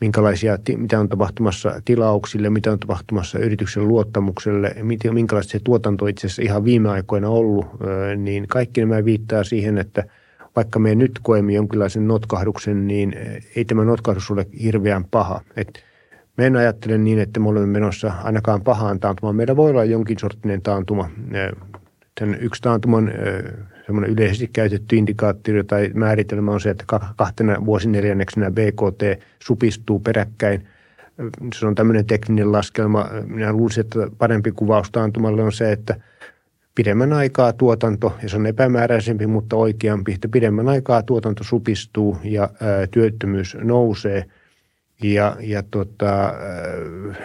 minkälaisia, 0.00 0.58
mitä 0.76 1.00
on 1.00 1.08
tapahtumassa 1.08 1.80
tilauksille, 1.84 2.50
mitä 2.50 2.72
on 2.72 2.78
tapahtumassa 2.78 3.38
yrityksen 3.38 3.88
luottamukselle, 3.88 4.74
minkälaista 5.12 5.52
se 5.52 5.60
tuotanto 5.64 6.06
itse 6.06 6.26
asiassa 6.26 6.42
ihan 6.42 6.64
viime 6.64 6.88
aikoina 6.90 7.28
ollut, 7.28 7.66
niin 8.16 8.48
kaikki 8.48 8.80
nämä 8.80 9.04
viittaa 9.04 9.44
siihen, 9.44 9.78
että 9.78 10.04
vaikka 10.56 10.78
me 10.78 10.94
nyt 10.94 11.12
koemme 11.22 11.52
jonkinlaisen 11.52 12.08
notkahduksen, 12.08 12.86
niin 12.86 13.14
ei 13.56 13.64
tämä 13.64 13.84
notkahdus 13.84 14.30
ole 14.30 14.46
hirveän 14.62 15.04
paha. 15.04 15.40
Et 15.56 15.84
me 16.36 16.46
en 16.46 16.56
ajattele 16.56 16.98
niin, 16.98 17.18
että 17.18 17.40
me 17.40 17.48
olemme 17.48 17.66
menossa 17.66 18.12
ainakaan 18.22 18.62
pahaan 18.62 19.00
taantumaan. 19.00 19.36
Meillä 19.36 19.56
voi 19.56 19.70
olla 19.70 19.84
jonkin 19.84 20.18
sorttinen 20.18 20.62
taantuma. 20.62 21.10
Tämän 22.20 22.38
yksi 22.40 22.62
taantuman 22.62 23.12
semmoinen 23.86 24.10
yleisesti 24.10 24.50
käytetty 24.52 24.96
indikaattori 24.96 25.64
tai 25.64 25.90
määritelmä 25.94 26.52
on 26.52 26.60
se, 26.60 26.70
että 26.70 26.84
kahtena 27.16 27.64
vuosineljänneksenä 27.64 28.50
BKT 28.50 29.24
supistuu 29.38 30.00
peräkkäin. 30.00 30.66
Se 31.54 31.66
on 31.66 31.74
tämmöinen 31.74 32.06
tekninen 32.06 32.52
laskelma. 32.52 33.08
Minä 33.26 33.52
luulisin, 33.52 33.80
että 33.80 33.98
parempi 34.18 34.52
kuvaus 34.52 34.90
taantumalle 34.90 35.42
on 35.42 35.52
se, 35.52 35.72
että 35.72 35.96
pidemmän 36.74 37.12
aikaa 37.12 37.52
tuotanto, 37.52 38.16
ja 38.22 38.28
se 38.28 38.36
on 38.36 38.46
epämääräisempi, 38.46 39.26
mutta 39.26 39.56
oikeampi, 39.56 40.12
että 40.12 40.28
pidemmän 40.28 40.68
aikaa 40.68 41.02
tuotanto 41.02 41.44
supistuu 41.44 42.16
ja 42.22 42.50
työttömyys 42.90 43.56
nousee. 43.60 44.24
Ja, 45.02 45.36
ja 45.40 45.62
tota, 45.62 46.34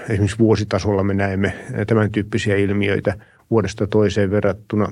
esimerkiksi 0.09 0.39
vuositasolla 0.39 1.03
me 1.03 1.13
näemme 1.13 1.53
tämän 1.87 2.11
tyyppisiä 2.11 2.55
ilmiöitä 2.55 3.17
vuodesta 3.51 3.87
toiseen 3.87 4.31
verrattuna. 4.31 4.91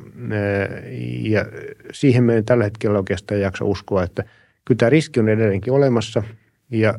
Ja 1.20 1.46
siihen 1.92 2.24
me 2.24 2.42
tällä 2.42 2.64
hetkellä 2.64 2.98
oikeastaan 2.98 3.42
jaksa 3.42 3.66
uskoa, 3.66 4.04
että 4.04 4.24
kyllä 4.66 4.78
tämä 4.78 4.90
riski 4.90 5.20
on 5.20 5.30
edelleenkin 5.30 5.74
olemassa, 5.74 6.24
ja, 6.72 6.94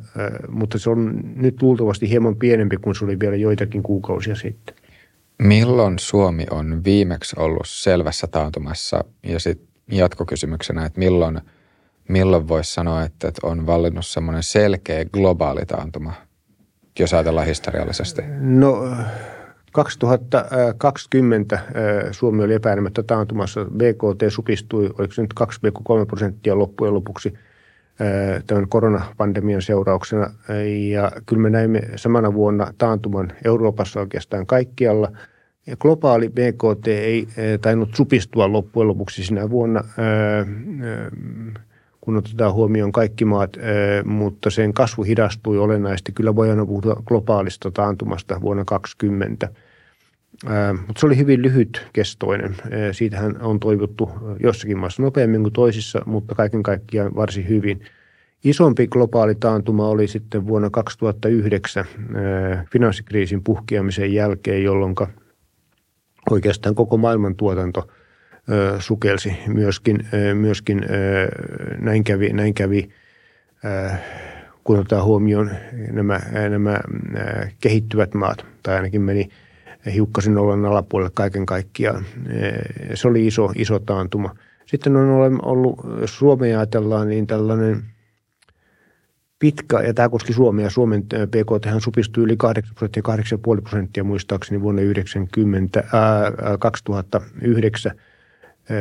mutta 0.49 0.79
se 0.79 0.91
on 0.91 1.21
nyt 1.37 1.63
luultavasti 1.63 2.11
hieman 2.11 2.37
pienempi 2.37 2.77
kuin 2.77 2.95
se 2.95 3.05
oli 3.05 3.21
vielä 3.21 3.37
joitakin 3.37 3.83
kuukausia 3.83 4.35
sitten. 4.35 4.75
Milloin 5.43 5.99
Suomi 5.99 6.47
on 6.51 6.85
viimeksi 6.85 7.37
ollut 7.39 7.67
selvässä 7.69 8.27
taantumassa 8.27 9.05
ja 9.23 9.41
sitten 9.41 9.69
jatkokysymyksenä, 9.91 10.87
että 10.87 10.99
milloin, 10.99 11.41
milloin 12.09 12.49
voisi 12.49 12.75
sanoa, 12.75 13.03
että 13.03 13.33
on 13.43 13.67
vallinnut 13.67 14.07
semmoinen 14.07 14.43
selkeä 14.43 15.05
globaali 15.05 15.67
taantuma, 15.67 16.13
jos 16.99 17.15
ajatellaan 17.15 17.47
historiallisesti? 17.47 18.23
No 18.41 18.89
2020 19.73 21.59
Suomi 22.11 22.45
oli 22.45 22.55
epäilemättä 22.55 23.03
taantumassa. 23.03 23.65
BKT 23.65 24.23
supistui, 24.29 24.91
oliko 24.99 25.15
se 25.15 25.23
nyt 25.23 25.35
2,3 25.41 26.07
prosenttia 26.07 26.59
loppujen 26.59 26.95
lopuksi 26.95 27.35
tämän 28.47 28.69
koronapandemian 28.69 29.63
seurauksena. 29.63 30.31
Ja 30.91 31.13
kyllä 31.27 31.43
me 31.43 31.51
näimme 31.51 31.83
samana 31.97 32.35
vuonna 32.35 32.73
taantuman 32.79 33.33
Euroopassa 33.45 34.01
oikeastaan 34.01 34.47
kaikkialla. 34.47 35.13
Ja 35.67 35.77
globaali 35.77 36.29
BKT 36.29 36.89
ei 36.89 37.27
tainnut 37.61 37.95
supistua 37.95 38.53
loppujen 38.53 38.89
lopuksi 38.89 39.25
sinä 39.25 39.51
vuonna, 39.51 39.85
kun 42.09 42.17
otetaan 42.17 42.53
huomioon 42.53 42.93
kaikki 42.93 43.25
maat, 43.25 43.57
mutta 44.05 44.51
sen 44.51 44.75
kasvu 44.75 45.03
hidastui 45.03 45.59
olennaisesti. 45.59 46.13
Kyllä 46.13 46.37
voidaan 46.37 46.67
puhua 46.67 47.03
globaalista 47.07 47.71
taantumasta 47.71 48.41
vuonna 48.41 48.65
2020– 48.65 49.49
mutta 50.87 51.01
se 51.01 51.07
oli 51.07 51.17
hyvin 51.17 51.43
lyhytkestoinen. 51.43 52.57
Siitähän 52.93 53.43
on 53.43 53.61
toivottu 53.61 54.11
jossakin 54.43 54.79
maassa 54.79 55.03
nopeammin 55.03 55.43
kuin 55.43 55.53
toisissa, 55.53 56.03
mutta 56.07 56.35
kaiken 56.35 56.63
kaikkiaan 56.63 57.15
varsin 57.15 57.49
hyvin. 57.49 57.81
Isompi 58.45 58.87
globaali 58.87 59.35
taantuma 59.35 59.89
oli 59.89 60.09
sitten 60.09 60.47
vuonna 60.47 60.71
2009 60.71 61.85
finanssikriisin 62.73 63.45
puhkeamisen 63.45 64.15
jälkeen, 64.15 64.65
jolloin 64.65 64.95
oikeastaan 66.31 66.75
koko 66.75 66.97
maailman 66.97 67.37
tuotanto 67.37 67.89
sukelsi. 68.79 69.37
Myöskin, 69.47 70.09
myöskin 70.35 70.87
näin 71.79 72.05
kävi, 72.05 72.33
näin 72.33 72.55
kävi 72.55 72.89
kun 74.65 74.79
otetaan 74.79 75.05
huomioon 75.05 75.51
nämä, 75.93 76.21
nämä 76.51 76.79
kehittyvät 77.61 78.15
maat, 78.15 78.47
tai 78.63 78.77
ainakin 78.77 79.03
meni– 79.03 79.29
hiukkasin 79.95 80.35
nollan 80.35 80.65
alapuolelle 80.65 81.11
kaiken 81.15 81.47
kaikkiaan. 81.47 82.05
Se 82.95 83.09
oli 83.09 83.27
iso, 83.27 83.53
iso 83.55 83.79
taantuma. 83.79 84.35
Sitten 84.67 84.97
on 84.97 85.41
ollut, 85.43 85.81
jos 86.01 86.19
Suomea 86.19 86.59
ajatellaan, 86.59 87.09
niin 87.09 87.27
tällainen 87.27 87.83
pitkä, 89.39 89.81
ja 89.81 89.95
tämä 89.95 90.09
koski 90.09 90.33
Suomea, 90.33 90.71
Suomen 90.71 91.03
PKT 91.03 91.83
supistui 91.83 92.25
yli 92.25 92.37
8 92.37 92.75
prosenttia, 92.75 93.03
8,5 93.57 93.63
prosenttia 93.63 94.05
muistaakseni 94.05 94.61
vuonna 94.61 94.83
90, 94.83 95.85
ää, 95.93 96.33
2009. 96.59 97.93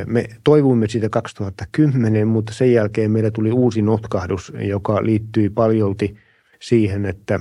Me 0.06 0.28
toivuimme 0.44 0.88
siitä 0.88 1.10
2010, 1.10 2.28
mutta 2.28 2.54
sen 2.54 2.74
jälkeen 2.74 3.12
meillä 3.12 3.32
tuli 3.32 3.52
uusi 3.52 3.82
notkahdus, 3.82 4.54
joka 4.60 5.06
liittyi 5.06 5.50
paljolti 5.50 6.18
siihen, 6.60 7.06
että 7.06 7.40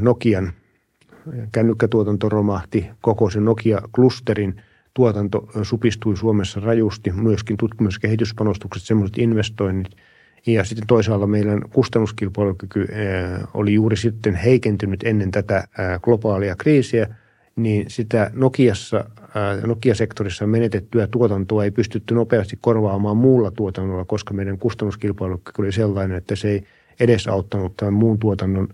Nokian– 0.00 0.52
kännykkätuotanto 1.52 2.28
romahti, 2.28 2.86
koko 3.00 3.30
se 3.30 3.40
Nokia-klusterin 3.40 4.60
tuotanto 4.94 5.48
supistui 5.62 6.16
Suomessa 6.16 6.60
rajusti, 6.60 7.12
myöskin 7.12 7.56
tutkimus- 7.56 7.94
ja 7.94 8.00
kehityspanostukset, 8.00 8.82
semmoiset 8.82 9.18
investoinnit. 9.18 9.92
Ja 10.46 10.64
sitten 10.64 10.86
toisaalla 10.86 11.26
meidän 11.26 11.62
kustannuskilpailukyky 11.72 12.88
oli 13.54 13.74
juuri 13.74 13.96
sitten 13.96 14.34
heikentynyt 14.34 15.02
ennen 15.04 15.30
tätä 15.30 15.68
globaalia 16.02 16.56
kriisiä, 16.56 17.14
niin 17.56 17.90
sitä 17.90 18.30
Nokiassa, 18.34 19.04
Nokia-sektorissa 19.66 20.46
menetettyä 20.46 21.06
tuotantoa 21.06 21.64
ei 21.64 21.70
pystytty 21.70 22.14
nopeasti 22.14 22.58
korvaamaan 22.60 23.16
muulla 23.16 23.50
tuotannolla, 23.50 24.04
koska 24.04 24.34
meidän 24.34 24.58
kustannuskilpailukyky 24.58 25.62
oli 25.62 25.72
sellainen, 25.72 26.16
että 26.16 26.36
se 26.36 26.48
ei 26.48 26.64
edesauttanut 27.00 27.76
tämän 27.76 27.94
muun 27.94 28.18
tuotannon 28.18 28.68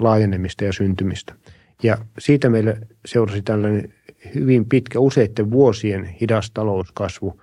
laajenemista 0.00 0.64
ja 0.64 0.72
syntymistä. 0.72 1.34
Ja 1.82 1.98
siitä 2.18 2.48
meille 2.48 2.78
seurasi 3.06 3.42
tällainen 3.42 3.92
hyvin 4.34 4.64
pitkä, 4.64 5.00
useiden 5.00 5.50
vuosien 5.50 6.04
hidas 6.04 6.50
talouskasvu, 6.50 7.40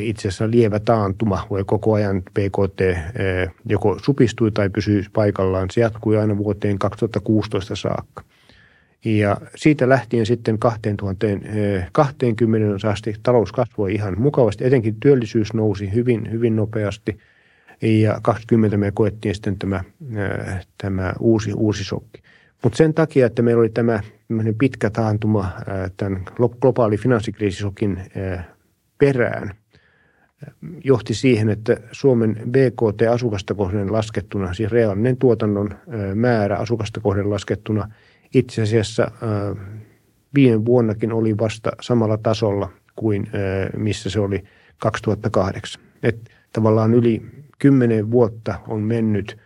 itse 0.00 0.28
asiassa 0.28 0.50
lievä 0.50 0.80
taantuma, 0.80 1.46
voi 1.50 1.64
koko 1.64 1.92
ajan 1.94 2.22
PKT 2.22 2.80
joko 3.64 3.98
supistui 4.02 4.50
tai 4.50 4.70
pysyi 4.70 5.04
paikallaan. 5.12 5.70
Se 5.70 5.80
jatkui 5.80 6.18
aina 6.18 6.36
vuoteen 6.36 6.78
2016 6.78 7.76
saakka. 7.76 8.22
Ja 9.04 9.36
siitä 9.56 9.88
lähtien 9.88 10.26
sitten 10.26 10.58
2020 10.58 12.88
asti 12.88 13.14
talous 13.22 13.52
kasvoi 13.52 13.94
ihan 13.94 14.20
mukavasti. 14.20 14.64
Etenkin 14.64 14.96
työllisyys 15.00 15.54
nousi 15.54 15.94
hyvin, 15.94 16.30
hyvin 16.30 16.56
nopeasti. 16.56 17.18
Ja 17.82 18.20
2020 18.22 18.76
me 18.76 18.90
koettiin 18.94 19.34
sitten 19.34 19.58
tämä, 19.58 19.84
tämä 20.78 21.12
uusi, 21.20 21.52
uusi 21.52 21.84
sokki. 21.84 22.22
Mutta 22.62 22.76
sen 22.76 22.94
takia, 22.94 23.26
että 23.26 23.42
meillä 23.42 23.60
oli 23.60 23.68
tämä 23.68 24.00
pitkä 24.58 24.90
taantuma 24.90 25.52
tämän 25.96 26.24
globaali 26.60 26.96
finanssikriisisokin 26.96 28.02
perään, 28.98 29.54
johti 30.84 31.14
siihen, 31.14 31.48
että 31.48 31.76
Suomen 31.92 32.36
BKT 32.50 33.02
asukasta 33.10 33.54
kohden 33.54 33.92
laskettuna, 33.92 34.54
siis 34.54 34.70
reaalinen 34.70 35.16
tuotannon 35.16 35.70
määrä 36.14 36.56
asukasta 36.56 37.00
kohden 37.00 37.30
laskettuna 37.30 37.92
itse 38.34 38.62
asiassa 38.62 39.10
viime 40.34 40.64
vuonnakin 40.64 41.12
oli 41.12 41.38
vasta 41.38 41.70
samalla 41.80 42.18
tasolla 42.18 42.68
kuin 42.96 43.30
missä 43.76 44.10
se 44.10 44.20
oli 44.20 44.44
2008. 44.78 45.82
Et 46.02 46.30
tavallaan 46.52 46.94
yli 46.94 47.22
kymmenen 47.58 48.10
vuotta 48.10 48.54
on 48.68 48.80
mennyt, 48.80 49.38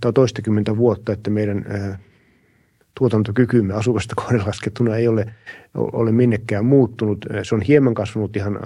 tai 0.00 0.12
toistakymmentä 0.12 0.76
vuotta, 0.76 1.12
että 1.12 1.30
meidän 1.30 1.64
tuotantokykymme 2.94 3.74
asukasta 3.74 4.14
kohden 4.24 4.46
laskettuna 4.46 4.96
ei 4.96 5.08
ole, 5.08 5.26
ole 5.74 6.12
minnekään 6.12 6.64
muuttunut. 6.64 7.26
Se 7.42 7.54
on 7.54 7.62
hieman 7.62 7.94
kasvanut 7.94 8.36
ihan 8.36 8.58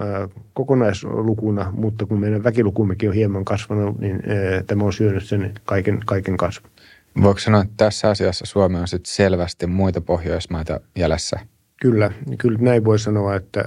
kokonaislukuna, 0.53 1.71
mutta 1.71 2.05
kun 2.05 2.19
meidän 2.19 2.43
väkilukummekin 2.43 3.09
on 3.09 3.15
hieman 3.15 3.45
kasvanut, 3.45 3.99
niin 3.99 4.23
tämä 4.67 4.83
on 4.83 4.93
syönyt 4.93 5.23
sen 5.23 5.53
kaiken, 5.65 5.99
kaiken 6.05 6.37
kasvun. 6.37 6.71
Voiko 7.21 7.39
sanoa, 7.39 7.61
että 7.61 7.73
tässä 7.77 8.09
asiassa 8.09 8.45
Suomi 8.45 8.79
on 8.79 8.87
sitten 8.87 9.13
selvästi 9.13 9.67
muita 9.67 10.01
Pohjoismaita 10.01 10.79
jäljessä? 10.95 11.39
Kyllä, 11.81 12.11
kyllä 12.37 12.59
näin 12.61 12.85
voi 12.85 12.99
sanoa, 12.99 13.35
että 13.35 13.61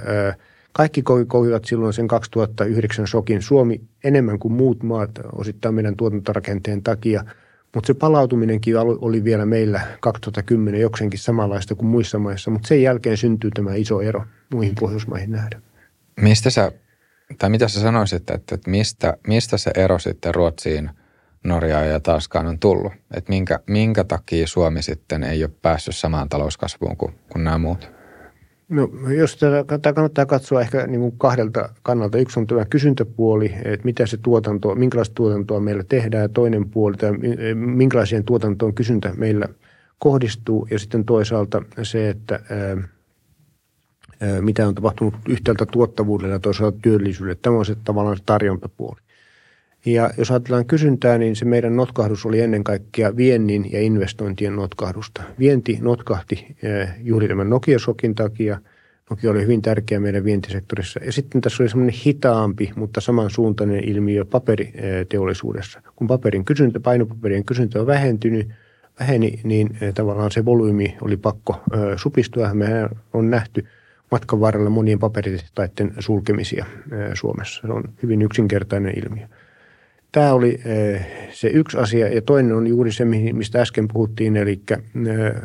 kaikki 0.71 1.01
kokivat 1.27 1.65
silloin 1.65 1.93
sen 1.93 2.07
2009 2.07 3.07
sokin. 3.07 3.41
Suomi 3.41 3.81
enemmän 4.03 4.39
kuin 4.39 4.53
muut 4.53 4.83
maat 4.83 5.11
osittain 5.33 5.75
meidän 5.75 5.95
tuotantorakenteen 5.95 6.83
takia– 6.83 7.23
mutta 7.75 7.87
se 7.87 7.93
palautuminenkin 7.93 8.77
oli 8.77 9.23
vielä 9.23 9.45
meillä 9.45 9.81
2010 9.99 10.81
jokseenkin 10.81 11.19
samanlaista 11.19 11.75
kuin 11.75 11.87
muissa 11.87 12.19
maissa, 12.19 12.51
mutta 12.51 12.67
sen 12.67 12.81
jälkeen 12.81 13.17
syntyy 13.17 13.51
tämä 13.51 13.75
iso 13.75 14.01
ero 14.01 14.25
muihin 14.53 14.75
Pohjoismaihin 14.79 15.31
nähdä. 15.31 15.61
Mistä 16.21 16.49
sä, 16.49 16.71
tai 17.37 17.49
mitä 17.49 17.67
sä 17.67 17.79
sanoisit, 17.79 18.29
että, 18.29 18.55
että 18.55 18.69
mistä, 18.69 19.17
mistä 19.27 19.57
se 19.57 19.71
ero 19.75 19.99
sitten 19.99 20.35
Ruotsiin, 20.35 20.89
Norjaan 21.43 21.89
ja 21.89 21.99
taaskaan 21.99 22.47
on 22.47 22.59
tullut? 22.59 22.93
Että 23.13 23.29
minkä, 23.29 23.59
minkä 23.67 24.03
takia 24.03 24.47
Suomi 24.47 24.81
sitten 24.81 25.23
ei 25.23 25.43
ole 25.43 25.51
päässyt 25.61 25.95
samaan 25.95 26.29
talouskasvuun 26.29 26.97
kuin, 26.97 27.15
kuin 27.31 27.43
nämä 27.43 27.57
muut? 27.57 27.91
No, 28.69 28.89
jos 29.17 29.37
tätä 29.67 29.93
kannattaa 29.93 30.25
katsoa 30.25 30.61
ehkä 30.61 30.87
niin 30.87 30.99
kuin 30.99 31.17
kahdelta 31.17 31.69
kannalta. 31.81 32.17
Yksi 32.17 32.39
on 32.39 32.47
tämä 32.47 32.65
kysyntäpuoli, 32.65 33.53
että 33.65 33.85
mitä 33.85 34.05
se 34.05 34.17
tuotanto, 34.17 34.75
minkälaista 34.75 35.15
tuotantoa 35.15 35.59
meillä 35.59 35.83
tehdään. 35.83 36.21
Ja 36.21 36.29
toinen 36.29 36.69
puoli, 36.69 36.93
että 36.93 37.07
minkälaiseen 37.55 38.23
tuotantoon 38.23 38.73
kysyntä 38.73 39.11
meillä 39.17 39.47
kohdistuu. 39.99 40.67
Ja 40.71 40.79
sitten 40.79 41.05
toisaalta 41.05 41.61
se, 41.83 42.09
että 42.09 42.39
mitä 44.41 44.67
on 44.67 44.75
tapahtunut 44.75 45.13
yhtäältä 45.29 45.65
tuottavuudelle 45.65 46.33
ja 46.33 46.39
toisaalta 46.39 46.77
työllisyydelle. 46.81 47.39
Tämä 47.41 47.57
on 47.57 47.65
se 47.65 47.75
tavallaan 47.83 48.17
se 48.17 48.23
tarjontapuoli. 48.25 49.01
Ja 49.85 50.09
jos 50.17 50.31
ajatellaan 50.31 50.65
kysyntää, 50.65 51.17
niin 51.17 51.35
se 51.35 51.45
meidän 51.45 51.75
notkahdus 51.75 52.25
oli 52.25 52.39
ennen 52.39 52.63
kaikkea 52.63 53.15
viennin 53.15 53.71
ja 53.71 53.81
investointien 53.81 54.55
notkahdusta. 54.55 55.23
Vienti 55.39 55.77
notkahti 55.81 56.55
eh, 56.63 56.89
juuri 57.03 57.27
tämän 57.27 57.49
Nokia-sokin 57.49 58.15
takia. 58.15 58.59
Nokia 59.09 59.31
oli 59.31 59.41
hyvin 59.41 59.61
tärkeä 59.61 59.99
meidän 59.99 60.23
vientisektorissa. 60.23 60.99
Ja 61.05 61.11
sitten 61.11 61.41
tässä 61.41 61.63
oli 61.63 61.69
semmoinen 61.69 62.01
hitaampi, 62.05 62.71
mutta 62.75 63.01
samansuuntainen 63.01 63.83
ilmiö 63.83 64.25
paperiteollisuudessa. 64.25 65.81
Kun 65.95 66.07
paperin 66.07 66.45
kysyntä, 66.45 66.79
painopaperien 66.79 67.45
kysyntä 67.45 67.79
on 67.79 67.87
vähentynyt, 67.87 68.49
väheni, 68.99 69.39
niin 69.43 69.77
eh, 69.81 69.93
tavallaan 69.93 70.31
se 70.31 70.45
volyymi 70.45 70.97
oli 71.01 71.17
pakko 71.17 71.61
eh, 71.73 71.79
supistua. 71.95 72.53
Me 72.53 72.89
on 73.13 73.29
nähty 73.29 73.65
matkan 74.11 74.39
varrella 74.39 74.69
monien 74.69 74.99
paperitehtaiden 74.99 75.93
sulkemisia 75.99 76.65
Suomessa. 77.13 77.61
Se 77.67 77.73
on 77.73 77.83
hyvin 78.03 78.21
yksinkertainen 78.21 78.93
ilmiö. 78.97 79.27
Tämä 80.11 80.33
oli 80.33 80.59
eh, 80.65 81.07
se 81.31 81.47
yksi 81.47 81.77
asia 81.77 82.13
ja 82.13 82.21
toinen 82.21 82.55
on 82.55 82.67
juuri 82.67 82.91
se, 82.91 83.05
mistä 83.05 83.61
äsken 83.61 83.87
puhuttiin, 83.93 84.37
eli 84.37 84.61
eh, 84.71 84.81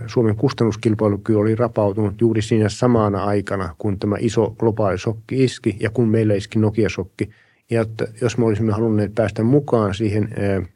Suomen 0.06 0.36
kustannuskilpailukyky 0.36 1.34
oli 1.34 1.54
rapautunut 1.54 2.20
juuri 2.20 2.42
siinä 2.42 2.68
samana 2.68 3.24
aikana, 3.24 3.74
kun 3.78 3.98
tämä 3.98 4.16
iso 4.20 4.50
globaali 4.58 4.98
sokki 4.98 5.44
iski 5.44 5.76
ja 5.80 5.90
kun 5.90 6.08
meillä 6.08 6.34
iski 6.34 6.58
Nokia-sokki. 6.58 7.30
Ja 7.70 7.82
että 7.82 8.06
jos 8.20 8.38
me 8.38 8.44
olisimme 8.44 8.72
halunneet 8.72 9.14
päästä 9.14 9.42
mukaan 9.42 9.94
siihen 9.94 10.28
eh, 10.36 10.68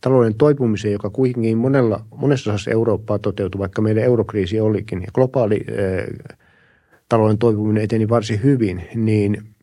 talouden 0.00 0.34
toipumiseen, 0.34 0.92
joka 0.92 1.10
kuitenkin 1.10 1.58
monella, 1.58 2.04
monessa 2.16 2.50
osassa 2.50 2.70
Eurooppaa 2.70 3.18
toteutui, 3.18 3.58
vaikka 3.58 3.82
meillä 3.82 4.02
eurokriisi 4.02 4.60
olikin, 4.60 5.02
ja 5.02 5.08
globaali 5.14 5.66
talouden 7.08 7.38
toipuminen 7.38 7.84
eteni 7.84 8.08
varsin 8.08 8.42
hyvin, 8.42 8.82
niin– 8.94 9.38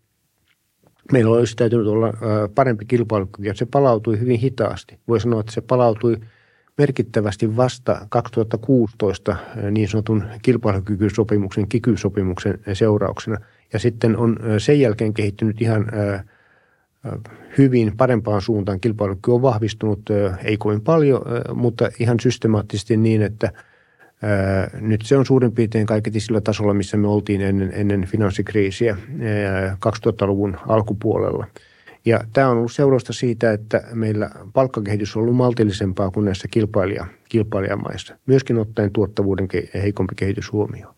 meillä 1.11 1.31
olisi 1.31 1.55
täytynyt 1.55 1.87
olla 1.87 2.13
parempi 2.55 2.85
kilpailukyky 2.85 3.47
ja 3.47 3.53
se 3.53 3.65
palautui 3.65 4.19
hyvin 4.19 4.39
hitaasti. 4.39 4.99
Voi 5.07 5.19
sanoa, 5.19 5.39
että 5.39 5.51
se 5.51 5.61
palautui 5.61 6.17
merkittävästi 6.77 7.57
vasta 7.57 8.05
2016 8.09 9.35
niin 9.71 9.87
sanotun 9.87 10.23
kilpailukykysopimuksen, 10.41 11.67
kikysopimuksen 11.67 12.59
seurauksena. 12.73 13.37
Ja 13.73 13.79
sitten 13.79 14.17
on 14.17 14.39
sen 14.57 14.79
jälkeen 14.79 15.13
kehittynyt 15.13 15.61
ihan 15.61 15.85
hyvin 17.57 17.97
parempaan 17.97 18.41
suuntaan. 18.41 18.79
Kilpailukyky 18.79 19.31
on 19.31 19.41
vahvistunut, 19.41 20.01
ei 20.43 20.57
kovin 20.57 20.81
paljon, 20.81 21.21
mutta 21.53 21.89
ihan 21.99 22.19
systemaattisesti 22.19 22.97
niin, 22.97 23.21
että– 23.21 23.51
nyt 24.81 25.01
se 25.01 25.17
on 25.17 25.25
suurin 25.25 25.51
piirtein 25.51 25.85
kaiketi 25.85 26.19
sillä 26.19 26.41
tasolla, 26.41 26.73
missä 26.73 26.97
me 26.97 27.07
oltiin 27.07 27.41
ennen, 27.41 27.71
ennen 27.75 28.05
finanssikriisiä 28.05 28.97
2000-luvun 29.73 30.57
alkupuolella. 30.67 31.47
Ja 32.05 32.23
tämä 32.33 32.49
on 32.49 32.57
ollut 32.57 32.71
seurausta 32.71 33.13
siitä, 33.13 33.51
että 33.51 33.83
meillä 33.93 34.29
palkkakehitys 34.53 35.15
on 35.15 35.21
ollut 35.21 35.35
maltillisempaa 35.35 36.11
kuin 36.11 36.25
näissä 36.25 36.47
kilpailija, 36.51 37.05
kilpailijamaissa. 37.29 38.17
Myöskin 38.25 38.57
ottaen 38.57 38.91
tuottavuuden 38.91 39.47
heikompi 39.73 40.15
kehitys 40.15 40.51
huomioon. 40.51 40.95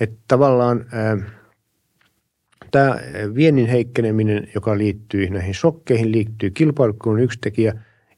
Että 0.00 0.16
tavallaan 0.28 0.86
tämä 2.70 2.96
viennin 3.34 3.66
heikkeneminen, 3.66 4.48
joka 4.54 4.78
liittyy 4.78 5.30
näihin 5.30 5.54
sokkeihin, 5.54 6.12
liittyy 6.12 6.50
kilpailukyvyn 6.50 7.20
yksi 7.20 7.38
tekijä. 7.40 7.74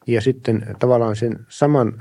Ja 0.07 0.21
sitten 0.21 0.67
tavallaan 0.79 1.17
sen 1.17 1.39
saman 1.49 1.93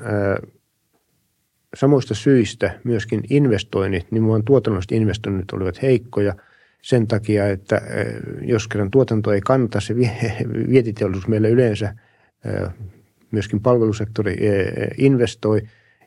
samoista 1.75 2.13
syistä 2.13 2.79
myöskin 2.83 3.23
investoinnit, 3.29 4.11
nimenomaan 4.11 4.43
tuotannolliset 4.43 4.91
investoinnit 4.91 5.51
olivat 5.51 5.81
heikkoja 5.81 6.35
sen 6.81 7.07
takia, 7.07 7.47
että 7.47 7.81
jos 8.41 8.67
kerran 8.67 8.91
tuotanto 8.91 9.33
ei 9.33 9.41
kannata, 9.41 9.79
se 9.79 9.95
vietiteollisuus 10.69 11.27
meillä 11.33 11.47
yleensä 11.47 11.95
myöskin 13.31 13.61
palvelusektori 13.61 14.37
investoi. 14.97 15.61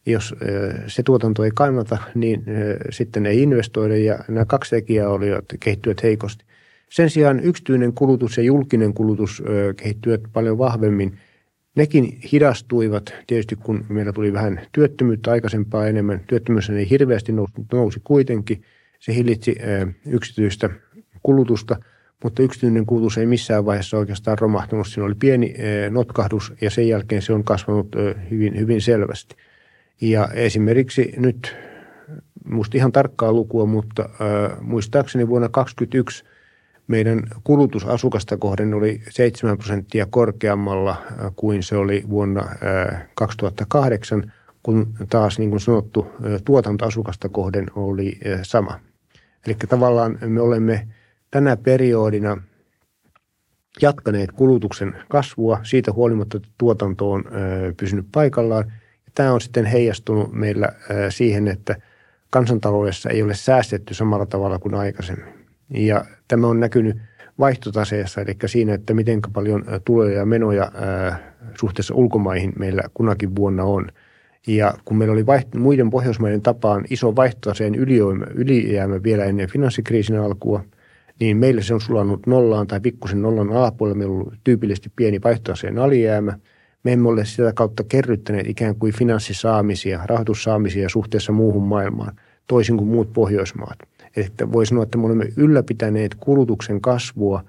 Jos 0.06 0.34
se 0.86 1.02
tuotanto 1.02 1.44
ei 1.44 1.50
kannata, 1.54 1.98
niin 2.14 2.44
sitten 2.90 3.26
ei 3.26 3.42
investoida 3.42 3.96
ja 3.96 4.18
nämä 4.28 4.44
kaksi 4.44 4.76
tekijää 4.76 5.08
olivat, 5.08 5.44
kehittyvät 5.60 6.02
heikosti. 6.02 6.44
Sen 6.90 7.10
sijaan 7.10 7.40
yksityinen 7.40 7.92
kulutus 7.92 8.36
ja 8.36 8.42
julkinen 8.42 8.94
kulutus 8.94 9.42
kehittyvät 9.76 10.20
paljon 10.32 10.58
vahvemmin– 10.58 11.18
Nekin 11.76 12.18
hidastuivat 12.32 13.14
tietysti, 13.26 13.56
kun 13.56 13.84
meillä 13.88 14.12
tuli 14.12 14.32
vähän 14.32 14.60
työttömyyttä 14.72 15.30
aikaisempaa 15.30 15.86
enemmän. 15.86 16.20
Työttömyys 16.26 16.70
ei 16.70 16.90
hirveästi 16.90 17.32
nousi, 17.32 17.52
nousi 17.72 18.00
kuitenkin. 18.04 18.62
Se 18.98 19.14
hillitsi 19.14 19.56
yksityistä 20.06 20.70
kulutusta, 21.22 21.76
mutta 22.24 22.42
yksityinen 22.42 22.86
kulutus 22.86 23.18
ei 23.18 23.26
missään 23.26 23.64
vaiheessa 23.64 23.98
oikeastaan 23.98 24.38
romahtanut. 24.38 24.86
Siinä 24.86 25.04
oli 25.04 25.14
pieni 25.14 25.54
notkahdus 25.90 26.52
ja 26.60 26.70
sen 26.70 26.88
jälkeen 26.88 27.22
se 27.22 27.32
on 27.32 27.44
kasvanut 27.44 27.88
hyvin, 28.30 28.58
hyvin 28.58 28.80
selvästi. 28.80 29.36
Ja 30.00 30.28
esimerkiksi 30.34 31.12
nyt, 31.16 31.56
muista 32.44 32.76
ihan 32.76 32.92
tarkkaa 32.92 33.32
lukua, 33.32 33.66
mutta 33.66 34.08
muistaakseni 34.60 35.28
vuonna 35.28 35.48
2021 35.48 36.24
meidän 36.88 37.22
kulutus 37.44 37.86
asukasta 37.86 38.36
kohden 38.36 38.74
oli 38.74 39.02
7 39.10 39.58
prosenttia 39.58 40.06
korkeammalla 40.10 40.96
kuin 41.36 41.62
se 41.62 41.76
oli 41.76 42.04
vuonna 42.10 42.40
äh, 42.40 43.08
2008, 43.14 44.32
kun 44.62 44.94
taas 45.10 45.38
niin 45.38 45.50
kuin 45.50 45.60
sanottu 45.60 46.06
tuotanto 46.44 46.86
asukasta 46.86 47.28
kohden 47.28 47.66
oli 47.74 48.18
äh, 48.26 48.40
sama. 48.42 48.80
Eli 49.46 49.56
tavallaan 49.68 50.18
me 50.26 50.40
olemme 50.40 50.88
tänä 51.30 51.56
periodina 51.56 52.42
jatkaneet 53.82 54.32
kulutuksen 54.32 54.96
kasvua. 55.08 55.60
Siitä 55.62 55.92
huolimatta 55.92 56.36
että 56.36 56.48
tuotanto 56.58 57.12
on 57.12 57.24
pysynyt 57.76 58.06
paikallaan. 58.12 58.72
Tämä 59.14 59.32
on 59.32 59.40
sitten 59.40 59.66
heijastunut 59.66 60.32
meillä 60.32 60.72
siihen, 61.08 61.48
että 61.48 61.76
kansantaloudessa 62.30 63.10
ei 63.10 63.22
ole 63.22 63.34
säästetty 63.34 63.94
samalla 63.94 64.26
tavalla 64.26 64.58
kuin 64.58 64.74
aikaisemmin. 64.74 65.34
Ja 65.70 66.04
tämä 66.28 66.46
on 66.46 66.60
näkynyt 66.60 66.96
vaihtotaseessa, 67.38 68.20
eli 68.20 68.36
siinä, 68.46 68.74
että 68.74 68.94
miten 68.94 69.20
paljon 69.32 69.64
tuloja 69.84 70.18
ja 70.18 70.26
menoja 70.26 70.72
suhteessa 71.60 71.94
ulkomaihin 71.94 72.52
meillä 72.58 72.82
kunakin 72.94 73.36
vuonna 73.36 73.64
on. 73.64 73.88
Ja 74.46 74.74
kun 74.84 74.96
meillä 74.96 75.12
oli 75.12 75.22
vaiht- 75.22 75.58
muiden 75.58 75.90
Pohjoismaiden 75.90 76.42
tapaan 76.42 76.84
iso 76.90 77.16
vaihtotaseen 77.16 77.74
ylijäämä 78.34 79.02
vielä 79.02 79.24
ennen 79.24 79.50
finanssikriisin 79.50 80.18
alkua– 80.18 80.64
niin 81.20 81.36
meille 81.36 81.62
se 81.62 81.74
on 81.74 81.80
sulannut 81.80 82.26
nollaan 82.26 82.66
tai 82.66 82.80
pikkusen 82.80 83.22
nollan 83.22 83.52
alapuolella. 83.52 83.98
Meillä 83.98 84.12
on 84.12 84.20
ollut 84.20 84.34
tyypillisesti 84.44 84.92
pieni 84.96 85.20
vaihtoaseen 85.24 85.78
alijäämä. 85.78 86.38
Me 86.84 86.92
emme 86.92 87.08
ole 87.08 87.24
sitä 87.24 87.52
kautta 87.52 87.84
kerryttäneet 87.84 88.46
ikään 88.46 88.76
kuin 88.76 88.94
finanssisaamisia, 88.94 90.00
rahoitussaamisia 90.04 90.88
suhteessa 90.88 91.32
muuhun 91.32 91.62
maailmaan, 91.62 92.16
toisin 92.46 92.76
kuin 92.76 92.88
muut 92.88 93.12
Pohjoismaat. 93.12 93.78
Että 94.16 94.52
voi 94.52 94.66
sanoa, 94.66 94.82
että 94.82 94.98
me 94.98 95.06
olemme 95.06 95.28
ylläpitäneet 95.36 96.14
kulutuksen 96.14 96.80
kasvua 96.80 97.44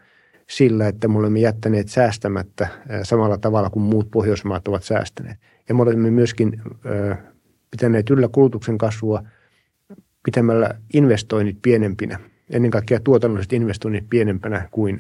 sillä, 0.49 0.88
että 0.88 1.07
me 1.07 1.18
olemme 1.18 1.39
jättäneet 1.39 1.88
säästämättä 1.88 2.68
samalla 3.03 3.38
tavalla 3.38 3.70
kuin 3.70 3.84
muut 3.84 4.12
Pohjoismaat 4.12 4.68
ovat 4.68 4.84
säästäneet. 4.84 5.38
Ja 5.70 5.76
me 5.76 5.82
olemme 5.82 6.12
myöskin 6.12 6.62
pitäneet 7.72 8.10
yllä 8.10 8.28
kulutuksen 8.32 8.78
kasvua 8.78 9.24
pitämällä 10.26 10.70
investoinnit 10.93 11.57
pienempinä 11.62 12.20
ennen 12.49 12.72
kaikkea 12.72 12.99
tuotannolliset 12.99 13.53
investoinnit 13.53 14.05
pienempänä 14.10 14.68
kuin 14.72 14.99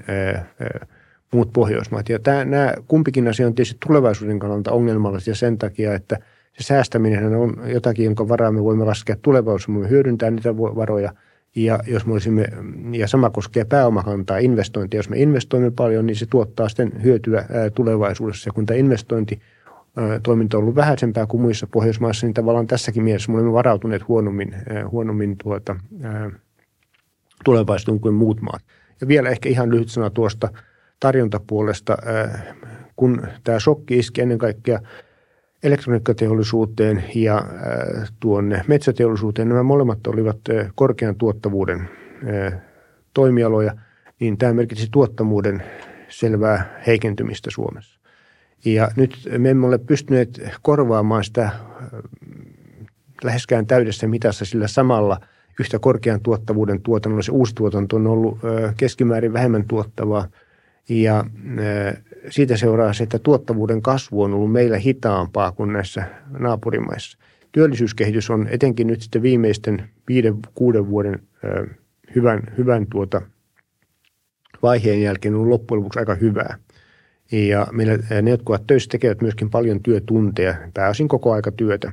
muut 1.33 1.53
Pohjoismaat. 1.53 2.09
Ja 2.09 2.19
tämä, 2.19 2.45
nämä 2.45 2.73
kumpikin 2.87 3.27
asia 3.27 3.47
on 3.47 3.55
tietysti 3.55 3.77
tulevaisuuden 3.87 4.39
kannalta 4.39 4.71
ongelmallisia 4.71 5.35
sen 5.35 5.57
takia, 5.57 5.93
että 5.93 6.17
se 6.57 6.63
säästäminen 6.63 7.35
on 7.35 7.53
jotakin, 7.65 8.05
jonka 8.05 8.27
varaa 8.27 8.51
me 8.51 8.63
voimme 8.63 8.85
laskea 8.85 9.15
tulevaisuudessa, 9.21 9.71
me 9.71 9.89
hyödyntää 9.89 10.31
niitä 10.31 10.57
varoja. 10.57 11.13
Ja 11.55 11.79
jos 11.87 12.05
me 12.05 12.13
olisimme, 12.13 12.45
ja 12.91 13.07
sama 13.07 13.29
koskee 13.29 13.65
pääomakantaa, 13.65 14.37
investointia. 14.37 14.97
Jos 14.97 15.09
me 15.09 15.17
investoimme 15.17 15.71
paljon, 15.71 16.05
niin 16.05 16.15
se 16.15 16.25
tuottaa 16.25 16.69
sitten 16.69 17.03
hyötyä 17.03 17.45
tulevaisuudessa. 17.75 18.47
Ja 18.47 18.53
kun 18.53 18.65
tämä 18.65 18.77
investointi 18.77 19.39
toiminta 20.23 20.57
on 20.57 20.63
ollut 20.63 20.75
vähäisempää 20.75 21.25
kuin 21.25 21.41
muissa 21.41 21.67
Pohjoismaissa, 21.67 22.27
niin 22.27 22.33
tavallaan 22.33 22.67
tässäkin 22.67 23.03
mielessä 23.03 23.31
me 23.31 23.37
olemme 23.37 23.53
varautuneet 23.53 24.07
huonommin, 24.07 24.55
huonommin 24.91 25.37
tuota, 25.37 25.75
tulevaisuuden 27.45 28.01
kuin 28.01 28.15
muut 28.15 28.41
maat. 28.41 28.61
Ja 29.01 29.07
vielä 29.07 29.29
ehkä 29.29 29.49
ihan 29.49 29.69
lyhyt 29.69 29.89
sana 29.89 30.09
tuosta 30.09 30.49
tarjontapuolesta. 30.99 31.97
Kun 32.95 33.27
tämä 33.43 33.59
shokki 33.59 33.97
iski 33.97 34.21
ennen 34.21 34.37
kaikkea 34.37 34.79
elektroniikkateollisuuteen 35.63 37.03
ja 37.15 37.37
äh, 37.37 38.11
tuonne 38.19 38.61
metsäteollisuuteen, 38.67 39.49
nämä 39.49 39.63
molemmat 39.63 40.07
olivat 40.07 40.37
äh, 40.49 40.71
korkean 40.75 41.15
tuottavuuden 41.15 41.89
toimialoja, 43.13 43.73
niin 44.19 44.37
tämä 44.37 44.53
merkitsi 44.53 44.87
tuottamuuden 44.91 45.63
selvää 46.09 46.81
heikentymistä 46.87 47.49
Suomessa. 47.51 47.99
Ja 48.65 48.91
nyt 48.95 49.29
me 49.37 49.49
emme 49.49 49.67
ole 49.67 49.77
pystyneet 49.77 50.41
korvaamaan 50.61 51.23
sitä 51.23 51.49
läheskään 53.23 53.67
täydessä 53.67 54.07
mitassa 54.07 54.45
sillä 54.45 54.67
samalla– 54.67 55.19
yhtä 55.59 55.79
korkean 55.79 56.21
tuottavuuden 56.21 56.81
tuotannolla. 56.81 57.23
Se 57.23 57.31
uusi 57.31 57.55
tuotanto 57.55 57.95
on 57.95 58.07
ollut 58.07 58.39
keskimäärin 58.77 59.33
vähemmän 59.33 59.67
tuottavaa 59.67 60.27
ja 60.89 61.25
siitä 62.29 62.57
seuraa 62.57 62.93
se, 62.93 63.03
että 63.03 63.19
tuottavuuden 63.19 63.81
kasvu 63.81 64.23
on 64.23 64.33
ollut 64.33 64.51
meillä 64.51 64.77
hitaampaa 64.77 65.51
kuin 65.51 65.73
näissä 65.73 66.03
naapurimaissa. 66.39 67.17
Työllisyyskehitys 67.51 68.29
on 68.29 68.47
etenkin 68.51 68.87
nyt 68.87 69.01
sitten 69.01 69.21
viimeisten 69.21 69.89
viiden, 70.07 70.35
kuuden 70.55 70.89
vuoden 70.89 71.19
hyvän, 72.15 72.41
hyvän 72.57 72.87
tuota 72.91 73.21
vaiheen 74.61 75.01
jälkeen 75.01 75.35
on 75.35 75.49
loppujen 75.49 75.79
lopuksi 75.79 75.99
aika 75.99 76.15
hyvää. 76.15 76.57
Ja 77.31 77.67
meillä 77.71 78.21
ne, 78.21 78.31
jotka 78.31 78.53
ovat 78.53 78.67
töissä, 78.67 78.89
tekevät 78.91 79.21
myöskin 79.21 79.49
paljon 79.49 79.83
työtunteja, 79.83 80.55
pääosin 80.73 81.07
koko 81.07 81.33
aika 81.33 81.51
työtä, 81.51 81.91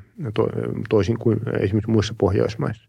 toisin 0.89 1.19
kuin 1.19 1.41
esimerkiksi 1.61 1.91
muissa 1.91 2.15
Pohjoismaissa. 2.19 2.89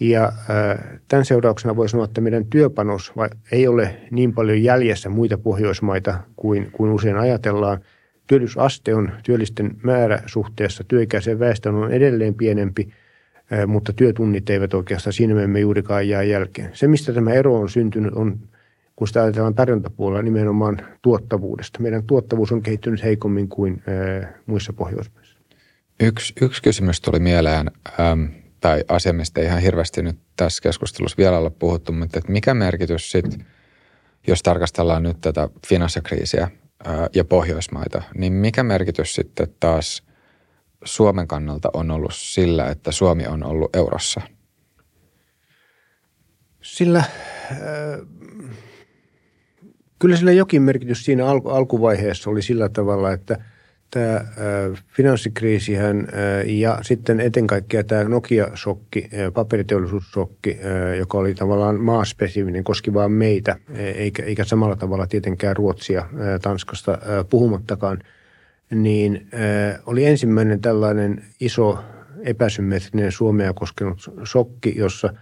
Ja 0.00 0.24
äh, 0.24 1.00
tämän 1.08 1.24
seurauksena 1.24 1.76
voi 1.76 1.88
sanoa, 1.88 2.04
että 2.04 2.20
meidän 2.20 2.46
työpanos 2.46 3.12
ei 3.52 3.68
ole 3.68 3.96
niin 4.10 4.34
paljon 4.34 4.62
jäljessä 4.62 5.08
muita 5.08 5.38
Pohjoismaita 5.38 6.18
kuin, 6.36 6.68
kuin 6.72 6.92
usein 6.92 7.16
ajatellaan. 7.16 7.80
Työllisyysaste 8.26 8.94
on 8.94 9.12
työllisten 9.24 9.70
määrä 9.82 10.22
suhteessa 10.26 10.84
työikäiseen 10.88 11.38
väestöön 11.38 11.74
on 11.74 11.92
edelleen 11.92 12.34
pienempi, 12.34 12.88
äh, 13.52 13.66
mutta 13.66 13.92
työtunnit 13.92 14.50
eivät 14.50 14.74
oikeastaan 14.74 15.12
siinä 15.12 15.34
me 15.34 15.44
emme 15.44 15.60
juurikaan 15.60 16.08
jää 16.08 16.22
jälkeen. 16.22 16.70
Se, 16.72 16.88
mistä 16.88 17.12
tämä 17.12 17.32
ero 17.32 17.60
on 17.60 17.68
syntynyt, 17.68 18.14
on 18.14 18.38
kun 18.96 19.08
sitä 19.08 19.22
ajatellaan 19.22 19.54
tarjontapuolella 19.54 20.22
nimenomaan 20.22 20.78
tuottavuudesta. 21.02 21.80
Meidän 21.80 22.04
tuottavuus 22.04 22.52
on 22.52 22.62
kehittynyt 22.62 23.02
heikommin 23.02 23.48
kuin 23.48 23.82
äh, 24.22 24.34
muissa 24.46 24.72
Pohjoismaissa. 24.72 25.38
Yksi, 26.00 26.34
yksi 26.40 26.62
kysymys 26.62 27.00
tuli 27.00 27.18
mieleen. 27.18 27.70
Ähm, 28.00 28.24
tai 28.60 28.84
asia, 28.88 29.12
mistä 29.12 29.40
ei 29.40 29.46
ihan 29.46 29.62
hirveästi 29.62 30.02
nyt 30.02 30.18
tässä 30.36 30.62
keskustelussa 30.62 31.16
vielä 31.18 31.38
olla 31.38 31.50
puhuttu, 31.50 31.92
mutta 31.92 32.18
että 32.18 32.32
mikä 32.32 32.54
merkitys 32.54 33.10
sitten, 33.10 33.46
jos 34.26 34.42
tarkastellaan 34.42 35.02
nyt 35.02 35.20
tätä 35.20 35.48
finanssikriisiä 35.66 36.50
ja 37.14 37.24
Pohjoismaita, 37.24 38.02
niin 38.14 38.32
mikä 38.32 38.62
merkitys 38.62 39.14
sitten 39.14 39.54
taas 39.60 40.02
Suomen 40.84 41.28
kannalta 41.28 41.70
on 41.72 41.90
ollut 41.90 42.14
sillä, 42.14 42.68
että 42.68 42.92
Suomi 42.92 43.26
on 43.26 43.44
ollut 43.44 43.76
eurossa? 43.76 44.20
Sillä 46.62 46.98
äh, 46.98 47.08
kyllä 49.98 50.16
sillä 50.16 50.32
jokin 50.32 50.62
merkitys 50.62 51.04
siinä 51.04 51.26
alku, 51.26 51.48
alkuvaiheessa 51.48 52.30
oli 52.30 52.42
sillä 52.42 52.68
tavalla, 52.68 53.12
että– 53.12 53.38
tämä 53.90 54.20
finanssikriisihän 54.86 56.08
ja 56.46 56.78
sitten 56.82 57.20
eten 57.20 57.46
kaikkea 57.46 57.84
tämä 57.84 58.04
Nokia-shokki, 58.04 59.08
äh, 59.14 59.32
paperiteollisuussokki, 59.34 60.58
joka 60.98 61.18
oli 61.18 61.34
tavallaan 61.34 61.80
maaspesifinen, 61.80 62.64
koski 62.64 62.94
vain 62.94 63.12
meitä, 63.12 63.56
eikä, 63.74 64.22
eikä 64.22 64.44
samalla 64.44 64.76
tavalla 64.76 65.06
tietenkään 65.06 65.56
Ruotsia, 65.56 66.06
Tanskasta 66.42 66.98
puhumattakaan, 67.30 67.98
niin 68.70 69.28
oli 69.86 70.04
ensimmäinen 70.04 70.60
tällainen 70.60 71.24
iso 71.40 71.78
epäsymmetrinen 72.24 73.12
Suomea 73.12 73.52
koskenut 73.52 74.12
shokki, 74.24 74.74
jossa 74.76 75.14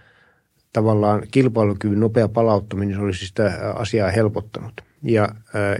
tavallaan 0.73 1.23
kilpailukyvyn 1.31 1.99
nopea 1.99 2.27
palauttaminen 2.27 2.99
olisi 2.99 3.27
sitä 3.27 3.73
asiaa 3.75 4.11
helpottanut 4.11 4.86
ja 5.03 5.27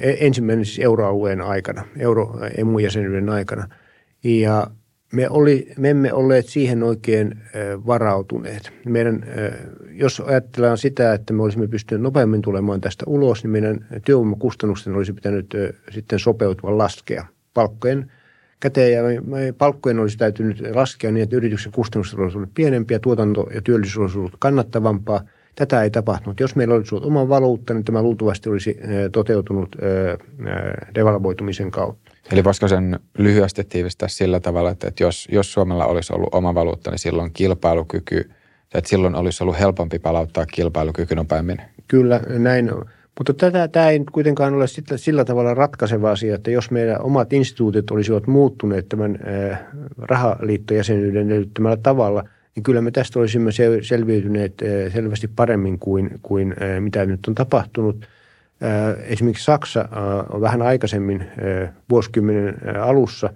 e, 0.01 0.25
ensimmäinen 0.25 0.65
siis 0.65 0.79
euroalueen 0.79 1.41
aikana, 1.41 1.85
euro, 1.97 2.39
emu-jäsenyyden 2.57 3.29
aikana. 3.29 3.67
Ja 4.23 4.67
me, 5.13 5.29
oli, 5.29 5.73
me 5.77 5.89
emme 5.89 6.13
olleet 6.13 6.45
siihen 6.47 6.83
oikein 6.83 7.41
varautuneet. 7.87 8.71
Meidän, 8.85 9.25
jos 9.91 10.19
ajatellaan 10.19 10.77
sitä, 10.77 11.13
että 11.13 11.33
me 11.33 11.43
olisimme 11.43 11.67
pystyneet 11.67 12.01
nopeammin 12.01 12.41
tulemaan 12.41 12.81
tästä 12.81 13.05
ulos, 13.07 13.43
niin 13.43 13.51
meidän 13.51 13.85
työvoimakustannusten 14.05 14.95
olisi 14.95 15.13
pitänyt 15.13 15.53
sitten 15.91 16.19
sopeutua 16.19 16.77
laskea. 16.77 17.25
Palkkojen 17.53 18.11
käteen 18.59 18.93
ja 18.93 19.01
palkkojen 19.57 19.99
olisi 19.99 20.17
täytynyt 20.17 20.63
laskea 20.75 21.11
niin, 21.11 21.23
että 21.23 21.35
yrityksen 21.35 21.71
kustannukset 21.71 22.19
olisivat 22.19 22.49
pienempiä, 22.53 22.99
tuotanto 22.99 23.47
ja 23.53 23.61
työllisyys 23.61 23.97
olisi 23.97 24.17
ollut 24.17 24.35
kannattavampaa– 24.39 25.21
Tätä 25.57 25.83
ei 25.83 25.89
tapahtunut. 25.89 26.39
Jos 26.39 26.55
meillä 26.55 26.75
olisi 26.75 26.95
ollut 26.95 27.07
oma 27.07 27.29
valuutta, 27.29 27.73
niin 27.73 27.83
tämä 27.83 28.01
luultavasti 28.01 28.49
olisi 28.49 28.79
toteutunut 29.11 29.75
devalvoitumisen 30.95 31.71
kautta. 31.71 32.11
Eli 32.31 32.43
voisiko 32.43 32.67
sen 32.67 32.99
lyhyesti 33.17 33.63
tiivistää 33.63 34.07
sillä 34.09 34.39
tavalla, 34.39 34.71
että 34.71 34.91
jos, 34.99 35.27
jos 35.31 35.53
Suomella 35.53 35.85
olisi 35.85 36.13
ollut 36.13 36.33
oma 36.33 36.55
valuutta, 36.55 36.91
niin 36.91 36.99
silloin 36.99 37.33
kilpailukyky, 37.33 38.29
että 38.73 38.89
silloin 38.89 39.15
olisi 39.15 39.43
ollut 39.43 39.59
helpompi 39.59 39.99
palauttaa 39.99 40.45
kilpailukyky 40.45 41.15
nopeammin? 41.15 41.61
Kyllä, 41.87 42.21
näin 42.27 42.71
Mutta 43.17 43.33
tätä, 43.33 43.67
tämä 43.67 43.89
ei 43.89 44.01
kuitenkaan 44.11 44.53
ole 44.53 44.67
sillä, 44.67 44.97
sillä 44.97 45.25
tavalla 45.25 45.53
ratkaiseva 45.53 46.11
asia, 46.11 46.35
että 46.35 46.51
jos 46.51 46.71
meidän 46.71 47.01
omat 47.01 47.33
instituutit 47.33 47.91
olisivat 47.91 48.27
muuttuneet 48.27 48.89
tämän 48.89 49.19
rahaliittojäsenyyden 49.97 51.31
edellyttämällä 51.31 51.77
tavalla, 51.77 52.23
niin 52.57 52.63
kyllä 52.63 52.81
me 52.81 52.91
tästä 52.91 53.19
olisimme 53.19 53.51
selviytyneet 53.81 54.53
selvästi 54.93 55.27
paremmin 55.27 55.79
kuin, 55.79 56.19
kuin 56.21 56.55
mitä 56.79 57.05
nyt 57.05 57.27
on 57.27 57.35
tapahtunut. 57.35 58.07
Esimerkiksi 59.03 59.43
Saksa 59.43 59.89
on 60.29 60.41
vähän 60.41 60.61
aikaisemmin 60.61 61.25
vuosikymmenen 61.89 62.55
alussa 62.81 63.29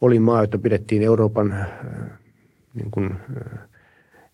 oli 0.00 0.18
maa, 0.18 0.40
jota 0.40 0.58
pidettiin 0.58 1.02
Euroopan 1.02 1.66
niin 2.74 2.90
kuin, 2.90 3.14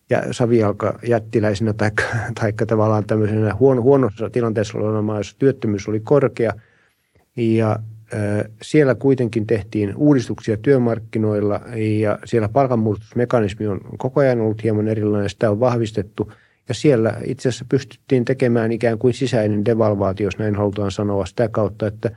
ja 0.09 0.33
savijalka 0.33 0.99
jättiläisenä 1.07 1.73
tai, 1.73 1.91
tai 2.39 2.53
tavallaan 2.67 3.05
tämmöisenä 3.05 3.55
huono, 3.55 3.81
huonossa 3.81 4.29
tilanteessa 4.29 4.77
olevana 4.77 5.01
maa, 5.01 5.17
jossa 5.17 5.35
työttömyys 5.39 5.87
oli 5.87 5.99
korkea. 5.99 6.53
Ja 7.37 7.79
siellä 8.61 8.95
kuitenkin 8.95 9.47
tehtiin 9.47 9.95
uudistuksia 9.95 10.57
työmarkkinoilla 10.57 11.61
ja 11.99 12.19
siellä 12.25 12.49
palkanmuutosmekanismi 12.49 13.67
on 13.67 13.81
koko 13.97 14.19
ajan 14.19 14.41
ollut 14.41 14.63
hieman 14.63 14.87
erilainen, 14.87 15.29
sitä 15.29 15.51
on 15.51 15.59
vahvistettu. 15.59 16.31
Ja 16.69 16.73
siellä 16.73 17.13
itse 17.25 17.49
asiassa 17.49 17.65
pystyttiin 17.69 18.25
tekemään 18.25 18.71
ikään 18.71 18.97
kuin 18.97 19.13
sisäinen 19.13 19.65
devalvaatio, 19.65 20.27
jos 20.27 20.37
näin 20.37 20.55
halutaan 20.55 20.91
sanoa, 20.91 21.25
sitä 21.25 21.49
kautta, 21.49 21.87
että 21.87 22.11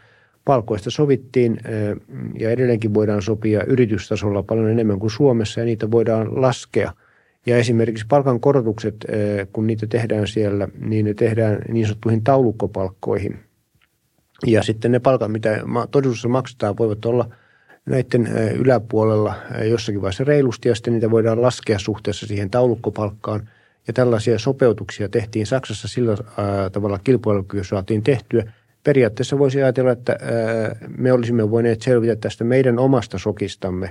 palkoista 0.45 0.91
sovittiin 0.91 1.61
ja 2.38 2.51
edelleenkin 2.51 2.95
voidaan 2.95 3.22
sopia 3.22 3.64
yritystasolla 3.64 4.43
paljon 4.43 4.70
enemmän 4.70 4.99
kuin 4.99 5.11
Suomessa 5.11 5.61
ja 5.61 5.66
niitä 5.66 5.91
voidaan 5.91 6.43
laskea– 6.43 6.93
ja 7.47 7.57
esimerkiksi 7.57 8.07
palkankorotukset, 8.09 8.95
kun 9.53 9.66
niitä 9.66 9.86
tehdään 9.86 10.26
siellä, 10.26 10.68
niin 10.80 11.05
ne 11.05 11.14
tehdään 11.14 11.59
niin 11.68 11.86
sanottuihin 11.86 12.24
taulukkopalkkoihin. 12.24 13.38
Ja 14.47 14.62
sitten 14.62 14.93
ne 14.93 14.99
palkat, 14.99 15.32
mitä 15.32 15.62
todellisuudessa 15.91 16.28
maksetaan, 16.28 16.78
voivat 16.78 17.05
olla 17.05 17.30
näiden 17.86 18.26
yläpuolella 18.59 19.34
jossakin 19.64 20.03
vaiheessa 20.03 20.24
reilusti 20.24 20.68
ja 20.68 20.74
sitten 20.74 20.93
niitä 20.95 21.11
voidaan 21.11 21.43
laskea 21.43 21.78
suhteessa 21.78 22.26
siihen 22.26 22.51
taulukkopalkkaan. 22.51 23.49
Ja 23.86 23.93
tällaisia 23.93 24.38
sopeutuksia 24.38 25.09
tehtiin 25.09 25.47
Saksassa 25.47 25.88
sillä 25.88 26.16
tavalla 26.72 26.99
kilpailukyky 26.99 27.64
saatiin 27.64 28.03
tehtyä. 28.03 28.53
Periaatteessa 28.84 29.38
voisi 29.38 29.62
ajatella, 29.62 29.91
että 29.91 30.18
me 30.97 31.12
olisimme 31.12 31.51
voineet 31.51 31.82
selvitä 31.82 32.16
tästä 32.16 32.45
meidän 32.45 32.78
omasta 32.78 33.18
sokistamme 33.18 33.91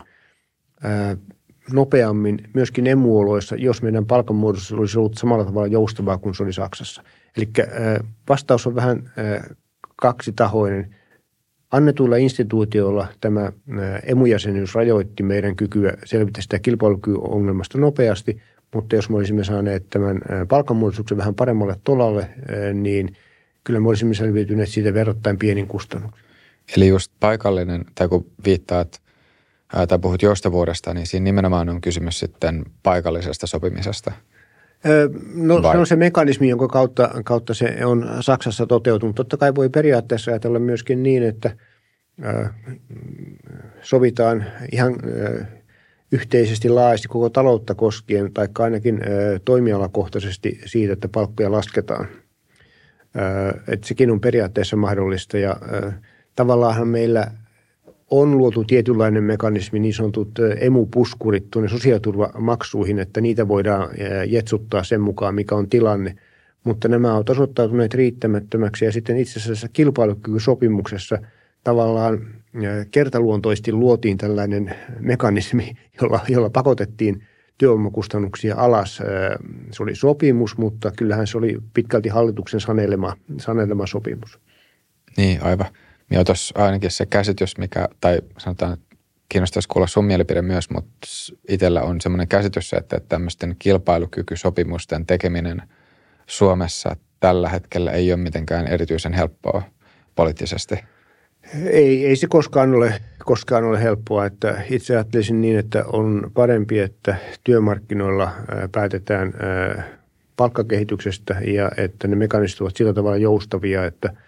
nopeammin 1.73 2.39
myöskin 2.53 2.87
emuoloissa, 2.87 3.55
jos 3.55 3.81
meidän 3.81 4.05
palkanmuodossa 4.05 4.75
olisi 4.75 4.99
ollut 4.99 5.17
samalla 5.17 5.45
tavalla 5.45 5.67
joustavaa 5.67 6.17
kuin 6.17 6.35
se 6.35 6.43
oli 6.43 6.53
Saksassa. 6.53 7.03
Eli 7.37 7.49
vastaus 8.29 8.67
on 8.67 8.75
vähän 8.75 9.11
kaksitahoinen. 10.01 10.95
Annetuilla 11.71 12.15
instituutioilla 12.15 13.07
tämä 13.21 13.51
emujäsenyys 14.03 14.75
rajoitti 14.75 15.23
meidän 15.23 15.55
kykyä 15.55 15.93
selvitä 16.05 16.41
sitä 16.41 16.59
kilpailukykyongelmasta 16.59 17.77
nopeasti, 17.77 18.41
mutta 18.75 18.95
jos 18.95 19.09
me 19.09 19.17
olisimme 19.17 19.43
saaneet 19.43 19.89
tämän 19.89 20.21
palkanmuodostuksen 20.47 21.17
vähän 21.17 21.35
paremmalle 21.35 21.75
tolalle, 21.83 22.29
niin 22.73 23.15
kyllä 23.63 23.79
me 23.79 23.87
olisimme 23.87 24.13
selviytyneet 24.13 24.69
siitä 24.69 24.93
verrattain 24.93 25.37
pienin 25.37 25.67
kustannuksin. 25.67 26.25
Eli 26.77 26.87
just 26.87 27.11
paikallinen, 27.19 27.85
tai 27.95 28.07
kun 28.07 28.25
viittaat 28.45 29.01
tai 29.87 29.99
puhut 29.99 30.21
joustavuudesta, 30.21 30.93
niin 30.93 31.07
siinä 31.07 31.23
nimenomaan 31.23 31.69
on 31.69 31.81
kysymys 31.81 32.19
sitten 32.19 32.65
paikallisesta 32.83 33.47
sopimisesta. 33.47 34.11
No 35.35 35.61
Vai? 35.61 35.71
se 35.71 35.77
on 35.77 35.87
se 35.87 35.95
mekanismi, 35.95 36.49
jonka 36.49 36.67
kautta, 36.67 37.11
kautta 37.25 37.53
se 37.53 37.85
on 37.85 38.09
Saksassa 38.19 38.65
toteutunut. 38.65 39.15
Totta 39.15 39.37
kai 39.37 39.55
voi 39.55 39.69
periaatteessa 39.69 40.31
ajatella 40.31 40.59
myöskin 40.59 41.03
niin, 41.03 41.23
että 41.23 41.51
sovitaan 43.81 44.45
ihan 44.71 44.95
yhteisesti 46.11 46.69
laajasti 46.69 47.07
koko 47.07 47.29
taloutta 47.29 47.75
koskien, 47.75 48.33
tai 48.33 48.47
ainakin 48.59 49.01
toimialakohtaisesti 49.45 50.59
siitä, 50.65 50.93
että 50.93 51.07
palkkoja 51.07 51.51
lasketaan. 51.51 52.07
Että 53.67 53.87
sekin 53.87 54.11
on 54.11 54.21
periaatteessa 54.21 54.75
mahdollista 54.75 55.37
ja 55.37 55.55
tavallaan 56.35 56.87
meillä– 56.87 57.31
on 58.11 58.37
luotu 58.37 58.63
tietynlainen 58.63 59.23
mekanismi, 59.23 59.79
niin 59.79 59.93
sanotut 59.93 60.39
emupuskurit 60.59 61.51
tuonne 61.51 61.69
sosiaaliturvamaksuihin, 61.69 62.99
että 62.99 63.21
niitä 63.21 63.47
voidaan 63.47 63.89
jetsuttaa 64.27 64.83
sen 64.83 65.01
mukaan, 65.01 65.35
mikä 65.35 65.55
on 65.55 65.69
tilanne. 65.69 66.15
Mutta 66.63 66.87
nämä 66.87 67.15
ovat 67.15 67.29
osoittautuneet 67.29 67.93
riittämättömäksi 67.93 68.85
ja 68.85 68.91
sitten 68.91 69.17
itse 69.17 69.39
asiassa 69.39 69.67
kilpailukykysopimuksessa 69.73 71.17
tavallaan 71.63 72.27
kertaluontoisesti 72.91 73.71
luotiin 73.71 74.17
tällainen 74.17 74.75
mekanismi, 74.99 75.73
jolla, 76.01 76.19
jolla 76.29 76.49
pakotettiin 76.49 77.23
työvoimakustannuksia 77.57 78.55
alas. 78.57 79.01
Se 79.71 79.83
oli 79.83 79.95
sopimus, 79.95 80.57
mutta 80.57 80.91
kyllähän 80.97 81.27
se 81.27 81.37
oli 81.37 81.57
pitkälti 81.73 82.09
hallituksen 82.09 82.59
sanelema, 82.59 83.13
sanelema 83.37 83.87
sopimus. 83.87 84.39
Niin, 85.17 85.43
aivan. 85.43 85.67
Niin 86.09 86.25
tuossa 86.25 86.63
ainakin 86.63 86.91
se 86.91 87.05
käsitys, 87.05 87.57
mikä, 87.57 87.87
tai 88.01 88.19
sanotaan, 88.37 88.77
kiinnostaisi 89.29 89.67
kuulla 89.67 89.87
sun 89.87 90.05
mielipide 90.05 90.41
myös, 90.41 90.69
mutta 90.69 90.97
itsellä 91.49 91.81
on 91.81 92.01
semmoinen 92.01 92.27
käsitys, 92.27 92.73
että 92.73 93.01
tämmöisten 93.09 93.55
kilpailukykysopimusten 93.59 95.05
tekeminen 95.05 95.61
Suomessa 96.27 96.95
tällä 97.19 97.49
hetkellä 97.49 97.91
ei 97.91 98.13
ole 98.13 98.21
mitenkään 98.21 98.67
erityisen 98.67 99.13
helppoa 99.13 99.61
poliittisesti. 100.15 100.75
Ei, 101.65 102.05
ei 102.05 102.15
se 102.15 102.27
koskaan 102.27 102.75
ole, 102.75 103.01
koskaan 103.25 103.63
ole 103.63 103.83
helppoa. 103.83 104.25
Että 104.25 104.61
itse 104.69 104.93
ajattelisin 104.93 105.41
niin, 105.41 105.59
että 105.59 105.83
on 105.85 106.31
parempi, 106.33 106.79
että 106.79 107.15
työmarkkinoilla 107.43 108.31
päätetään 108.71 109.33
palkkakehityksestä 110.35 111.41
ja 111.47 111.71
että 111.77 112.07
ne 112.07 112.15
mekanismit 112.15 112.61
ovat 112.61 112.77
sillä 112.77 112.93
tavalla 112.93 113.17
joustavia, 113.17 113.85
että– 113.85 114.13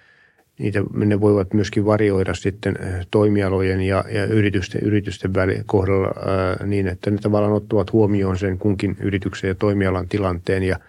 niitä 0.60 0.80
ne 0.94 1.22
voivat 1.22 1.54
myöskin 1.54 1.86
varioida 1.86 2.34
sitten 2.34 2.76
äh, 2.84 3.08
toimialojen 3.12 3.82
ja, 3.82 4.04
ja 4.10 4.26
yritysten, 4.26 4.82
yritysten 4.82 5.34
väli, 5.34 5.62
kohdalla 5.66 6.08
ää, 6.08 6.52
äh, 6.52 6.68
niin, 6.68 6.88
että 6.88 7.12
ne 7.12 7.18
tavallaan 7.18 7.54
ottavat 7.54 7.94
huomioon 7.94 8.38
sen 8.38 8.58
kunkin 8.58 8.98
yrityksen 9.00 9.48
ja 9.48 9.56
toimialan 9.56 10.08
tilanteen 10.08 10.64
ja 10.64 10.80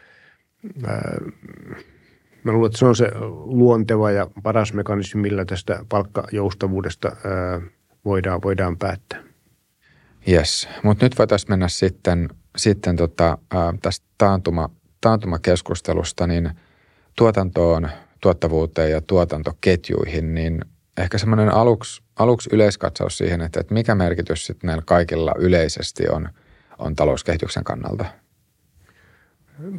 ää, 0.87 0.95
äh, 0.95 1.85
Mä 2.45 2.53
luulen, 2.53 2.67
että 2.67 2.79
se 2.79 2.87
on 2.87 2.97
se 2.97 3.11
luonteva 3.45 4.11
ja 4.11 4.27
paras 4.43 4.73
mekanismi, 4.73 5.21
millä 5.21 5.45
tästä 5.45 5.85
palkkajoustavuudesta 5.89 7.09
ää, 7.09 7.61
voidaan, 8.05 8.43
voidaan 8.43 8.79
päättää. 8.79 9.23
Yes, 10.29 10.69
mutta 10.83 11.05
nyt 11.05 11.19
voitaisiin 11.19 11.53
mennä 11.53 11.69
sitten, 11.69 12.29
sitten 12.57 12.97
tota, 12.97 13.39
ää, 13.55 13.75
tästä 13.83 14.07
taantuma, 14.19 14.71
taantumakeskustelusta 15.01 16.27
niin 16.27 16.51
tuotantoon 17.17 17.89
tuottavuuteen 18.23 18.91
ja 18.91 19.01
tuotantoketjuihin, 19.01 20.35
niin 20.35 20.61
ehkä 20.97 21.19
semmoinen 21.19 21.55
aluksi, 21.55 22.03
aluksi 22.17 22.51
yleiskatsaus 22.53 23.19
siihen, 23.19 23.41
että, 23.41 23.61
että 23.61 23.75
mikä 23.75 23.95
merkitys 23.95 24.47
sitten 24.47 24.69
näillä 24.69 24.83
kaikilla 24.87 25.35
yleisesti 25.39 26.09
on, 26.09 26.29
on 26.79 26.97
talouskehityksen 26.97 27.65
kannalta? 27.65 28.05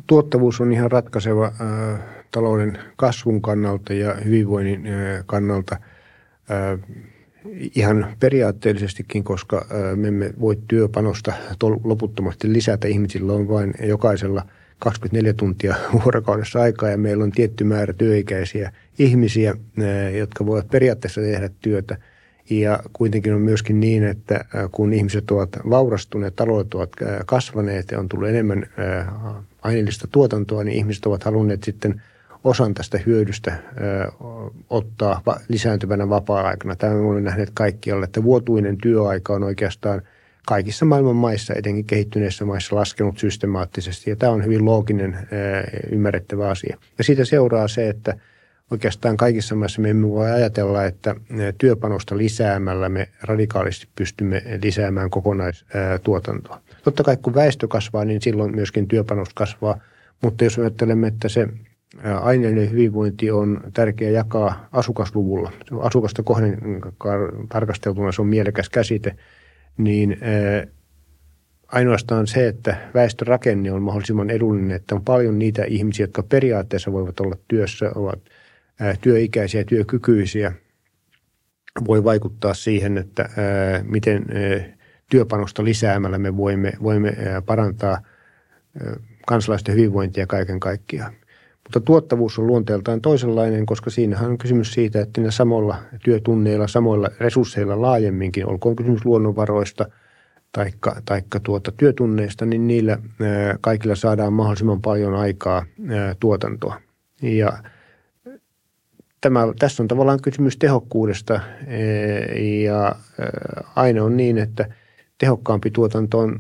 Tuottavuus 0.07 0.61
on 0.61 0.71
ihan 0.71 0.91
ratkaiseva 0.91 1.45
äh, 1.45 1.99
talouden 2.31 2.79
kasvun 2.95 3.41
kannalta 3.41 3.93
ja 3.93 4.13
hyvinvoinnin 4.13 4.87
äh, 4.87 5.23
kannalta 5.25 5.77
äh, 6.51 6.79
ihan 7.75 8.15
periaatteellisestikin, 8.19 9.23
koska 9.23 9.57
äh, 9.57 9.97
me 9.97 10.07
emme 10.07 10.33
voi 10.39 10.57
työpanosta 10.67 11.33
loputtomasti 11.83 12.53
lisätä. 12.53 12.87
Ihmisillä 12.87 13.33
on 13.33 13.47
vain 13.47 13.73
jokaisella– 13.81 14.45
24 14.83 15.33
tuntia 15.33 15.75
vuorokaudessa 16.03 16.61
aikaa 16.61 16.89
ja 16.89 16.97
meillä 16.97 17.23
on 17.23 17.31
tietty 17.31 17.63
määrä 17.63 17.93
työikäisiä 17.93 18.71
ihmisiä, 18.99 19.55
jotka 20.17 20.45
voivat 20.45 20.69
periaatteessa 20.71 21.21
tehdä 21.21 21.49
työtä. 21.61 21.97
Ja 22.49 22.79
kuitenkin 22.93 23.33
on 23.33 23.41
myöskin 23.41 23.79
niin, 23.79 24.03
että 24.03 24.45
kun 24.71 24.93
ihmiset 24.93 25.31
ovat 25.31 25.49
vaurastuneet, 25.69 26.35
taloudet 26.35 26.73
ovat 26.73 26.89
kasvaneet 27.25 27.91
ja 27.91 27.99
on 27.99 28.09
tullut 28.09 28.29
enemmän 28.29 28.65
aineellista 29.61 30.07
tuotantoa, 30.11 30.63
niin 30.63 30.77
ihmiset 30.77 31.05
ovat 31.05 31.23
halunneet 31.23 31.63
sitten 31.63 32.01
osan 32.43 32.73
tästä 32.73 32.99
hyödystä 33.05 33.53
ottaa 34.69 35.21
lisääntyvänä 35.47 36.09
vapaa-aikana. 36.09 36.75
Tämä 36.75 36.93
olen 36.93 37.23
nähnyt 37.23 37.49
kaikkialla, 37.53 38.05
että 38.05 38.23
vuotuinen 38.23 38.77
työaika 38.77 39.33
on 39.33 39.43
oikeastaan– 39.43 40.01
kaikissa 40.45 40.85
maailman 40.85 41.15
maissa, 41.15 41.53
etenkin 41.53 41.85
kehittyneissä 41.85 42.45
maissa, 42.45 42.75
laskenut 42.75 43.17
systemaattisesti. 43.17 44.09
Ja 44.09 44.15
tämä 44.15 44.31
on 44.31 44.45
hyvin 44.45 44.65
looginen, 44.65 45.17
ymmärrettävä 45.91 46.49
asia. 46.49 46.77
Ja 46.97 47.03
siitä 47.03 47.25
seuraa 47.25 47.67
se, 47.67 47.89
että 47.89 48.17
oikeastaan 48.71 49.17
kaikissa 49.17 49.55
maissa 49.55 49.81
me 49.81 49.89
emme 49.89 50.09
voi 50.09 50.31
ajatella, 50.31 50.85
että 50.85 51.15
työpanosta 51.57 52.17
lisäämällä 52.17 52.89
me 52.89 53.09
radikaalisti 53.21 53.87
pystymme 53.95 54.43
lisäämään 54.63 55.09
kokonaistuotantoa. 55.09 56.61
Totta 56.83 57.03
kai 57.03 57.17
kun 57.17 57.35
väestö 57.35 57.67
kasvaa, 57.67 58.05
niin 58.05 58.21
silloin 58.21 58.55
myöskin 58.55 58.87
työpanos 58.87 59.29
kasvaa. 59.33 59.79
Mutta 60.21 60.43
jos 60.43 60.59
ajattelemme, 60.59 61.07
että 61.07 61.29
se 61.29 61.47
aineellinen 62.21 62.71
hyvinvointi 62.71 63.31
on 63.31 63.61
tärkeä 63.73 64.09
jakaa 64.09 64.67
asukasluvulla. 64.71 65.51
Asukasta 65.79 66.23
kohden 66.23 66.57
tarkasteltuna 67.49 68.11
se 68.11 68.21
on 68.21 68.27
mielekäs 68.27 68.69
käsite, 68.69 69.15
niin 69.77 70.17
ainoastaan 71.67 72.27
se, 72.27 72.47
että 72.47 72.77
väestörakenne 72.93 73.71
on 73.71 73.81
mahdollisimman 73.81 74.29
edullinen, 74.29 74.71
että 74.71 74.95
on 74.95 75.03
paljon 75.03 75.39
niitä 75.39 75.63
ihmisiä, 75.63 76.03
jotka 76.03 76.23
periaatteessa 76.23 76.91
voivat 76.91 77.19
olla 77.19 77.35
työssä, 77.47 77.91
ovat 77.95 78.19
työikäisiä 79.01 79.63
työkykyisiä, 79.63 80.51
voi 81.87 82.03
vaikuttaa 82.03 82.53
siihen, 82.53 82.97
että 82.97 83.29
miten 83.83 84.25
työpanosta 85.09 85.63
lisäämällä 85.63 86.17
me 86.17 86.37
voimme, 86.37 86.73
voimme 86.83 87.15
parantaa 87.45 88.01
kansalaisten 89.27 89.75
hyvinvointia 89.75 90.27
kaiken 90.27 90.59
kaikkiaan. 90.59 91.13
Mutta 91.73 91.85
tuottavuus 91.85 92.39
on 92.39 92.47
luonteeltaan 92.47 93.01
toisenlainen, 93.01 93.65
koska 93.65 93.89
siinähän 93.89 94.29
on 94.29 94.37
kysymys 94.37 94.73
siitä, 94.73 95.01
että 95.01 95.21
ne 95.21 95.31
samoilla 95.31 95.75
työtunneilla, 96.03 96.67
samoilla 96.67 97.09
resursseilla 97.19 97.81
laajemminkin, 97.81 98.47
olkoon 98.47 98.75
kysymys 98.75 99.05
luonnonvaroista 99.05 99.85
taikka, 100.51 100.95
taikka 101.05 101.39
tuota 101.39 101.71
työtunneista, 101.71 102.45
niin 102.45 102.67
niillä 102.67 102.97
kaikilla 103.61 103.95
saadaan 103.95 104.33
mahdollisimman 104.33 104.81
paljon 104.81 105.15
aikaa 105.15 105.65
tuotantoa. 106.19 106.81
Ja 107.21 107.53
tämä, 109.21 109.47
tässä 109.59 109.83
on 109.83 109.87
tavallaan 109.87 110.21
kysymys 110.21 110.57
tehokkuudesta 110.57 111.39
ja 112.63 112.95
aina 113.75 114.03
on 114.03 114.17
niin, 114.17 114.37
että 114.37 114.65
tehokkaampi 115.17 115.71
tuotanto 115.71 116.19
on 116.19 116.39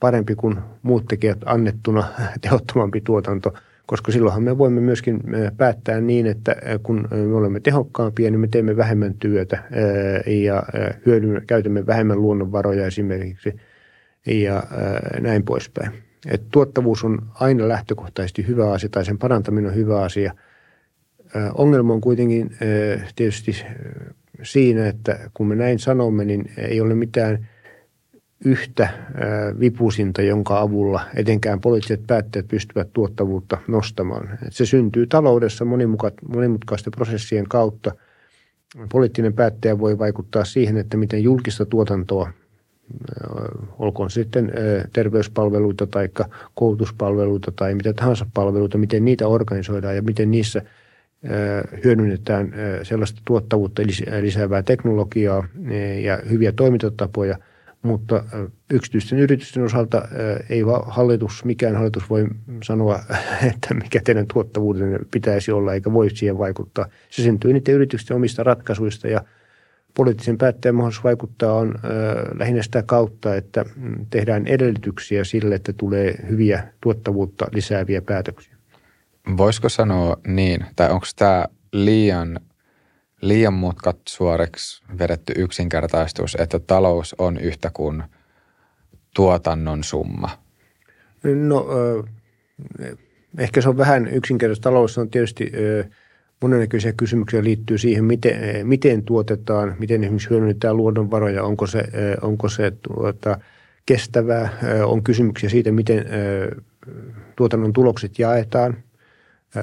parempi 0.00 0.34
kuin 0.34 0.56
muut 0.82 1.06
tekijät 1.08 1.38
annettuna 1.44 2.04
tehottomampi 2.42 3.00
tuotanto– 3.00 3.52
koska 3.86 4.12
silloinhan 4.12 4.42
me 4.42 4.58
voimme 4.58 4.80
myöskin 4.80 5.20
päättää 5.56 6.00
niin, 6.00 6.26
että 6.26 6.56
kun 6.82 7.08
me 7.10 7.36
olemme 7.36 7.60
tehokkaampia, 7.60 8.30
niin 8.30 8.40
me 8.40 8.48
teemme 8.48 8.76
vähemmän 8.76 9.14
työtä 9.14 9.62
ja 10.26 10.62
hyödymme, 11.06 11.40
käytämme 11.46 11.86
vähemmän 11.86 12.22
luonnonvaroja 12.22 12.86
esimerkiksi 12.86 13.56
ja 14.26 14.62
näin 15.20 15.44
poispäin. 15.44 15.90
Et 16.30 16.42
tuottavuus 16.50 17.04
on 17.04 17.18
aina 17.34 17.68
lähtökohtaisesti 17.68 18.46
hyvä 18.46 18.72
asia 18.72 18.88
tai 18.88 19.04
sen 19.04 19.18
parantaminen 19.18 19.70
on 19.70 19.76
hyvä 19.76 20.02
asia. 20.02 20.34
Ongelma 21.54 21.92
on 21.92 22.00
kuitenkin 22.00 22.56
tietysti 23.16 23.52
siinä, 24.42 24.88
että 24.88 25.30
kun 25.34 25.46
me 25.46 25.54
näin 25.54 25.78
sanomme, 25.78 26.24
niin 26.24 26.50
ei 26.58 26.80
ole 26.80 26.94
mitään– 26.94 27.38
yhtä 28.44 28.88
vipusinta, 29.60 30.22
jonka 30.22 30.60
avulla 30.60 31.00
etenkään 31.16 31.60
poliittiset 31.60 32.00
päättäjät 32.06 32.48
pystyvät 32.48 32.88
tuottavuutta 32.92 33.58
nostamaan. 33.68 34.38
Se 34.50 34.66
syntyy 34.66 35.06
taloudessa 35.06 35.64
monimutkaisten 36.28 36.90
prosessien 36.96 37.48
kautta. 37.48 37.92
Poliittinen 38.92 39.32
päättäjä 39.32 39.78
voi 39.78 39.98
vaikuttaa 39.98 40.44
siihen, 40.44 40.76
että 40.76 40.96
miten 40.96 41.22
julkista 41.22 41.66
tuotantoa, 41.66 42.30
olkoon 43.78 44.10
sitten 44.10 44.52
terveyspalveluita 44.92 45.86
tai 45.86 46.08
koulutuspalveluita 46.54 47.52
tai 47.56 47.74
mitä 47.74 47.92
tahansa 47.92 48.26
palveluita, 48.34 48.78
miten 48.78 49.04
niitä 49.04 49.28
organisoidaan 49.28 49.96
ja 49.96 50.02
miten 50.02 50.30
niissä 50.30 50.62
hyödynnetään 51.84 52.52
sellaista 52.82 53.22
tuottavuutta 53.24 53.82
lisäävää 54.20 54.62
teknologiaa 54.62 55.48
ja 56.02 56.18
hyviä 56.30 56.52
toimintatapoja– 56.52 57.38
mutta 57.82 58.24
yksityisten 58.70 59.18
yritysten 59.18 59.62
osalta 59.62 60.08
ei 60.50 60.62
hallitus, 60.86 61.44
mikään 61.44 61.76
hallitus 61.76 62.10
voi 62.10 62.26
sanoa, 62.62 63.00
että 63.52 63.74
mikä 63.74 64.00
teidän 64.04 64.26
tuottavuuden 64.32 64.98
pitäisi 65.10 65.52
olla, 65.52 65.74
eikä 65.74 65.92
voi 65.92 66.10
siihen 66.10 66.38
vaikuttaa. 66.38 66.86
Se 67.10 67.22
syntyy 67.22 67.52
niiden 67.52 67.74
yritysten 67.74 68.16
omista 68.16 68.42
ratkaisuista 68.42 69.08
ja 69.08 69.20
poliittisen 69.96 70.38
päättäjän 70.38 70.74
mahdollisuus 70.74 71.04
vaikuttaa 71.04 71.52
on 71.52 71.74
lähinnä 72.38 72.62
sitä 72.62 72.82
kautta, 72.82 73.34
että 73.34 73.64
mm, 73.76 74.06
tehdään 74.10 74.46
edellytyksiä 74.46 75.24
sille, 75.24 75.54
että 75.54 75.72
tulee 75.72 76.14
hyviä 76.28 76.68
tuottavuutta 76.80 77.46
lisääviä 77.52 78.02
päätöksiä. 78.02 78.56
Voisiko 79.36 79.68
sanoa 79.68 80.16
niin, 80.26 80.64
tai 80.76 80.90
onko 80.90 81.06
tämä 81.16 81.46
liian 81.72 82.40
liian 83.28 83.54
mutkat 83.54 83.96
suoreksi 84.08 84.84
vedetty 84.98 85.32
yksinkertaistus, 85.36 86.36
että 86.40 86.58
talous 86.58 87.14
on 87.18 87.38
yhtä 87.38 87.70
kuin 87.74 88.02
tuotannon 89.14 89.84
summa? 89.84 90.30
No 91.34 91.66
ehkä 93.38 93.60
se 93.60 93.68
on 93.68 93.78
vähän 93.78 94.08
yksinkertaista. 94.08 94.62
Talous 94.62 94.98
on 94.98 95.10
tietysti 95.10 95.52
monennäköisiä 96.42 96.92
kysymyksiä 96.92 97.44
liittyy 97.44 97.78
siihen, 97.78 98.04
miten, 98.04 98.66
miten 98.66 99.02
tuotetaan, 99.02 99.76
miten 99.78 100.04
esimerkiksi 100.04 100.30
hyödynnetään 100.30 100.76
luonnonvaroja, 100.76 101.44
onko 101.44 101.66
se, 101.66 101.84
onko 102.22 102.48
se 102.48 102.72
tuota, 102.82 103.38
kestävää, 103.86 104.48
on 104.84 105.02
kysymyksiä 105.02 105.48
siitä, 105.48 105.72
miten 105.72 106.04
tuotannon 107.36 107.72
tulokset 107.72 108.18
jaetaan– 108.18 108.76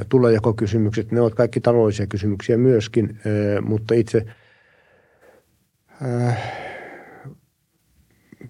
tulojakokysymykset, 0.10 1.12
ne 1.12 1.22
ovat 1.22 1.36
kaikki 1.36 1.60
taloudellisia 1.60 2.08
kysymyksiä 2.08 2.58
myöskin, 2.58 3.20
mutta 3.62 3.94
itse 3.94 4.26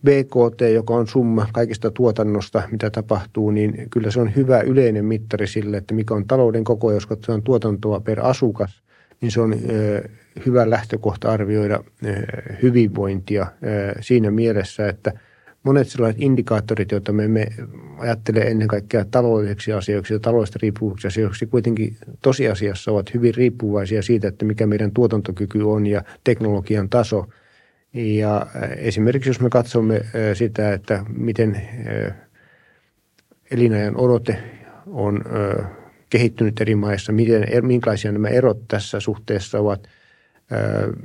BKT, 0.05 0.61
joka 0.73 0.93
on 0.93 1.07
summa 1.07 1.47
kaikista 1.53 1.91
tuotannosta, 1.91 2.63
mitä 2.71 2.89
tapahtuu, 2.89 3.51
niin 3.51 3.89
kyllä 3.89 4.11
se 4.11 4.19
on 4.19 4.35
hyvä 4.35 4.61
yleinen 4.61 5.05
mittari 5.05 5.47
sille, 5.47 5.77
että 5.77 5.93
mikä 5.93 6.13
on 6.13 6.27
talouden 6.27 6.63
koko, 6.63 6.91
jos 6.91 7.05
katsotaan 7.05 7.43
tuotantoa 7.43 7.99
per 7.99 8.19
asukas, 8.21 8.83
niin 9.21 9.31
se 9.31 9.41
on 9.41 9.55
hyvä 10.45 10.69
lähtökohta 10.69 11.31
arvioida 11.31 11.83
hyvinvointia 12.61 13.47
siinä 14.01 14.31
mielessä, 14.31 14.87
että– 14.87 15.11
monet 15.63 15.87
sellaiset 15.87 16.21
indikaattorit, 16.21 16.91
joita 16.91 17.13
me 17.13 17.23
emme 17.23 17.47
ajattele 17.97 18.39
ennen 18.39 18.67
kaikkea 18.67 19.05
taloudelliseksi 19.11 19.73
asioiksi 19.73 20.13
ja 20.13 20.19
taloudellista 20.19 20.59
riippuvuuksista 20.61 21.07
asioiksi, 21.07 21.45
kuitenkin 21.45 21.97
tosiasiassa 22.21 22.91
ovat 22.91 23.13
hyvin 23.13 23.35
riippuvaisia 23.35 24.01
siitä, 24.01 24.27
että 24.27 24.45
mikä 24.45 24.67
meidän 24.67 24.91
tuotantokyky 24.91 25.61
on 25.61 25.87
ja 25.87 26.03
teknologian 26.23 26.89
taso. 26.89 27.25
Ja 27.93 28.47
esimerkiksi 28.77 29.29
jos 29.29 29.39
me 29.39 29.49
katsomme 29.49 30.01
sitä, 30.33 30.73
että 30.73 31.05
miten 31.17 31.61
elinajan 33.51 33.97
odote 33.97 34.37
on 34.87 35.23
kehittynyt 36.09 36.61
eri 36.61 36.75
maissa, 36.75 37.11
miten, 37.11 37.47
minkälaisia 37.61 38.11
nämä 38.11 38.27
erot 38.27 38.67
tässä 38.67 38.99
suhteessa 38.99 39.59
ovat– 39.59 39.87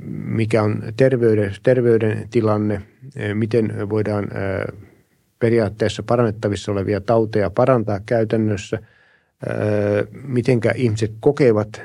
mikä 0.09 0.63
on 0.63 0.83
terveyden, 0.97 1.55
terveyden 1.63 2.27
tilanne, 2.31 2.81
miten 3.33 3.89
voidaan 3.89 4.27
periaatteessa 5.39 6.03
parannettavissa 6.03 6.71
olevia 6.71 7.01
tauteja 7.01 7.49
parantaa 7.49 7.99
käytännössä, 8.05 8.79
mitenkä 10.23 10.71
ihmiset 10.75 11.11
kokevat 11.19 11.81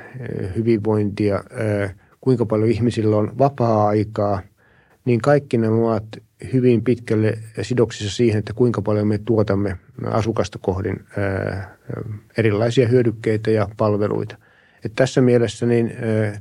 hyvinvointia, 0.55 1.43
kuinka 2.21 2.45
paljon 2.45 2.69
ihmisillä 2.69 3.17
on 3.17 3.37
vapaa-aikaa, 3.37 4.41
niin 5.05 5.21
kaikki 5.21 5.57
nämä 5.57 5.75
ovat 5.75 6.05
hyvin 6.53 6.83
pitkälle 6.83 7.37
sidoksissa 7.61 8.15
siihen, 8.15 8.39
että 8.39 8.53
kuinka 8.53 8.81
paljon 8.81 9.07
me 9.07 9.17
tuotamme 9.17 9.77
asukasta 10.05 10.59
kohdin 10.61 10.99
erilaisia 12.37 12.87
hyödykkeitä 12.87 13.51
ja 13.51 13.67
palveluita. 13.77 14.37
Et 14.85 14.91
tässä 14.95 15.21
mielessä 15.21 15.65
niin 15.65 15.93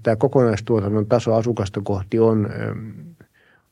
tämä 0.03 0.17
kokonaistuotannon 0.17 1.07
taso 1.07 1.35
asukasta 1.35 1.81
kohti 1.85 2.19
on 2.19 2.51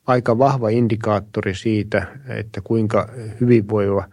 aika 0.07 0.37
vahva 0.37 0.69
indikaattori 0.69 1.55
siitä, 1.55 2.07
että 2.27 2.61
kuinka 2.63 3.09
hyvinvoiva 3.41 4.09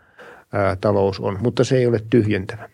talous 0.80 1.20
on, 1.20 1.38
mutta 1.40 1.64
se 1.64 1.76
ei 1.76 1.86
ole 1.86 2.00
tyhjentävä. 2.10 2.68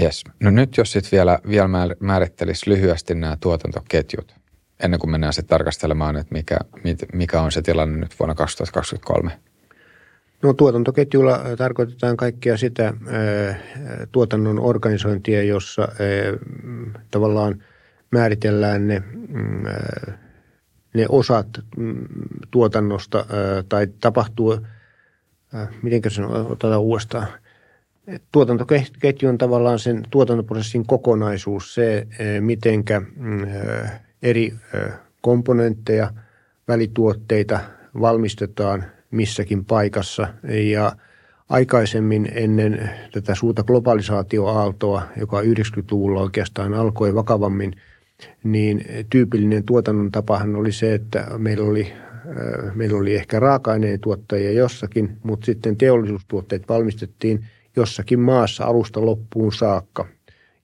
Yes. 0.00 0.24
No 0.40 0.50
nyt 0.50 0.76
jos 0.76 0.92
sitten 0.92 1.10
vielä, 1.12 1.38
vielä 1.48 1.68
määrittelisi 2.00 2.70
lyhyesti 2.70 3.14
nämä 3.14 3.36
tuotantoketjut, 3.40 4.34
ennen 4.80 5.00
kuin 5.00 5.10
mennään 5.10 5.32
sitten 5.32 5.48
tarkastelemaan, 5.48 6.16
että 6.16 6.34
mikä, 6.34 6.56
mikä 7.12 7.40
on 7.40 7.52
se 7.52 7.62
tilanne 7.62 7.98
nyt 7.98 8.14
vuonna 8.18 8.34
2023. 8.34 9.38
No 10.42 10.52
tuotantoketjulla 10.52 11.40
tarkoitetaan 11.58 12.16
kaikkea 12.16 12.56
sitä 12.56 12.94
tuotannon 14.12 14.60
organisointia, 14.60 15.42
jossa 15.42 15.88
tavallaan 17.10 17.62
määritellään 18.10 18.88
ne, 18.88 19.02
mm, 19.28 19.64
ne 20.94 21.06
osat 21.08 21.46
mm, 21.76 22.06
tuotannosta 22.50 23.26
tai 23.68 23.86
tapahtuu, 24.00 24.58
miten 25.82 26.02
se 26.08 26.22
otetaan 26.24 26.80
uudestaan, 26.80 27.26
tuotantoketju 28.32 29.28
on 29.28 29.38
tavallaan 29.38 29.78
sen 29.78 30.02
tuotantoprosessin 30.10 30.86
kokonaisuus, 30.86 31.74
se 31.74 32.06
mitenkä 32.40 33.00
mm, 33.00 33.46
eri 34.22 34.54
komponentteja, 35.20 36.10
välituotteita 36.68 37.60
valmistetaan– 38.00 38.84
missäkin 39.12 39.64
paikassa 39.64 40.28
ja 40.72 40.92
aikaisemmin 41.48 42.28
ennen 42.34 42.90
tätä 43.12 43.34
suurta 43.34 43.62
globalisaatioaaltoa, 43.64 45.02
joka 45.16 45.40
90-luvulla 45.40 46.20
oikeastaan 46.20 46.74
alkoi 46.74 47.14
vakavammin, 47.14 47.72
niin 48.44 48.84
tyypillinen 49.10 49.64
tuotannon 49.64 50.12
tapahan 50.12 50.56
oli 50.56 50.72
se, 50.72 50.94
että 50.94 51.26
meillä 51.38 51.64
oli, 51.64 51.92
äh, 51.92 52.74
meillä 52.74 52.98
oli 52.98 53.14
ehkä 53.14 53.40
raaka-aineen 53.40 54.00
tuottajia 54.00 54.52
jossakin, 54.52 55.16
mutta 55.22 55.46
sitten 55.46 55.76
teollisuustuotteet 55.76 56.68
valmistettiin 56.68 57.46
jossakin 57.76 58.20
maassa 58.20 58.64
alusta 58.64 59.06
loppuun 59.06 59.52
saakka. 59.52 60.06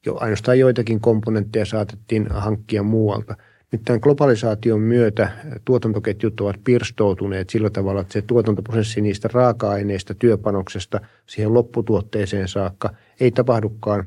Jo 0.07 0.16
ainoastaan 0.20 0.59
joitakin 0.59 1.01
komponentteja 1.01 1.64
saatettiin 1.64 2.26
hankkia 2.30 2.82
muualta– 2.82 3.36
nyt 3.73 3.83
tämän 3.85 4.01
globalisaation 4.03 4.81
myötä 4.81 5.29
tuotantoketjut 5.64 6.41
ovat 6.41 6.57
pirstoutuneet 6.64 7.51
sillä 7.51 7.71
tavalla, 7.71 8.01
että 8.01 8.12
se 8.12 8.23
tuotantoprosessi 8.23 9.01
niistä 9.01 9.29
raaka-aineista, 9.33 10.14
työpanoksesta 10.14 11.01
siihen 11.27 11.55
lopputuotteeseen 11.55 12.49
saakka 12.49 12.91
ei 13.21 13.31
tapahdukaan 13.31 14.05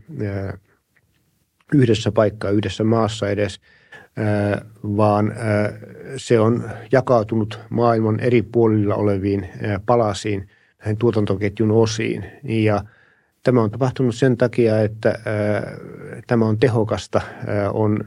yhdessä 1.73 2.11
paikkaa, 2.11 2.51
yhdessä 2.51 2.83
maassa 2.83 3.29
edes, 3.29 3.59
vaan 4.83 5.33
se 6.17 6.39
on 6.39 6.69
jakautunut 6.91 7.59
maailman 7.69 8.19
eri 8.19 8.41
puolilla 8.41 8.95
oleviin 8.95 9.49
palasiin, 9.85 10.49
näihin 10.79 10.97
tuotantoketjun 10.97 11.71
osiin. 11.71 12.25
Ja– 12.43 12.83
Tämä 13.43 13.61
on 13.61 13.71
tapahtunut 13.71 14.15
sen 14.15 14.37
takia, 14.37 14.81
että 14.81 15.19
tämä 16.27 16.45
on 16.45 16.57
tehokasta, 16.57 17.21
on 17.73 17.99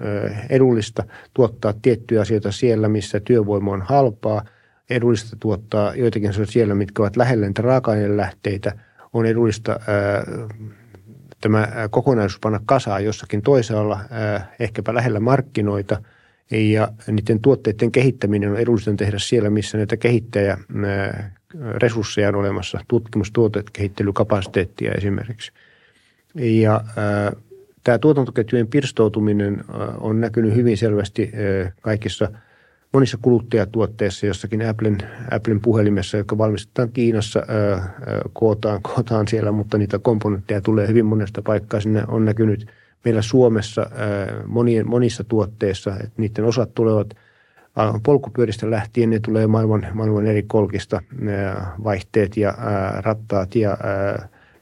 edullista 0.51 1.05
tuottaa 1.35 1.75
tiettyjä 1.83 2.21
asioita 2.21 2.53
siellä, 2.53 2.89
missä 2.89 3.21
työvoima 3.21 3.73
on 3.73 3.83
halpaa, 3.83 4.45
edullista 4.91 5.37
tuottaa 5.41 5.95
joitakin 5.95 6.31
asioita 6.31 6.53
siellä, 6.53 6.75
mitkä 6.75 7.03
ovat 7.03 7.17
lähellä 7.17 7.47
niitä 7.47 7.63
raaka-ainelähteitä, 7.63 8.73
on 9.13 9.27
edullista 9.27 9.81
tämä 11.41 11.69
kokonaisuus 11.91 12.41
panna 12.41 12.61
kasaan 12.67 13.05
jossakin 13.05 13.43
toisaalla, 13.43 14.01
ehkäpä 14.61 14.95
lähellä 14.95 15.21
markkinoita– 15.21 16.03
ja 16.51 16.89
niiden 17.11 17.41
tuotteiden 17.41 17.93
kehittäminen 17.93 18.51
on 18.51 18.57
edullista 18.57 18.95
tehdä 18.97 19.19
siellä, 19.19 19.51
missä 19.51 19.79
näitä 19.79 19.97
kehittäjä 19.97 20.59
resursseja 21.61 22.29
on 22.29 22.35
olemassa, 22.35 22.81
tutkimus, 22.89 23.33
tuotekehittelykapasiteettia 23.33 24.93
esimerkiksi. 24.93 25.53
Ja 26.35 26.81
ää, 26.97 27.33
tämä 27.85 27.99
tuotantoketjujen 27.99 28.67
pirstoutuminen 28.67 29.65
on 30.01 30.21
näkynyt 30.21 30.55
hyvin 30.55 30.77
selvästi 30.77 31.33
ää, 31.35 31.73
kaikissa 31.81 32.29
monissa 32.93 33.19
kuluttajatuotteissa, 33.23 34.27
jossakin 34.27 34.69
Applen, 34.69 34.99
Applen 35.31 35.61
puhelimessa, 35.61 36.17
joka 36.17 36.39
valmistetaan 36.39 36.93
Kiinassa, 36.93 37.47
kootaan, 38.33 38.83
kootaan 38.83 39.29
siellä, 39.29 39.53
mutta 39.53 39.79
niitä 39.79 39.99
komponentteja 39.99 40.61
tulee 40.61 40.89
hyvin 40.89 41.07
monesta 41.07 41.43
paikkaa. 41.43 41.81
Sinne 41.81 42.05
on 42.09 42.25
näkynyt 42.25 42.67
meillä 43.05 43.23
Suomessa 43.23 43.91
monien, 44.47 44.89
monissa 44.89 45.25
tuotteissa, 45.25 45.91
että 45.91 46.13
niiden 46.17 46.45
osat 46.45 46.75
tulevat– 46.75 47.15
polkupyöristä 48.03 48.71
lähtien 48.71 49.11
ne 49.11 49.21
tulee 49.21 49.47
maailman, 49.47 49.87
maailman 49.93 50.27
eri 50.27 50.43
kolkista, 50.43 51.03
vaihteet 51.85 52.37
ja 52.37 52.55
rattaat 52.99 53.55
ja 53.55 53.79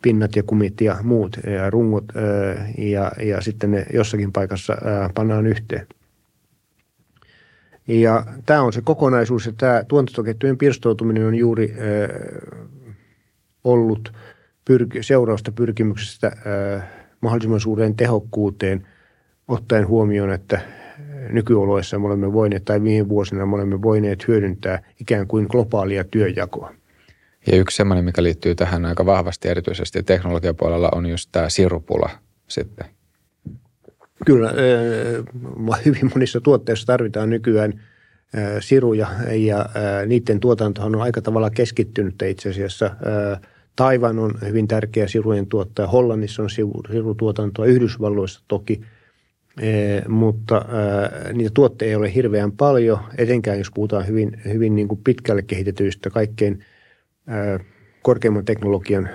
pinnat 0.02 0.36
ja 0.36 0.42
kumit 0.42 0.80
ja 0.80 0.98
muut 1.02 1.36
ja 1.46 1.70
rungot 1.70 2.04
ja, 2.78 3.12
ja 3.22 3.40
sitten 3.40 3.70
ne 3.70 3.86
jossakin 3.92 4.32
paikassa 4.32 4.76
pannaan 5.14 5.46
yhteen. 5.46 5.86
Ja 7.88 8.26
tämä 8.46 8.62
on 8.62 8.72
se 8.72 8.80
kokonaisuus 8.84 9.46
ja 9.46 9.52
tämä 9.56 9.84
tuotantoketjujen 9.88 10.58
pirstoutuminen 10.58 11.26
on 11.26 11.34
juuri 11.34 11.74
ollut 13.64 14.12
pyrki, 14.64 15.02
seurausta 15.02 15.52
pyrkimyksestä 15.52 16.32
mahdollisimman 17.20 17.60
suureen 17.60 17.96
tehokkuuteen 17.96 18.86
ottaen 19.48 19.88
huomioon, 19.88 20.32
että 20.32 20.60
nykyoloissa 21.28 21.98
me 21.98 22.06
olemme 22.06 22.32
voineet 22.32 22.64
tai 22.64 22.82
viime 22.82 23.08
vuosina 23.08 23.46
me 23.46 23.54
olemme 23.54 23.82
voineet 23.82 24.28
hyödyntää 24.28 24.82
ikään 25.00 25.26
kuin 25.26 25.46
globaalia 25.50 26.04
työjakoa. 26.04 26.74
Ja 27.46 27.56
yksi 27.56 27.76
semmoinen, 27.76 28.04
mikä 28.04 28.22
liittyy 28.22 28.54
tähän 28.54 28.84
aika 28.84 29.06
vahvasti 29.06 29.48
erityisesti 29.48 30.02
teknologiapuolella 30.02 30.88
on 30.92 31.06
just 31.06 31.28
tämä 31.32 31.48
sirupula 31.48 32.10
sitten. 32.48 32.86
Kyllä, 34.26 34.54
hyvin 35.84 36.10
monissa 36.14 36.40
tuotteissa 36.40 36.86
tarvitaan 36.86 37.30
nykyään 37.30 37.80
siruja 38.60 39.06
ja 39.32 39.66
niiden 40.06 40.40
tuotantohan 40.40 40.94
on 40.94 41.02
aika 41.02 41.22
tavalla 41.22 41.50
keskittynyt 41.50 42.22
itse 42.22 42.50
asiassa. 42.50 42.90
Taivan 43.76 44.18
on 44.18 44.34
hyvin 44.48 44.68
tärkeä 44.68 45.08
sirujen 45.08 45.46
tuottaja, 45.46 45.88
Hollannissa 45.88 46.42
on 46.42 46.50
sirutuotantoa, 46.50 47.66
Yhdysvalloissa 47.66 48.42
toki– 48.48 48.80
E, 49.61 50.03
mutta 50.09 50.55
ää, 50.68 51.32
niitä 51.32 51.50
tuotteita 51.55 51.90
ei 51.90 51.96
ole 51.96 52.14
hirveän 52.14 52.53
paljon, 52.53 52.98
etenkään 53.18 53.59
jos 53.59 53.70
puhutaan 53.74 54.07
hyvin, 54.07 54.40
hyvin 54.44 54.74
niin 54.74 54.88
kuin 54.88 55.00
pitkälle 55.05 55.42
kehitetyistä, 55.42 56.11
kaikkein 56.11 56.64
ää, 57.26 57.59
korkeimman 58.03 58.44
teknologian 58.44 59.09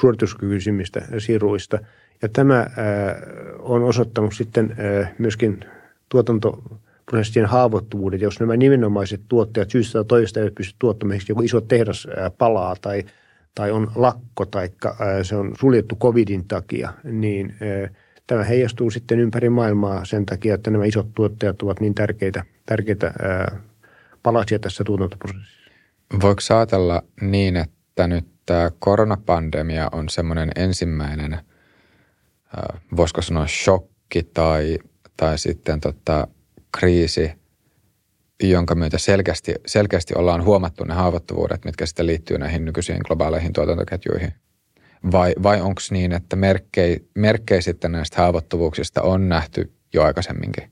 suorituskykyisimmistä 0.00 1.02
siruista. 1.18 1.78
Ja 2.22 2.28
tämä 2.28 2.66
on 3.58 3.82
osoittanut 3.82 4.34
sitten 4.34 4.76
myöskin 5.18 5.60
tuotantoprosessien 6.08 7.46
haavoittuvuudet, 7.46 8.20
jos 8.20 8.40
nämä 8.40 8.56
nimenomaiset 8.56 9.20
tuottajat 9.28 9.70
syystä 9.70 9.92
tai 9.92 10.04
toista 10.04 10.40
eivät 10.40 10.54
pysty 10.54 10.76
tuottamaan, 10.78 11.20
joku 11.28 11.42
iso 11.42 11.60
tehdas 11.60 12.08
palaa 12.38 12.76
tai, 12.80 13.04
tai 13.54 13.70
on 13.70 13.90
lakko 13.94 14.46
tai 14.46 14.68
se 15.22 15.36
on 15.36 15.52
suljettu 15.60 15.96
covidin 15.96 16.48
takia, 16.48 16.92
niin 17.04 17.54
Tämä 18.26 18.44
heijastuu 18.44 18.90
sitten 18.90 19.20
ympäri 19.20 19.48
maailmaa 19.48 20.04
sen 20.04 20.26
takia, 20.26 20.54
että 20.54 20.70
nämä 20.70 20.84
isot 20.84 21.14
tuottajat 21.14 21.62
ovat 21.62 21.80
niin 21.80 21.94
tärkeitä, 21.94 22.44
tärkeitä 22.66 23.06
ää, 23.06 23.60
palasia 24.22 24.58
tässä 24.58 24.84
tuotantoprosessissa. 24.84 25.70
Voiko 26.20 26.40
ajatella 26.56 27.02
niin, 27.20 27.56
että 27.56 28.06
nyt 28.06 28.26
tämä 28.46 28.70
koronapandemia 28.78 29.88
on 29.92 30.08
semmoinen 30.08 30.50
ensimmäinen, 30.56 31.38
voisiko 32.96 33.22
sanoa 33.22 33.46
shokki 33.46 34.22
tai, 34.22 34.78
tai 35.16 35.38
sitten 35.38 35.80
tota, 35.80 36.28
kriisi, 36.78 37.32
jonka 38.42 38.74
myötä 38.74 38.98
selkeästi, 38.98 39.54
selkeästi 39.66 40.14
ollaan 40.16 40.44
huomattu 40.44 40.84
ne 40.84 40.94
haavoittuvuudet, 40.94 41.64
mitkä 41.64 41.86
sitten 41.86 42.06
liittyy 42.06 42.38
näihin 42.38 42.64
nykyisiin 42.64 43.00
globaaleihin 43.06 43.52
tuotantoketjuihin? 43.52 44.32
Vai, 45.12 45.34
vai 45.42 45.60
onko 45.60 45.80
niin, 45.90 46.12
että 46.12 46.36
merkkejä, 46.36 47.00
merkkejä 47.14 47.60
sitten 47.60 47.92
näistä 47.92 48.16
haavoittuvuuksista 48.16 49.02
on 49.02 49.28
nähty 49.28 49.72
jo 49.94 50.02
aikaisemminkin? 50.02 50.64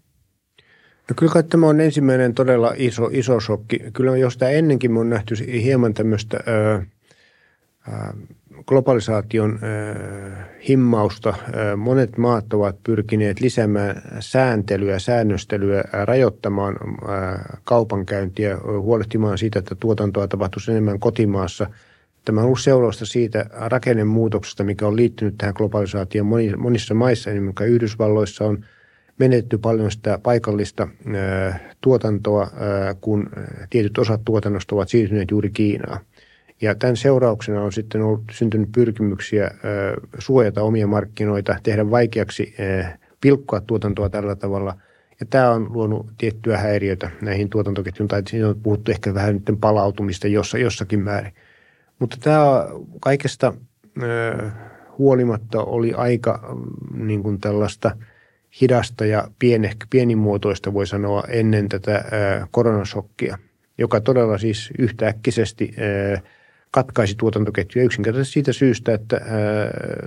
No 1.09 1.15
kyllä 1.17 1.33
kai 1.33 1.43
tämä 1.43 1.67
on 1.67 1.81
ensimmäinen 1.81 2.35
todella 2.35 2.73
iso, 2.77 3.09
iso 3.13 3.41
shokki. 3.41 3.79
Kyllä 3.93 4.17
jos 4.17 4.37
tämä 4.37 4.51
ennenkin 4.51 4.97
on 4.97 5.11
nähty 5.11 5.35
hieman 5.63 5.95
tämmöistä 5.95 6.39
ö, 6.49 6.83
globalisaation 8.67 9.59
ö, 9.63 9.95
himmausta. 10.69 11.35
Ö, 11.55 11.77
monet 11.77 12.19
maat 12.19 12.53
ovat 12.53 12.77
pyrkineet 12.83 13.41
lisäämään 13.41 14.03
sääntelyä, 14.21 14.99
säännöstelyä, 14.99 15.85
rajoittamaan 15.93 16.77
ö, 16.77 17.09
kaupankäyntiä, 17.65 18.59
huolehtimaan 18.81 19.39
siitä, 19.39 19.59
että 19.59 19.75
tuotantoa 19.75 20.29
tapahtuisi 20.29 20.71
enemmän 20.71 21.01
kotimaassa– 21.01 21.67
Tämä 22.25 22.41
on 22.41 22.45
ollut 22.47 22.61
seurausta 22.61 23.07
siitä 23.07 23.47
rakennemuutoksesta, 23.53 24.65
mikä 24.65 24.87
on 24.87 24.97
liittynyt 24.97 25.35
tähän 25.39 25.55
globalisaatioon 25.57 26.29
monissa 26.59 26.95
maissa, 26.95 27.31
esimerkiksi 27.31 27.65
Yhdysvalloissa 27.65 28.45
on 28.45 28.65
menetty 29.19 29.59
paljon 29.59 29.91
sitä 29.91 30.19
paikallista 30.23 30.89
tuotantoa, 31.81 32.51
kun 33.01 33.31
tietyt 33.71 33.99
osat 33.99 34.21
tuotannosta 34.25 34.75
ovat 34.75 34.89
siirtyneet 34.89 35.31
juuri 35.31 35.51
Kiinaan. 35.51 36.01
Ja 36.61 36.75
tämän 36.75 36.97
seurauksena 36.97 37.63
on 37.63 37.73
sitten 37.73 38.03
ollut 38.03 38.25
syntynyt 38.31 38.73
pyrkimyksiä 38.73 39.51
suojata 40.19 40.63
omia 40.63 40.87
markkinoita, 40.87 41.57
tehdä 41.63 41.91
vaikeaksi 41.91 42.55
pilkkoa 43.21 43.61
tuotantoa 43.61 44.09
tällä 44.09 44.37
tavalla. 44.37 44.77
Ja 45.21 45.27
tämä 45.31 45.51
on 45.51 45.73
luonut 45.73 46.07
tiettyä 46.19 46.59
häiriötä 46.59 47.11
näihin 47.21 47.51
tuotantoketjuun, 47.51 48.09
tai 48.09 48.23
siinä 48.29 48.49
on 48.49 48.61
puhuttu 48.63 48.91
ehkä 48.91 49.15
vähän 49.15 49.35
nyt 49.35 49.61
palautumista 49.61 50.29
jossa, 50.29 50.59
jossakin 50.59 51.01
määrin. 51.01 51.33
Mutta 52.03 52.17
tämä 52.21 52.67
kaikesta 53.01 53.55
huolimatta 54.99 55.63
oli 55.63 55.93
aika 55.93 56.55
mm, 56.55 57.07
niin 57.07 57.23
kuin 57.23 57.41
tällaista 57.41 57.97
hidasta 58.61 59.07
ja 59.07 59.29
piene, 59.39 59.73
pienimuotoista 59.91 60.73
voi 60.73 60.87
sanoa 60.87 61.23
ennen 61.29 61.69
tätä 61.69 62.05
koronasokkia, 62.51 63.39
joka 63.79 64.01
todella 64.01 64.39
siis 64.39 64.71
yhtäkkisesti 64.79 65.75
katkaisi 66.71 67.15
tuotantoketjuja. 67.19 67.85
Yksinkertaisesti 67.85 68.33
siitä 68.33 68.53
syystä, 68.53 68.95
että 68.95 69.21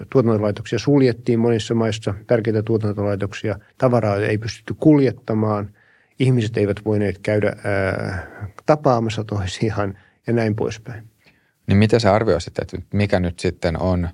tuotantolaitoksia 0.09 0.79
suljettiin 0.79 1.39
monissa 1.39 1.73
maissa, 1.73 2.13
tärkeitä 2.27 2.63
tuotantolaitoksia, 2.63 3.59
tavaraa 3.77 4.17
ei 4.17 4.37
pystytty 4.37 4.75
kuljettamaan, 4.79 5.69
ihmiset 6.19 6.57
eivät 6.57 6.77
voineet 6.85 7.17
käydä 7.17 7.55
tapaamassa 8.65 9.23
toisiaan 9.23 9.97
ja 10.27 10.33
näin 10.33 10.55
poispäin. 10.55 11.14
Niin 11.67 11.77
miten 11.77 11.99
sä 11.99 12.13
arvioisit, 12.13 12.59
että 12.59 12.77
mikä 12.93 13.19
nyt 13.19 13.39
sitten 13.39 13.81
on, 13.81 14.09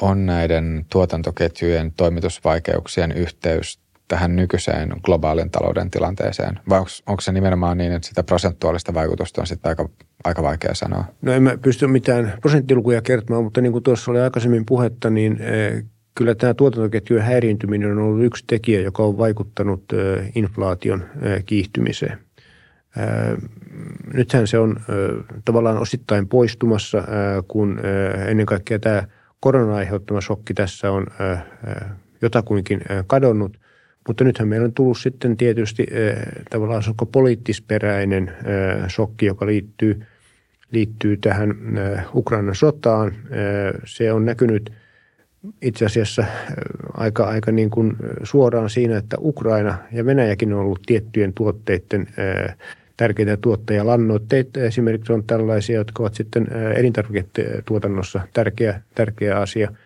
on 0.00 0.26
näiden 0.26 0.86
tuotantoketjujen 0.90 1.92
toimitusvaikeuksien 1.92 3.12
yhteys 3.12 3.82
tähän 4.08 4.36
nykyiseen 4.36 4.92
globaalin 5.02 5.50
talouden 5.50 5.90
tilanteeseen? 5.90 6.58
Vai 6.68 6.78
onko, 6.78 6.90
onko 7.06 7.20
se 7.20 7.32
nimenomaan 7.32 7.78
niin, 7.78 7.92
että 7.92 8.08
sitä 8.08 8.22
prosentuaalista 8.22 8.94
vaikutusta 8.94 9.40
on 9.40 9.46
sitten 9.46 9.68
aika, 9.68 9.88
aika 10.24 10.42
vaikea 10.42 10.74
sanoa? 10.74 11.04
No 11.22 11.32
en 11.32 11.42
mä 11.42 11.58
pysty 11.62 11.86
mitään 11.86 12.32
prosenttilukuja 12.40 13.02
kertomaan, 13.02 13.44
mutta 13.44 13.60
niin 13.60 13.72
kuin 13.72 13.84
tuossa 13.84 14.10
oli 14.10 14.20
aikaisemmin 14.20 14.66
puhetta, 14.66 15.10
niin 15.10 15.40
eh, 15.40 15.84
kyllä 16.14 16.34
tämä 16.34 16.54
tuotantoketjujen 16.54 17.24
häiriintyminen 17.24 17.92
on 17.92 17.98
ollut 17.98 18.24
yksi 18.24 18.44
tekijä, 18.46 18.80
joka 18.80 19.02
on 19.02 19.18
vaikuttanut 19.18 19.84
eh, 19.92 20.32
inflaation 20.34 21.04
eh, 21.22 21.44
kiihtymiseen. 21.44 22.18
Nythän 24.14 24.46
se 24.46 24.58
on 24.58 24.76
tavallaan 25.44 25.78
osittain 25.78 26.28
poistumassa, 26.28 27.04
kun 27.48 27.80
ennen 28.26 28.46
kaikkea 28.46 28.78
tämä 28.78 29.02
korona 29.40 29.76
aiheuttama 29.76 30.20
shokki 30.20 30.54
tässä 30.54 30.90
on 30.90 31.06
jotakuinkin 32.22 32.80
kadonnut. 33.06 33.58
Mutta 34.08 34.24
nythän 34.24 34.48
meillä 34.48 34.64
on 34.64 34.72
tullut 34.72 34.98
sitten 34.98 35.36
tietysti 35.36 35.86
tavallaan 36.50 36.82
poliittisperäinen 37.12 38.32
shokki, 38.88 39.26
joka 39.26 39.46
liittyy, 39.46 40.00
liittyy 40.70 41.16
tähän 41.16 41.54
Ukrainan 42.14 42.54
sotaan. 42.54 43.12
Se 43.84 44.12
on 44.12 44.24
näkynyt 44.24 44.72
itse 45.62 45.86
asiassa 45.86 46.24
aika, 46.94 47.24
aika 47.24 47.52
niin 47.52 47.70
kuin 47.70 47.96
suoraan 48.22 48.70
siinä, 48.70 48.96
että 48.96 49.16
Ukraina 49.20 49.78
ja 49.92 50.06
Venäjäkin 50.06 50.52
on 50.52 50.60
ollut 50.60 50.82
tiettyjen 50.86 51.32
tuotteiden 51.32 52.06
tärkeitä 53.02 53.36
tuottajia. 53.36 53.86
Lannoitteet 53.86 54.56
esimerkiksi 54.56 55.12
on 55.12 55.24
tällaisia, 55.24 55.76
jotka 55.76 56.02
ovat 56.02 56.14
sitten 56.14 56.46
elintarviketuotannossa 56.76 58.20
tärkeä, 58.32 58.82
tärkeä 58.94 59.38
asia– 59.38 59.72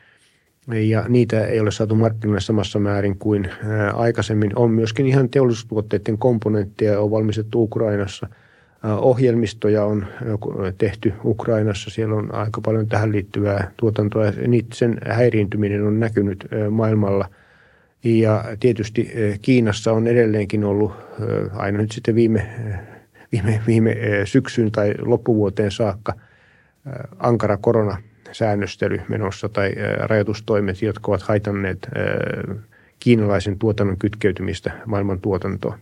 ja 0.74 1.04
niitä 1.08 1.46
ei 1.46 1.60
ole 1.60 1.70
saatu 1.70 1.94
markkinoille 1.94 2.40
samassa 2.40 2.78
määrin 2.78 3.18
kuin 3.18 3.50
aikaisemmin. 3.94 4.52
On 4.56 4.70
myöskin 4.70 5.06
ihan 5.06 5.28
teollisuustuotteiden 5.28 6.18
komponentteja 6.18 7.00
on 7.00 7.10
valmistettu 7.10 7.62
Ukrainassa. 7.62 8.28
Ohjelmistoja 9.00 9.84
on 9.84 10.06
tehty 10.78 11.12
Ukrainassa. 11.24 11.90
Siellä 11.90 12.14
on 12.14 12.34
aika 12.34 12.60
paljon 12.60 12.86
tähän 12.86 13.12
liittyvää 13.12 13.70
tuotantoa. 13.76 14.32
Sen 14.72 14.98
häiriintyminen 15.06 15.86
on 15.86 16.00
näkynyt 16.00 16.48
maailmalla. 16.70 17.28
Ja 18.04 18.44
tietysti 18.60 19.12
Kiinassa 19.42 19.92
on 19.92 20.06
edelleenkin 20.06 20.64
ollut 20.64 20.92
aina 21.52 21.78
nyt 21.78 21.92
sitten 21.92 22.14
viime, 22.14 22.46
viime, 23.32 23.60
viime 23.66 23.96
syksyn 24.24 24.72
tai 24.72 24.94
loppuvuoteen 24.98 25.70
saakka 25.70 26.12
ankara 27.18 27.56
korona 27.56 28.02
säännöstely 28.32 29.00
menossa 29.08 29.48
tai 29.48 29.72
rajoitustoimet, 29.98 30.82
jotka 30.82 31.12
ovat 31.12 31.22
haitanneet 31.22 31.88
kiinalaisen 33.00 33.58
tuotannon 33.58 33.98
kytkeytymistä 33.98 34.72
maailman 34.86 35.20
tuotantoon. 35.20 35.78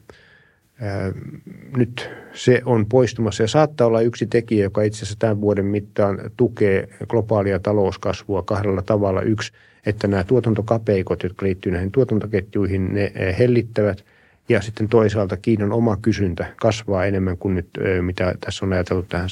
Nyt 1.77 2.11
se 2.33 2.63
on 2.65 2.87
poistumassa 2.87 3.43
ja 3.43 3.49
saattaa 3.49 3.87
olla 3.87 4.01
yksi 4.01 4.27
tekijä, 4.27 4.63
joka 4.63 4.83
itse 4.83 4.99
asiassa 4.99 5.19
tämän 5.19 5.41
vuoden 5.41 5.67
mittaan 5.67 6.19
tukee 6.37 6.89
globaalia 7.09 7.59
talouskasvua 7.59 8.43
kahdella 8.43 8.83
tavalla. 8.83 9.23
Yksi, 9.23 9.53
että 9.87 10.09
nämä 10.09 10.25
tuotantokapeikot, 10.25 11.23
jotka 11.23 11.47
liittyy 11.47 11.73
näihin 11.73 11.93
tuotantoketjuihin, 11.93 12.95
ne 12.95 13.13
hellittävät. 13.39 14.05
Ja 14.49 14.63
sitten 14.63 14.89
toisaalta 14.89 15.37
Kiinan 15.37 15.73
oma 15.73 15.97
kysyntä 15.97 16.55
kasvaa 16.61 17.05
enemmän 17.05 17.39
kuin 17.39 17.55
nyt, 17.55 17.69
mitä 18.01 18.35
tässä 18.41 18.67
on 18.67 18.73
ajateltu 18.73 19.09
tähän. 19.09 19.29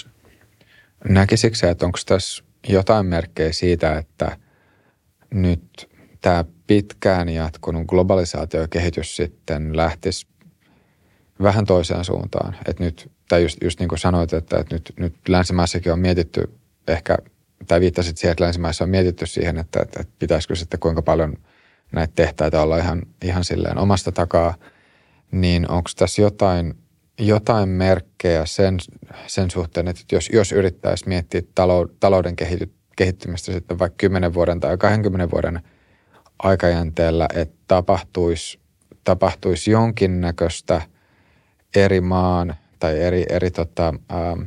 Näkisikö 1.09 1.71
että 1.71 1.87
onko 1.87 1.99
tässä 2.07 2.45
jotain 2.69 3.07
merkkejä 3.07 3.53
siitä, 3.53 3.99
että 3.99 4.37
nyt 5.35 5.91
tämä 6.21 6.45
pitkään 6.67 7.29
jatkunut 7.29 7.87
globalisaatiokehitys 7.87 9.17
sitten 9.17 9.77
lähtisi 9.77 10.27
vähän 11.43 11.65
toiseen 11.67 12.05
suuntaan. 12.05 12.57
Että 12.67 12.85
nyt, 12.85 13.11
tai 13.29 13.43
just, 13.43 13.59
just 13.63 13.81
niin 13.81 13.89
kuin 13.89 13.99
sanoit, 13.99 14.33
että, 14.33 14.59
että 14.59 14.75
nyt, 14.75 14.93
nyt 14.97 15.15
länsimaissakin 15.29 15.93
on 15.93 15.99
mietitty 15.99 16.51
ehkä, 16.89 17.19
tai 17.67 17.81
viittasit 17.81 18.19
siihen, 18.19 18.33
että 18.33 18.45
länsimaissa 18.45 18.85
on 18.85 18.91
mietitty 18.91 19.27
siihen, 19.27 19.59
että, 19.59 19.81
että, 19.83 20.01
että 20.01 20.13
pitäisikö 20.19 20.57
sitten 20.57 20.81
kuinka 20.81 21.03
paljon 21.03 21.37
näitä 21.93 22.13
tehtaita 22.17 22.63
olla 22.63 22.79
ihan, 22.79 23.03
ihan 23.25 23.45
silleen 23.45 23.79
omasta 23.79 24.13
takaa, 24.13 24.55
niin 25.33 25.71
onko 25.71 25.91
tässä 25.97 26.23
jotain 26.23 26.75
jotain 27.19 27.69
merkkejä 27.69 28.47
sen, 28.47 28.79
sen 29.27 29.51
suhteen, 29.51 29.89
että 29.89 30.03
jos, 30.13 30.31
jos 30.33 30.53
yrittäisi 30.53 31.09
miettiä 31.09 31.43
talouden 32.01 32.37
kehity, 32.37 32.73
kehittymistä 32.97 33.53
sitten 33.53 33.79
vaikka 33.79 33.97
10 33.97 34.35
vuoden 34.35 34.61
tai 34.61 34.79
20 34.79 35.31
vuoden 35.31 35.63
aikajänteellä, 36.39 37.29
että 37.35 37.57
tapahtuisi, 37.69 38.61
tapahtuisi 39.05 39.71
jonkinnäköistä 39.71 40.83
eri 41.77 42.01
maan 42.01 42.55
tai 42.79 43.01
eri, 43.01 43.25
eri 43.29 43.51
tota, 43.51 43.95
ähm, 44.13 44.41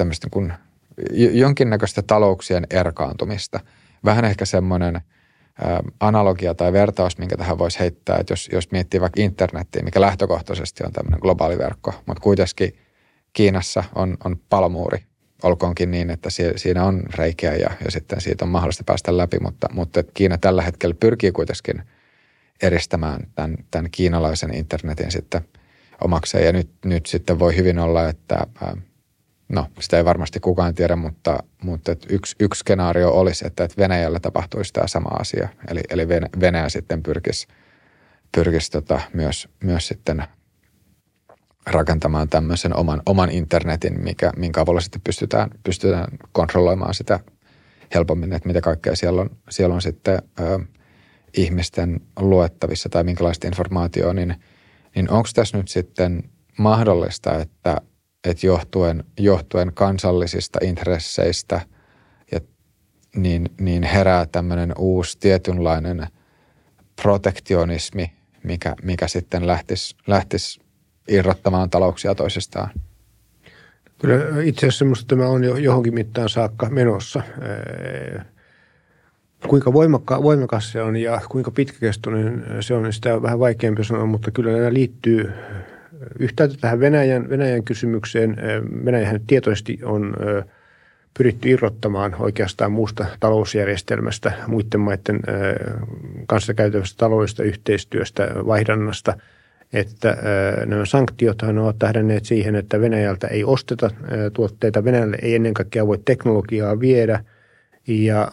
niin 0.00 1.38
jonkinnäköistä 1.38 2.02
talouksien 2.02 2.66
erkaantumista. 2.70 3.60
Vähän 4.04 4.24
ehkä 4.24 4.44
semmoinen– 4.44 5.00
analogia 6.00 6.54
tai 6.54 6.72
vertaus, 6.72 7.18
minkä 7.18 7.36
tähän 7.36 7.58
voisi 7.58 7.80
heittää, 7.80 8.16
että 8.20 8.32
jos, 8.32 8.48
jos 8.52 8.70
miettii 8.70 9.00
vaikka 9.00 9.22
internettiä, 9.22 9.82
mikä 9.82 10.00
lähtökohtaisesti 10.00 10.84
on 10.86 10.92
tämmöinen 10.92 11.20
globaali 11.20 11.58
verkko, 11.58 11.94
mutta 12.06 12.22
kuitenkin 12.22 12.78
Kiinassa 13.32 13.84
on, 13.94 14.16
on 14.24 14.36
palomuuri, 14.48 14.98
olkoonkin 15.42 15.90
niin, 15.90 16.10
että 16.10 16.28
siinä 16.56 16.84
on 16.84 17.02
reikiä 17.14 17.54
ja, 17.54 17.70
ja 17.84 17.90
sitten 17.90 18.20
siitä 18.20 18.44
on 18.44 18.48
mahdollista 18.48 18.84
päästä 18.84 19.16
läpi, 19.16 19.38
mutta, 19.38 19.68
mutta 19.72 20.02
Kiina 20.02 20.38
tällä 20.38 20.62
hetkellä 20.62 20.94
pyrkii 21.00 21.32
kuitenkin 21.32 21.82
eristämään 22.62 23.26
tämän, 23.34 23.56
tämän 23.70 23.90
kiinalaisen 23.90 24.54
internetin 24.54 25.10
sitten 25.10 25.40
omakseen. 26.04 26.46
Ja 26.46 26.52
nyt, 26.52 26.70
nyt 26.84 27.06
sitten 27.06 27.38
voi 27.38 27.56
hyvin 27.56 27.78
olla, 27.78 28.08
että 28.08 28.46
no 29.52 29.66
sitä 29.80 29.96
ei 29.96 30.04
varmasti 30.04 30.40
kukaan 30.40 30.74
tiedä, 30.74 30.96
mutta, 30.96 31.42
mutta 31.62 31.96
yksi, 32.08 32.36
yksi 32.40 32.58
skenaario 32.58 33.10
olisi, 33.10 33.46
että, 33.46 33.64
että 33.64 33.82
Venäjällä 33.82 34.20
tapahtuisi 34.20 34.72
tämä 34.72 34.86
sama 34.86 35.08
asia. 35.08 35.48
Eli, 35.68 35.80
eli 35.90 36.08
Venäjä 36.40 36.68
sitten 36.68 37.02
pyrkisi, 37.02 37.46
pyrkisi 38.34 38.70
tota 38.70 39.00
myös, 39.12 39.48
myös 39.64 39.88
sitten 39.88 40.24
rakentamaan 41.66 42.28
tämmöisen 42.28 42.76
oman, 42.76 43.02
oman 43.06 43.30
internetin, 43.30 44.00
mikä, 44.00 44.32
minkä 44.36 44.60
avulla 44.60 44.80
sitten 44.80 45.00
pystytään, 45.00 45.50
pystytään 45.64 46.06
kontrolloimaan 46.32 46.94
sitä 46.94 47.20
helpommin, 47.94 48.32
että 48.32 48.46
mitä 48.46 48.60
kaikkea 48.60 48.96
siellä 48.96 49.22
on, 49.22 49.30
siellä 49.50 49.74
on 49.74 49.82
sitten 49.82 50.22
ö, 50.40 50.58
ihmisten 51.36 52.00
luettavissa 52.20 52.88
tai 52.88 53.04
minkälaista 53.04 53.46
informaatiota, 53.46 54.14
niin, 54.14 54.34
niin 54.94 55.10
onko 55.10 55.28
tässä 55.34 55.56
nyt 55.58 55.68
sitten 55.68 56.22
mahdollista, 56.58 57.38
että 57.38 57.80
että 58.24 58.46
johtuen, 58.46 59.04
johtuen 59.20 59.72
kansallisista 59.74 60.58
intresseistä 60.62 61.60
ja 62.32 62.40
niin, 63.16 63.48
niin 63.60 63.82
herää 63.82 64.26
tämmöinen 64.26 64.72
uusi 64.78 65.18
tietynlainen 65.20 66.06
protektionismi, 67.02 68.12
mikä, 68.44 68.74
mikä 68.82 69.08
sitten 69.08 69.46
lähtisi, 69.46 69.96
lähtisi 70.06 70.60
irrottamaan 71.08 71.70
talouksia 71.70 72.14
toisistaan. 72.14 72.70
Kyllä 73.98 74.42
itse 74.42 74.66
asiassa 74.66 74.84
minusta 74.84 75.16
tämä 75.16 75.28
on 75.28 75.44
jo 75.44 75.56
johonkin 75.56 75.94
mittaan 75.94 76.28
saakka 76.28 76.70
menossa. 76.70 77.22
Kuinka 79.48 79.72
voimakka, 79.72 80.22
voimakas 80.22 80.72
se 80.72 80.82
on 80.82 80.96
ja 80.96 81.20
kuinka 81.28 81.50
pitkäkestoinen 81.50 82.44
se 82.60 82.74
on, 82.74 82.92
sitä 82.92 83.14
on 83.14 83.22
vähän 83.22 83.38
vaikeampi 83.38 83.84
sanoa, 83.84 84.06
mutta 84.06 84.30
kyllä 84.30 84.52
nämä 84.52 84.72
liittyy 84.72 85.32
yhtäältä 86.18 86.54
tähän 86.60 86.80
Venäjän, 86.80 87.28
Venäjän 87.28 87.64
kysymykseen. 87.64 88.36
Venäjähän 88.84 89.20
tietoisesti 89.26 89.78
on 89.84 90.16
pyritty 91.18 91.50
irrottamaan 91.50 92.16
oikeastaan 92.18 92.72
muusta 92.72 93.06
talousjärjestelmästä, 93.20 94.32
muiden 94.46 94.80
maiden 94.80 95.20
kanssa 96.26 96.54
käytävästä 96.54 96.98
taloudellisesta 96.98 97.42
yhteistyöstä, 97.42 98.28
vaihdannasta, 98.46 99.14
että 99.72 100.16
nämä 100.66 100.84
sanktiothan 100.84 101.58
ovat 101.58 101.78
tähdänneet 101.78 102.24
siihen, 102.24 102.54
että 102.54 102.80
Venäjältä 102.80 103.26
ei 103.26 103.44
osteta 103.44 103.90
tuotteita, 104.32 104.84
Venäjälle 104.84 105.18
ei 105.22 105.34
ennen 105.34 105.54
kaikkea 105.54 105.86
voi 105.86 105.98
teknologiaa 106.04 106.80
viedä 106.80 107.24
ja 107.86 108.32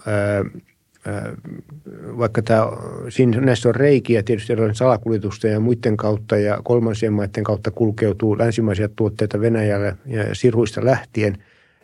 vaikka 2.18 2.41
tämä, 2.41 2.68
siinä, 3.10 3.41
näissä 3.41 3.69
on 3.69 3.76
reikiä 3.76 4.23
tietysti 4.23 4.53
erilaisen 4.53 4.76
salakuljetusten 4.76 5.52
ja 5.52 5.60
muiden 5.60 5.98
kautta 5.98 6.38
ja 6.38 6.60
kolmansien 6.64 7.14
maiden 7.14 7.44
kautta 7.44 7.72
kulkeutuu 7.72 8.38
länsimaisia 8.38 8.90
tuotteita 8.95 9.41
Venäjälle 9.41 9.98
ja 10.06 10.36
siruista 10.36 10.86
lähtien, 10.86 11.38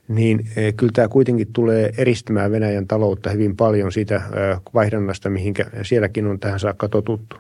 niin 0.08 0.48
kyllä 0.78 0.92
tämä 0.96 1.08
kuitenkin 1.08 1.54
tulee 1.54 1.92
eristämään 1.98 2.52
Venäjän 2.52 2.88
taloutta 2.88 3.30
hyvin 3.30 3.56
paljon 3.56 3.92
siitä 3.92 4.22
vaihdannasta, 4.74 5.30
mihinkä 5.30 5.66
sielläkin 5.82 6.28
on 6.28 6.40
tähän 6.40 6.60
saakka 6.60 6.90
totuttu. 6.90 7.36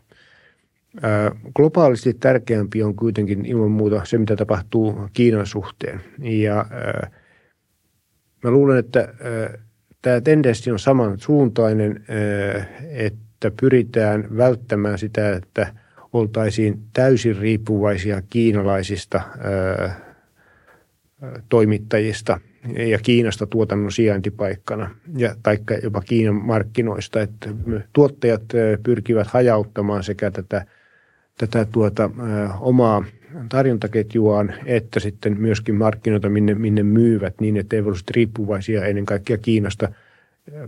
Globaalisti 1.55 2.13
tärkeämpi 2.13 2.83
on 2.83 2.95
kuitenkin 2.95 3.45
ilman 3.45 3.71
muuta 3.71 4.01
se, 4.05 4.17
mitä 4.17 4.35
tapahtuu 4.35 4.99
Kiinan 5.13 5.45
suhteen. 5.45 6.01
Ja 6.19 6.65
mä 8.43 8.51
luulen, 8.51 8.77
että 8.77 9.13
tämä 10.05 10.21
tendenssi 10.21 10.71
on 10.71 10.79
samansuuntainen, 10.79 12.05
että 12.89 13.51
pyritään 13.61 14.37
välttämään 14.37 14.97
sitä, 14.99 15.35
että 15.35 15.73
oltaisiin 16.13 16.79
täysin 16.93 17.37
riippuvaisia 17.37 18.21
kiinalaisista 18.29 19.21
toimittajista 21.49 22.39
ja 22.87 22.99
Kiinasta 22.99 23.47
tuotannon 23.47 23.91
sijaintipaikkana 23.91 24.95
ja 25.17 25.35
taikka 25.43 25.73
jopa 25.73 26.01
Kiinan 26.01 26.35
markkinoista. 26.35 27.21
Että 27.21 27.49
tuottajat 27.93 28.43
pyrkivät 28.83 29.27
hajauttamaan 29.27 30.03
sekä 30.03 30.31
tätä, 30.31 30.65
tätä 31.37 31.65
tuota, 31.71 32.09
omaa 32.59 33.03
tarjontaketjuaan, 33.49 34.53
että 34.65 34.99
sitten 34.99 35.41
myöskin 35.41 35.75
markkinoita, 35.75 36.29
minne, 36.29 36.55
minne 36.55 36.83
myyvät 36.83 37.41
niin, 37.41 37.57
että 37.57 37.75
ei 37.75 37.81
ole 37.81 37.95
riippuvaisia 38.15 38.85
ennen 38.85 39.05
kaikkea 39.05 39.37
Kiinasta. 39.37 39.91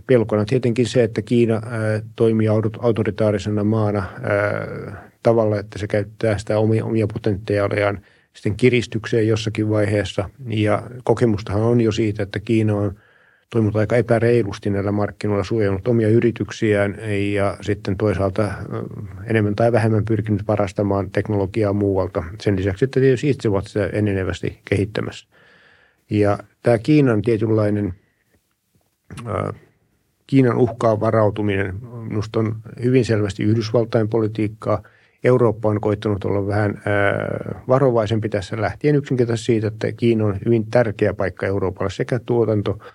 Pelkona 0.06 0.44
tietenkin 0.44 0.86
se, 0.86 1.02
että 1.02 1.22
Kiina 1.22 1.62
toimii 2.16 2.48
autoritaarisena 2.78 3.64
maana 3.64 3.98
ää, 3.98 5.10
tavalla, 5.22 5.58
että 5.58 5.78
se 5.78 5.86
käyttää 5.86 6.38
sitä 6.38 6.58
omia, 6.58 6.84
omia 6.84 7.06
potentiaalejaan 7.06 8.00
sitten 8.32 8.56
kiristykseen 8.56 9.28
jossakin 9.28 9.70
vaiheessa. 9.70 10.30
Ja 10.46 10.82
kokemustahan 11.04 11.62
on 11.62 11.80
jo 11.80 11.92
siitä, 11.92 12.22
että 12.22 12.40
Kiina 12.40 12.76
on– 12.76 12.94
toiminut 13.50 13.76
aika 13.76 13.96
epäreilusti 13.96 14.70
näillä 14.70 14.92
markkinoilla, 14.92 15.44
suojannut 15.44 15.88
omia 15.88 16.08
yrityksiään 16.08 16.98
ja 17.32 17.56
sitten 17.60 17.96
toisaalta 17.96 18.52
enemmän 19.24 19.54
tai 19.54 19.72
vähemmän 19.72 20.04
pyrkinyt 20.04 20.48
varastamaan 20.48 21.10
teknologiaa 21.10 21.72
muualta. 21.72 22.24
Sen 22.40 22.56
lisäksi, 22.56 22.84
että 22.84 23.00
tietysti 23.00 23.30
itse 23.30 23.48
ovat 23.48 23.66
sitä 23.66 23.86
enenevästi 23.86 24.60
kehittämässä. 24.64 25.28
Ja 26.10 26.38
tämä 26.62 26.78
Kiinan 26.78 27.22
tietynlainen, 27.22 27.94
Kiinan 30.26 30.56
uhkaan 30.56 31.00
varautuminen 31.00 31.74
minusta 32.08 32.40
on 32.40 32.56
hyvin 32.82 33.04
selvästi 33.04 33.42
Yhdysvaltain 33.42 34.08
politiikkaa. 34.08 34.82
Eurooppa 35.24 35.68
on 35.68 35.80
koittanut 35.80 36.24
olla 36.24 36.46
vähän 36.46 36.82
varovaisempi 37.68 38.28
tässä 38.28 38.60
lähtien 38.60 38.96
yksinkertaisesti 38.96 39.46
siitä, 39.46 39.68
että 39.68 39.92
Kiina 39.92 40.24
on 40.24 40.38
hyvin 40.44 40.70
tärkeä 40.70 41.14
paikka 41.14 41.46
Euroopalle 41.46 41.90
sekä 41.90 42.20
tuotanto– 42.26 42.78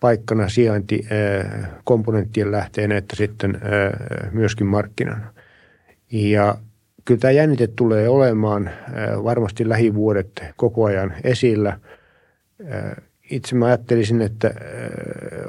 paikkana 0.00 0.48
sijainti 0.48 1.06
äh, 1.12 1.68
komponenttien 1.84 2.52
lähteenä 2.52 2.96
että 2.96 3.16
sitten 3.16 3.54
äh, 3.54 4.32
myöskin 4.32 4.66
markkinana. 4.66 5.32
Ja 6.12 6.58
kyllä 7.04 7.20
tämä 7.20 7.30
jännite 7.30 7.66
tulee 7.66 8.08
olemaan 8.08 8.68
äh, 8.68 9.24
varmasti 9.24 9.68
lähivuodet 9.68 10.44
koko 10.56 10.84
ajan 10.84 11.14
esillä. 11.24 11.78
Itse 13.30 13.54
mä 13.54 13.66
ajattelisin, 13.66 14.20
että 14.22 14.54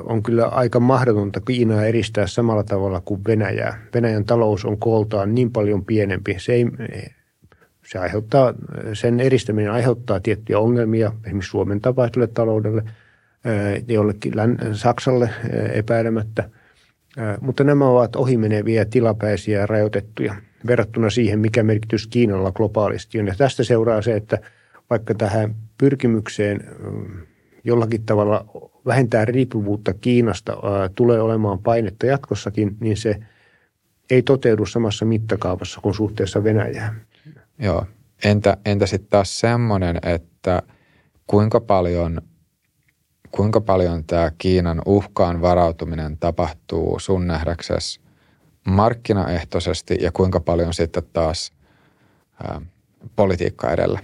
on 0.03 0.23
kyllä 0.23 0.45
aika 0.45 0.79
mahdotonta 0.79 1.41
Kiinaa 1.41 1.85
eristää 1.85 2.27
samalla 2.27 2.63
tavalla 2.63 3.01
kuin 3.05 3.21
Venäjää. 3.27 3.85
Venäjän 3.93 4.25
talous 4.25 4.65
on 4.65 4.77
kooltaan 4.77 5.35
niin 5.35 5.51
paljon 5.51 5.85
pienempi. 5.85 6.35
Se, 6.39 6.53
ei, 6.53 6.65
se 7.85 7.99
aiheuttaa, 7.99 8.53
sen 8.93 9.19
eristäminen 9.19 9.71
aiheuttaa 9.71 10.19
tiettyjä 10.19 10.59
ongelmia 10.59 11.11
esimerkiksi 11.25 11.49
Suomen 11.49 11.81
tapaiselle 11.81 12.27
taloudelle– 12.27 12.83
jollekin 13.87 14.33
Saksalle 14.73 15.29
epäilemättä. 15.73 16.49
Mutta 17.41 17.63
nämä 17.63 17.87
ovat 17.87 18.15
ohimeneviä, 18.15 18.85
tilapäisiä 18.85 19.59
ja 19.59 19.65
rajoitettuja 19.65 20.35
verrattuna 20.67 21.09
siihen, 21.09 21.39
mikä 21.39 21.63
merkitys 21.63 22.07
Kiinalla 22.07 22.51
globaalisti 22.51 23.19
on. 23.19 23.27
Ja 23.27 23.35
tästä 23.37 23.63
seuraa 23.63 24.01
se, 24.01 24.15
että 24.15 24.37
vaikka 24.89 25.13
tähän 25.13 25.55
pyrkimykseen 25.77 26.63
jollakin 27.63 28.03
tavalla 28.05 28.45
vähentää 28.85 29.25
riippuvuutta 29.25 29.93
Kiinasta 29.93 30.57
tulee 30.95 31.21
olemaan 31.21 31.59
painetta 31.59 32.05
jatkossakin, 32.05 32.77
niin 32.79 32.97
se 32.97 33.19
ei 34.09 34.21
toteudu 34.21 34.65
samassa 34.65 35.05
mittakaavassa 35.05 35.81
kuin 35.81 35.95
suhteessa 35.95 36.43
Venäjään. 36.43 37.01
Joo. 37.59 37.85
Entä, 38.23 38.57
entä 38.65 38.85
sitten 38.85 39.09
taas 39.09 39.39
semmoinen, 39.39 39.97
että 40.03 40.61
kuinka 41.27 41.59
paljon 41.59 42.21
kuinka 43.31 43.61
paljon 43.61 44.03
tämä 44.03 44.31
Kiinan 44.37 44.81
uhkaan 44.85 45.41
varautuminen 45.41 46.17
tapahtuu 46.17 46.99
sun 46.99 47.27
nähdäksesi 47.27 48.01
markkinaehtoisesti 48.67 49.97
ja 50.01 50.11
kuinka 50.11 50.39
paljon 50.39 50.73
sitten 50.73 51.03
taas 51.13 51.51
ää, 52.43 52.61
politiikka 53.15 53.71
edellä. 53.71 53.99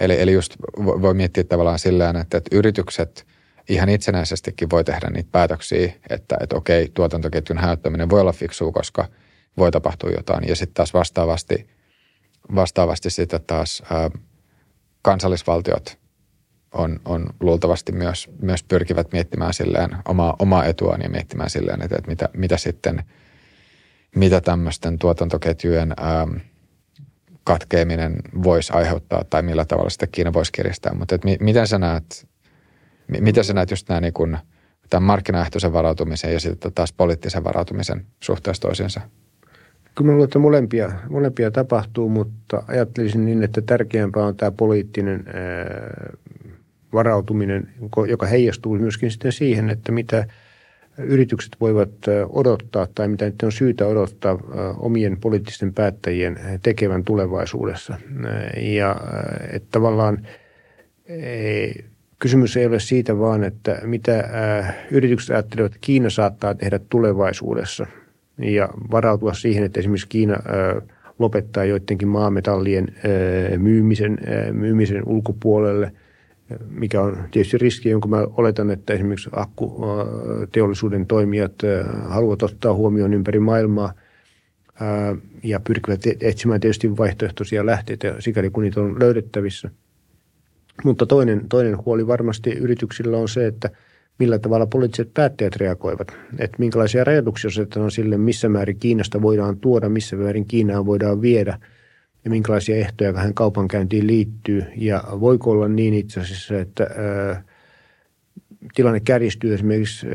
Eli, 0.00 0.20
eli 0.20 0.32
just 0.32 0.56
voi 0.78 1.14
miettiä 1.14 1.44
tavallaan 1.44 1.78
sillä 1.78 2.10
että, 2.20 2.36
että 2.36 2.56
yritykset 2.56 3.26
ihan 3.68 3.88
itsenäisestikin 3.88 4.70
voi 4.70 4.84
tehdä 4.84 5.10
niitä 5.10 5.28
päätöksiä, 5.32 5.92
että, 6.10 6.36
että 6.40 6.56
okei, 6.56 6.90
tuotantoketjun 6.94 7.58
hajottaminen 7.58 8.10
voi 8.10 8.20
olla 8.20 8.32
fiksua, 8.32 8.72
koska 8.72 9.08
voi 9.56 9.70
tapahtua 9.70 10.10
jotain. 10.10 10.48
Ja 10.48 10.56
sitten 10.56 10.74
taas 10.74 10.94
vastaavasti, 10.94 11.68
vastaavasti 12.54 13.10
sitten 13.10 13.40
taas 13.46 13.82
ää, 13.90 14.10
kansallisvaltiot 15.02 15.99
on, 16.74 17.00
on 17.04 17.26
luultavasti 17.40 17.92
myös, 17.92 18.30
myös 18.42 18.62
pyrkivät 18.62 19.12
miettimään 19.12 19.54
silleen 19.54 19.90
omaa, 20.08 20.36
omaa 20.38 20.64
etuaan 20.64 21.02
ja 21.02 21.08
miettimään 21.08 21.50
silleen, 21.50 21.82
että, 21.82 21.96
että 21.96 22.10
mitä, 22.10 22.28
mitä 22.36 22.56
sitten, 22.56 23.04
mitä 24.16 24.40
tämmöisten 24.40 24.98
tuotantoketjujen 24.98 25.94
ähm, 26.02 26.36
katkeaminen 27.44 28.16
voisi 28.42 28.72
aiheuttaa 28.72 29.24
tai 29.30 29.42
millä 29.42 29.64
tavalla 29.64 29.90
sitä 29.90 30.06
Kiina 30.06 30.32
voisi 30.32 30.52
kiristää. 30.52 30.94
Mutta 30.94 31.14
että 31.14 31.28
miten 31.40 31.66
sä 31.66 31.78
näet, 31.78 32.28
miten 33.20 33.44
sä 33.44 33.52
näet 33.52 33.70
just 33.70 33.88
nämä 33.88 34.00
niin 34.00 34.12
kuin, 34.12 34.38
tämän 34.90 35.06
markkinaehtoisen 35.06 35.72
varautumisen 35.72 36.32
ja 36.32 36.40
sitten 36.40 36.72
taas 36.72 36.92
poliittisen 36.92 37.44
varautumisen 37.44 38.06
suhteessa 38.20 38.62
toisiinsa? 38.62 39.00
Kyllä 39.94 40.08
minulla 40.08 40.24
että 40.24 40.38
molempia, 40.38 40.92
molempia 41.08 41.50
tapahtuu, 41.50 42.08
mutta 42.08 42.62
ajattelisin 42.66 43.24
niin, 43.24 43.42
että 43.42 43.60
tärkeämpää 43.60 44.24
on 44.24 44.36
tämä 44.36 44.50
poliittinen 44.50 45.24
varautuminen, 46.92 47.68
joka 48.08 48.26
heijastuu 48.26 48.78
myöskin 48.78 49.10
sitten 49.10 49.32
siihen, 49.32 49.70
että 49.70 49.92
mitä 49.92 50.26
yritykset 50.98 51.56
voivat 51.60 51.90
odottaa 52.28 52.86
tai 52.94 53.08
mitä 53.08 53.24
nyt 53.24 53.42
on 53.42 53.52
syytä 53.52 53.86
odottaa 53.86 54.38
omien 54.78 55.16
poliittisten 55.20 55.74
päättäjien 55.74 56.40
tekevän 56.62 57.04
tulevaisuudessa. 57.04 57.96
Ja 58.56 58.96
että 59.52 59.68
tavallaan 59.70 60.26
ei, 61.06 61.84
kysymys 62.18 62.56
ei 62.56 62.66
ole 62.66 62.80
siitä 62.80 63.18
vaan, 63.18 63.44
että 63.44 63.80
mitä 63.84 64.28
yritykset 64.90 65.30
ajattelevat, 65.30 65.72
että 65.72 65.78
Kiina 65.86 66.10
saattaa 66.10 66.54
tehdä 66.54 66.80
tulevaisuudessa 66.88 67.86
ja 68.38 68.68
varautua 68.90 69.34
siihen, 69.34 69.64
että 69.64 69.80
esimerkiksi 69.80 70.08
Kiina 70.08 70.36
lopettaa 71.18 71.64
joidenkin 71.64 72.08
maametallien 72.08 72.88
myymisen, 73.58 74.18
myymisen 74.52 75.02
ulkopuolelle– 75.06 75.92
mikä 76.70 77.00
on 77.02 77.24
tietysti 77.30 77.58
riski, 77.58 77.88
jonka 77.88 78.08
mä 78.08 78.26
oletan, 78.36 78.70
että 78.70 78.92
esimerkiksi 78.92 79.30
akkuteollisuuden 79.32 81.06
toimijat 81.06 81.52
haluavat 82.08 82.42
ottaa 82.42 82.74
huomioon 82.74 83.14
ympäri 83.14 83.40
maailmaa 83.40 83.92
ja 85.42 85.60
pyrkivät 85.60 86.06
e-, 86.06 86.16
etsimään 86.20 86.60
tietysti 86.60 86.96
vaihtoehtoisia 86.96 87.66
lähteitä, 87.66 88.14
sikäli 88.18 88.50
kun 88.50 88.62
niitä 88.62 88.80
on 88.80 89.00
löydettävissä. 89.00 89.70
Mutta 90.84 91.06
toinen, 91.06 91.48
toinen 91.48 91.84
huoli 91.84 92.06
varmasti 92.06 92.50
yrityksillä 92.50 93.16
on 93.16 93.28
se, 93.28 93.46
että 93.46 93.70
millä 94.18 94.38
tavalla 94.38 94.66
poliittiset 94.66 95.14
päättäjät 95.14 95.56
reagoivat. 95.56 96.08
Että 96.38 96.56
minkälaisia 96.58 97.04
rajoituksia 97.04 97.48
asetetaan 97.48 97.90
sille, 97.90 98.18
missä 98.18 98.48
määrin 98.48 98.78
Kiinasta 98.78 99.22
voidaan 99.22 99.58
tuoda, 99.58 99.88
missä 99.88 100.16
määrin 100.16 100.46
Kiinaan 100.46 100.86
voidaan 100.86 101.22
viedä– 101.22 101.58
ja 102.24 102.30
minkälaisia 102.30 102.76
ehtoja 102.76 103.12
tähän 103.12 103.34
kaupankäyntiin 103.34 104.06
liittyy. 104.06 104.64
Ja 104.76 105.04
voiko 105.20 105.50
olla 105.50 105.68
niin 105.68 105.94
itse 105.94 106.20
asiassa, 106.20 106.58
että 106.58 106.84
ää, 106.84 107.42
tilanne 108.74 109.00
kärjistyy 109.00 109.54
esimerkiksi 109.54 110.06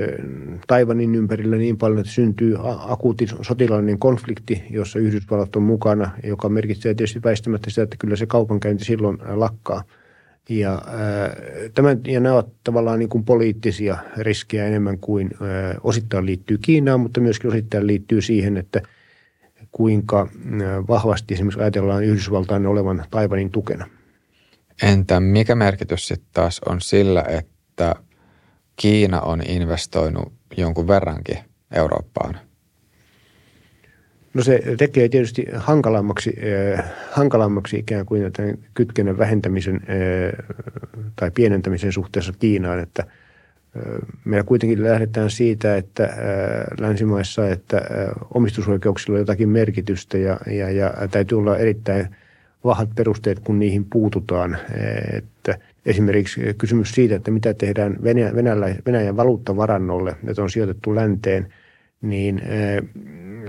Taivanin 0.68 1.15
ympärillä 1.15 1.56
niin 1.56 1.77
paljon, 1.77 1.99
että 1.99 2.11
syntyy 2.11 2.56
akuutti 2.88 3.27
sotilaallinen 3.41 3.99
konflikti, 3.99 4.64
jossa 4.69 4.99
Yhdysvallat 4.99 5.56
on 5.56 5.64
mukana, 5.64 6.11
joka 6.23 6.49
merkitsee 6.49 6.94
tietysti 6.94 7.23
väistämättä 7.23 7.69
sitä, 7.69 7.82
että 7.82 7.95
kyllä 7.99 8.15
se 8.15 8.26
kaupankäynti 8.26 8.86
silloin 8.86 9.18
lakkaa. 9.27 9.84
Ja, 10.49 10.72
ää, 10.88 11.36
tämän, 11.73 12.02
ja 12.07 12.19
nämä 12.19 12.36
ovat 12.36 12.49
tavallaan 12.64 12.99
niin 12.99 13.10
kuin 13.10 13.23
poliittisia 13.23 13.98
riskejä 14.18 14.68
enemmän 14.68 14.99
kuin 14.99 15.30
ää, 15.41 15.76
osittain 15.84 16.26
liittyy 16.26 16.57
Kiinaan, 16.57 16.99
mutta 16.99 17.22
myöskin 17.22 17.49
osittain 17.49 17.88
liittyy 17.88 18.22
siihen, 18.22 18.57
että– 18.57 18.82
kuinka 19.76 20.27
vahvasti 20.88 21.34
esimerkiksi 21.34 21.61
ajatellaan 21.61 22.03
Yhdysvaltain 22.03 22.65
olevan 22.65 23.06
Taivanin 23.10 23.52
tukena. 23.52 23.88
Entä 24.84 25.19
mikä 25.19 25.56
merkitys 25.56 26.07
sitten 26.07 26.30
taas 26.34 26.61
on 26.69 26.81
sillä, 26.81 27.23
että 27.27 27.95
Kiina 28.76 29.22
on 29.22 29.41
investoinut 29.47 30.34
jonkun 30.57 30.88
verrankin 30.88 31.38
Eurooppaan? 31.76 32.39
No 34.34 34.43
se 34.43 34.61
tekee 34.77 35.10
tietysti 35.10 35.45
hankalammaksi, 35.56 36.35
hankalammaksi 37.11 37.77
ikään 37.77 38.06
kuin 38.06 38.31
tämän 38.34 38.57
kytkennän 38.73 39.18
vähentämisen 39.18 39.76
äh, 39.76 40.56
tai 41.15 41.31
pienentämisen 41.31 41.91
suhteessa 41.91 42.34
Kiinaan, 42.39 42.80
että 42.80 43.03
Meillä 44.26 44.43
kuitenkin 44.43 44.84
lähdetään 44.84 45.30
siitä, 45.30 45.77
että 45.77 46.10
länsimaissa, 46.80 47.49
että 47.49 47.81
omistusoikeuksilla 48.34 49.15
on 49.15 49.19
jotakin 49.19 49.49
merkitystä 49.49 50.18
ja, 50.18 50.39
ja, 50.47 50.72
ja 50.72 50.93
täytyy 51.11 51.38
olla 51.38 51.57
erittäin 51.57 52.15
vahvat 52.64 52.89
perusteet, 52.95 53.39
kun 53.39 53.60
niihin 53.60 53.85
puututaan. 53.89 54.57
Että 55.14 55.57
esimerkiksi 55.85 56.41
kysymys 56.57 56.91
siitä, 56.91 57.15
että 57.15 57.31
mitä 57.31 57.53
tehdään 57.53 57.97
Venäjän, 58.03 58.35
Venäjän 58.85 59.18
valuuttavarannolle, 59.18 60.15
että 60.27 60.43
on 60.43 60.49
sijoitettu 60.49 60.95
länteen, 60.95 61.53
niin 62.02 62.41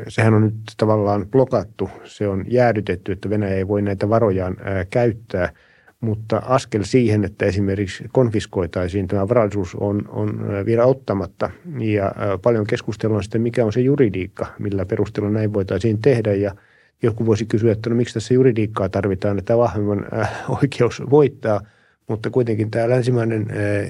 sehän 0.08 0.34
on 0.34 0.42
nyt 0.42 0.54
tavallaan 0.76 1.26
blokattu. 1.30 1.90
Se 2.04 2.28
on 2.28 2.44
jäädytetty, 2.48 3.12
että 3.12 3.30
Venäjä 3.30 3.54
ei 3.54 3.68
voi 3.68 3.82
näitä 3.82 4.08
varojaan 4.08 4.56
käyttää– 4.90 5.52
mutta 6.00 6.42
askel 6.46 6.82
siihen, 6.84 7.24
että 7.24 7.46
esimerkiksi 7.46 8.04
konfiskoitaisiin 8.12 9.08
tämä 9.08 9.28
varallisuus 9.28 9.74
on, 9.74 10.02
on 10.08 10.40
vielä 10.66 10.84
ottamatta. 10.84 11.50
Ja 11.78 12.12
paljon 12.42 12.66
keskustellaan 12.66 13.22
sitten, 13.22 13.42
mikä 13.42 13.64
on 13.64 13.72
se 13.72 13.80
juridiikka, 13.80 14.46
millä 14.58 14.86
perusteella 14.86 15.30
näin 15.30 15.52
voitaisiin 15.52 16.02
tehdä. 16.02 16.34
Ja 16.34 16.54
joku 17.02 17.26
voisi 17.26 17.46
kysyä, 17.46 17.72
että 17.72 17.90
no 17.90 17.96
miksi 17.96 18.14
tässä 18.14 18.34
juridiikkaa 18.34 18.88
tarvitaan, 18.88 19.38
että 19.38 19.58
vahvemman 19.58 20.06
oikeus 20.62 21.02
voittaa. 21.10 21.60
Mutta 22.08 22.30
kuitenkin 22.30 22.70
tämä 22.70 22.88
länsimainen 22.88 23.46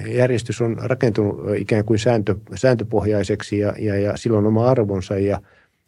järjestys 0.07 0.61
on 0.61 0.77
rakentunut 0.81 1.55
ikään 1.55 1.85
kuin 1.85 1.99
sääntö, 1.99 2.35
sääntöpohjaiseksi 2.55 3.59
ja, 3.59 3.73
ja, 3.79 3.99
ja 3.99 4.17
silloin 4.17 4.45
oma 4.45 4.69
arvonsa. 4.69 5.17
Ja 5.17 5.41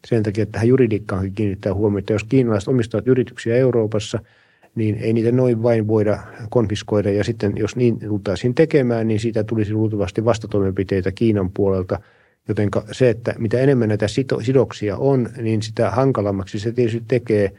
sen 0.07 0.23
takia 0.23 0.45
tähän 0.45 0.67
juridiikkaan 0.67 1.31
kiinnittää 1.31 1.73
huomiota. 1.73 2.13
Jos 2.13 2.23
kiinalaiset 2.23 2.67
omistavat 2.67 3.07
yrityksiä 3.07 3.55
Euroopassa– 3.55 4.19
niin 4.75 4.95
ei 4.95 5.13
niitä 5.13 5.31
noin 5.31 5.63
vain 5.63 5.87
voida 5.87 6.19
konfiskoida. 6.49 7.11
Ja 7.11 7.23
sitten 7.23 7.53
jos 7.55 7.75
niin 7.75 7.99
tultaisiin 7.99 8.55
tekemään, 8.55 9.07
niin 9.07 9.19
siitä 9.19 9.43
tulisi 9.43 9.73
luultavasti 9.73 10.25
vastatoimenpiteitä 10.25 11.11
Kiinan 11.11 11.51
puolelta. 11.51 11.99
Joten 12.47 12.69
se, 12.91 13.09
että 13.09 13.35
mitä 13.37 13.59
enemmän 13.59 13.89
näitä 13.89 14.05
sidoksia 14.41 14.97
on, 14.97 15.29
niin 15.41 15.61
sitä 15.61 15.91
hankalammaksi 15.91 16.59
se 16.59 16.71
tietysti 16.71 17.03
tekee 17.07 17.51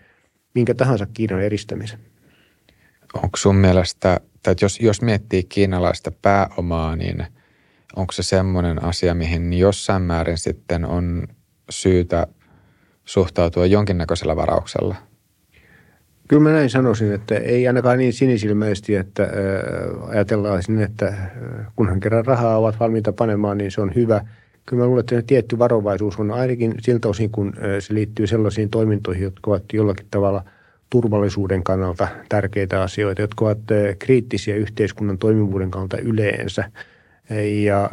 minkä 0.55 0.75
tahansa 0.75 1.07
Kiinan 1.07 1.43
eristämisen. 1.43 1.99
Onko 3.15 3.37
sun 3.37 3.57
mielestä, 3.57 4.21
että 4.35 4.65
jos, 4.65 4.81
jos 4.81 5.03
miettii 5.03 5.45
kiinalaista 5.45 6.13
pääomaa, 6.23 6.97
niin 6.97 7.27
onko 7.97 8.13
se 8.13 8.23
semmoinen 8.23 8.85
asia, 8.85 9.15
mihin 9.15 9.53
jossain 9.53 10.03
määrin 10.03 10.39
sitten 10.39 10.85
on 10.85 11.29
syytä 11.71 12.27
suhtautua 13.05 13.67
jonkinnäköisellä 13.67 14.37
varauksella– 14.37 14.97
Kyllä 16.31 16.43
mä 16.43 16.53
näin 16.53 16.71
sanoisin, 16.71 17.13
että 17.13 17.35
ei 17.35 17.69
ainakaan 17.69 17.99
niin 17.99 18.13
sinisilmäisesti, 18.13 18.97
että 18.97 19.29
ajatellaan 20.09 20.63
sinne, 20.63 20.85
että 20.85 21.15
kunhan 21.77 22.01
kerran 22.01 22.27
rahaa 22.27 22.59
ovat 22.59 22.81
valmiita 22.81 23.13
panemaan, 23.13 23.59
niin 23.59 23.71
se 23.71 23.81
on 23.81 23.95
hyvä. 23.95 24.25
Kyllä 24.67 24.83
mä 24.83 24.87
luulen, 24.87 25.01
että 25.01 25.23
tietty 25.27 25.59
varovaisuus 25.59 26.19
on 26.19 26.31
ainakin 26.31 26.75
siltä 26.81 27.09
osin, 27.09 27.31
kun 27.31 27.53
se 27.79 27.95
liittyy 27.95 28.27
sellaisiin 28.27 28.71
toimintoihin, 28.71 29.23
jotka 29.23 29.51
ovat 29.51 29.63
jollakin 29.73 30.07
tavalla 30.11 30.45
turvallisuuden 30.91 31.63
kannalta 31.63 32.09
tärkeitä 32.29 32.83
asioita, 32.83 33.23
jotka 33.23 33.45
ovat 33.45 33.59
kriittisiä 33.99 34.57
yhteiskunnan 34.57 35.19
toimivuuden 35.19 35.71
kannalta 35.71 35.99
yleensä. 35.99 36.71
Ja 37.63 37.91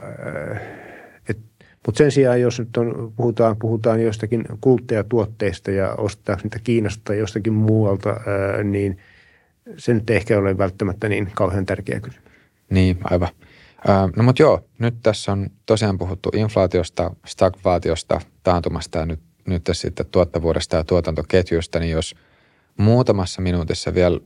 mutta 1.87 1.97
sen 1.97 2.11
sijaan, 2.11 2.41
jos 2.41 2.59
nyt 2.59 2.77
on, 2.77 3.13
puhutaan, 3.15 3.57
puhutaan 3.57 4.03
jostakin 4.03 4.45
kuluttajatuotteista 4.61 5.71
ja 5.71 5.95
ostetaan 5.97 6.39
niitä 6.43 6.59
Kiinasta 6.63 7.01
tai 7.03 7.17
jostakin 7.17 7.53
muualta, 7.53 8.15
niin 8.63 8.97
se 9.77 9.93
nyt 9.93 10.09
ehkä 10.09 10.37
ole 10.37 10.57
välttämättä 10.57 11.09
niin 11.09 11.31
kauhean 11.35 11.65
tärkeä 11.65 11.99
kysymys. 11.99 12.31
Niin, 12.69 12.97
aivan. 13.03 13.29
No 14.15 14.23
mutta 14.23 14.41
joo, 14.41 14.69
nyt 14.79 14.95
tässä 15.03 15.31
on 15.31 15.49
tosiaan 15.65 15.97
puhuttu 15.97 16.29
inflaatiosta, 16.33 17.15
stagflaatiosta, 17.25 18.21
taantumasta 18.43 18.99
ja 18.99 19.05
nyt, 19.05 19.19
nyt 19.47 19.69
sitten 19.71 20.05
tuottavuudesta 20.05 20.75
ja 20.75 20.83
tuotantoketjusta, 20.83 21.79
niin 21.79 21.91
jos 21.91 22.15
muutamassa 22.77 23.41
minuutissa 23.41 23.93
vielä 23.93 24.19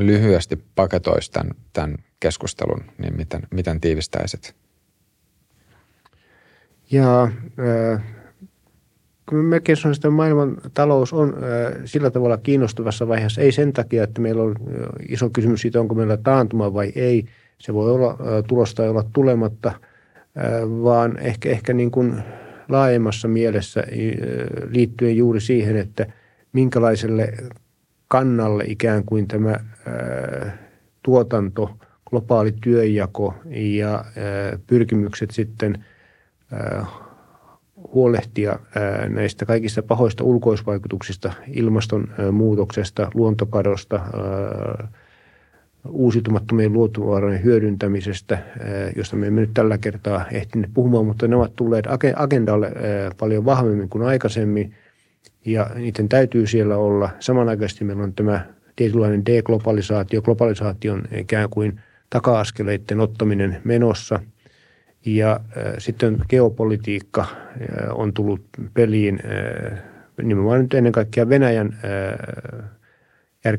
lyhyesti 0.00 0.64
paketoisi 0.74 1.32
tämän, 1.32 1.50
tämän 1.72 1.94
keskustelun, 2.20 2.84
niin 2.98 3.16
miten, 3.16 3.42
miten 3.50 3.80
tiivistäisit? 3.80 4.61
Ja 6.92 7.22
äh, 7.22 8.02
kyllä 9.28 9.42
melkein 9.42 9.76
sanon, 9.76 9.94
että 9.94 10.10
maailman 10.10 10.56
talous 10.74 11.12
on 11.12 11.34
äh, 11.34 11.82
sillä 11.84 12.10
tavalla 12.10 12.36
kiinnostavassa 12.36 13.08
vaiheessa. 13.08 13.40
Ei 13.40 13.52
sen 13.52 13.72
takia, 13.72 14.04
että 14.04 14.20
meillä 14.20 14.42
on 14.42 14.50
äh, 14.50 14.86
iso 15.08 15.30
kysymys 15.30 15.60
siitä, 15.60 15.80
onko 15.80 15.94
meillä 15.94 16.16
taantuma 16.16 16.74
vai 16.74 16.92
ei. 16.94 17.24
Se 17.58 17.74
voi 17.74 17.90
olla 17.90 18.18
tulosta 18.48 18.76
tai 18.82 18.88
olla 18.88 19.04
tulematta, 19.12 19.72
vaan 20.82 21.18
ehkä, 21.18 21.48
ehkä 21.50 21.72
niin 21.72 21.90
kuin 21.90 22.22
laajemmassa 22.68 23.28
mielessä 23.28 23.84
liittyen 24.68 25.16
juuri 25.16 25.40
siihen, 25.40 25.76
että 25.76 26.06
minkälaiselle 26.52 27.32
kannalle 28.08 28.64
ikään 28.66 29.04
kuin 29.04 29.28
tämä 29.28 29.56
tuotanto, 31.02 31.70
globaali 32.10 32.52
työnjako 32.62 33.34
ja 33.54 34.04
pyrkimykset 34.66 35.30
sitten– 35.30 35.78
huolehtia 37.94 38.58
näistä 39.08 39.46
kaikista 39.46 39.82
pahoista 39.82 40.24
ulkoisvaikutuksista, 40.24 41.32
ilmastonmuutoksesta, 41.48 43.10
luontokadosta, 43.14 44.00
uusiutumattomien 45.88 46.72
luontovarojen 46.72 47.44
hyödyntämisestä, 47.44 48.38
josta 48.96 49.16
me 49.16 49.26
emme 49.26 49.40
nyt 49.40 49.50
tällä 49.54 49.78
kertaa 49.78 50.24
ehtineet 50.32 50.70
puhumaan, 50.74 51.06
mutta 51.06 51.28
ne 51.28 51.36
ovat 51.36 51.56
tulleet 51.56 51.84
agendalle 52.16 52.72
paljon 53.18 53.44
vahvemmin 53.44 53.88
kuin 53.88 54.04
aikaisemmin. 54.04 54.74
Ja 55.44 55.70
niiden 55.74 56.08
täytyy 56.08 56.46
siellä 56.46 56.76
olla. 56.76 57.10
Samanaikaisesti 57.20 57.84
meillä 57.84 58.02
on 58.02 58.14
tämä 58.14 58.46
tietynlainen 58.76 59.26
deglobalisaatio, 59.26 60.22
globalisaation 60.22 61.02
ikään 61.16 61.50
kuin 61.50 61.80
taka-askeleiden 62.10 63.00
ottaminen 63.00 63.60
menossa– 63.64 64.20
ja 65.04 65.32
äh, 65.32 65.74
sitten 65.78 66.18
geopolitiikka 66.28 67.20
äh, 67.20 67.28
on 67.94 68.12
tullut 68.12 68.42
peliin 68.74 69.20
äh, 69.24 69.78
nimenomaan 70.22 70.62
nyt 70.62 70.74
ennen 70.74 70.92
kaikkea 70.92 71.28
Venäjän 71.28 71.78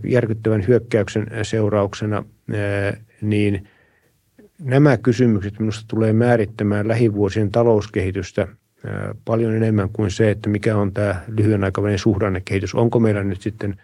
järkyttävän 0.03 0.67
hyökkäyksen 0.67 1.27
seurauksena, 1.43 2.23
niin 3.21 3.67
nämä 4.59 4.97
kysymykset 4.97 5.59
minusta 5.59 5.85
tulee 5.87 6.13
määrittämään 6.13 6.87
lähivuosien 6.87 7.51
talouskehitystä 7.51 8.47
paljon 9.25 9.55
enemmän 9.55 9.89
kuin 9.89 10.11
se, 10.11 10.31
että 10.31 10.49
mikä 10.49 10.77
on 10.77 10.93
tämä 10.93 11.21
lyhyen 11.27 11.63
aikavälin 11.63 11.99
suhdannekehitys. 11.99 12.75
Onko 12.75 12.99
meillä 12.99 13.23
nyt 13.23 13.41
sitten– 13.41 13.75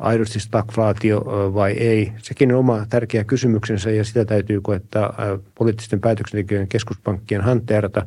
aidosti 0.00 0.40
stagflaatio 0.40 1.20
vai 1.54 1.72
ei. 1.72 2.12
Sekin 2.18 2.52
on 2.52 2.58
oma 2.58 2.86
tärkeä 2.88 3.24
kysymyksensä 3.24 3.90
ja 3.90 4.04
sitä 4.04 4.24
täytyy 4.24 4.60
koettaa 4.60 5.14
poliittisten 5.54 6.00
päätöksentekijöiden 6.00 6.68
keskuspankkien 6.68 7.40
hanteerata, 7.40 8.06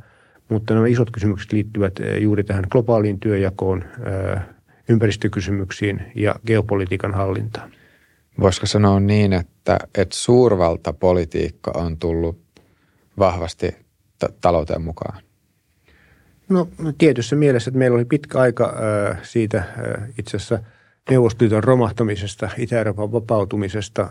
mutta 0.49 0.73
nämä 0.73 0.87
isot 0.87 1.11
kysymykset 1.11 1.53
liittyvät 1.53 1.93
juuri 2.19 2.43
tähän 2.43 2.63
globaaliin 2.69 3.19
työjakoon, 3.19 3.83
ympäristökysymyksiin 4.89 6.01
ja 6.15 6.35
geopolitiikan 6.45 7.13
hallintaan. 7.13 7.71
Voisiko 8.39 8.65
sanoa 8.65 8.99
niin, 8.99 9.33
että, 9.33 9.79
että 9.97 10.17
suurvaltapolitiikka 10.17 11.71
on 11.75 11.97
tullut 11.97 12.41
vahvasti 13.19 13.75
t- 14.19 14.41
talouteen 14.41 14.81
mukaan? 14.81 15.23
No 16.49 16.67
tietyssä 16.97 17.35
mielessä, 17.35 17.69
että 17.69 17.79
meillä 17.79 17.95
oli 17.95 18.05
pitkä 18.05 18.39
aika 18.39 18.73
siitä 19.23 19.63
itse 20.17 20.37
asiassa– 20.37 20.59
Neuvostoliiton 21.09 21.63
romahtamisesta, 21.63 22.49
Itä-Euroopan 22.57 23.11
vapautumisesta 23.11 24.09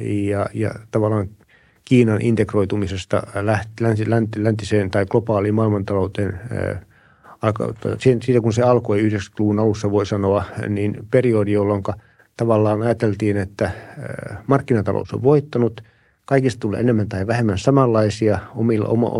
ja, 0.00 0.46
ja 0.54 0.70
tavallaan 0.90 1.28
Kiinan 1.84 2.22
integroitumisesta 2.22 3.22
länti, 3.80 4.10
länti, 4.10 4.44
läntiseen 4.44 4.90
tai 4.90 5.06
globaaliin 5.06 5.54
maailmantalouteen 5.54 6.40
siitä 8.22 8.40
kun 8.40 8.52
se 8.52 8.62
alkoi 8.62 9.08
90-luvun 9.08 9.58
alussa 9.58 9.90
voi 9.90 10.06
sanoa, 10.06 10.44
niin 10.68 10.96
periodi, 11.10 11.52
jolloin 11.52 11.82
tavallaan 12.36 12.82
ajateltiin, 12.82 13.36
että 13.36 13.70
markkinatalous 14.46 15.14
on 15.14 15.22
voittanut, 15.22 15.80
kaikista 16.26 16.60
tulee 16.60 16.80
enemmän 16.80 17.08
tai 17.08 17.26
vähemmän 17.26 17.58
samanlaisia 17.58 18.38
omilla, 18.54 18.86
oma, 18.88 19.10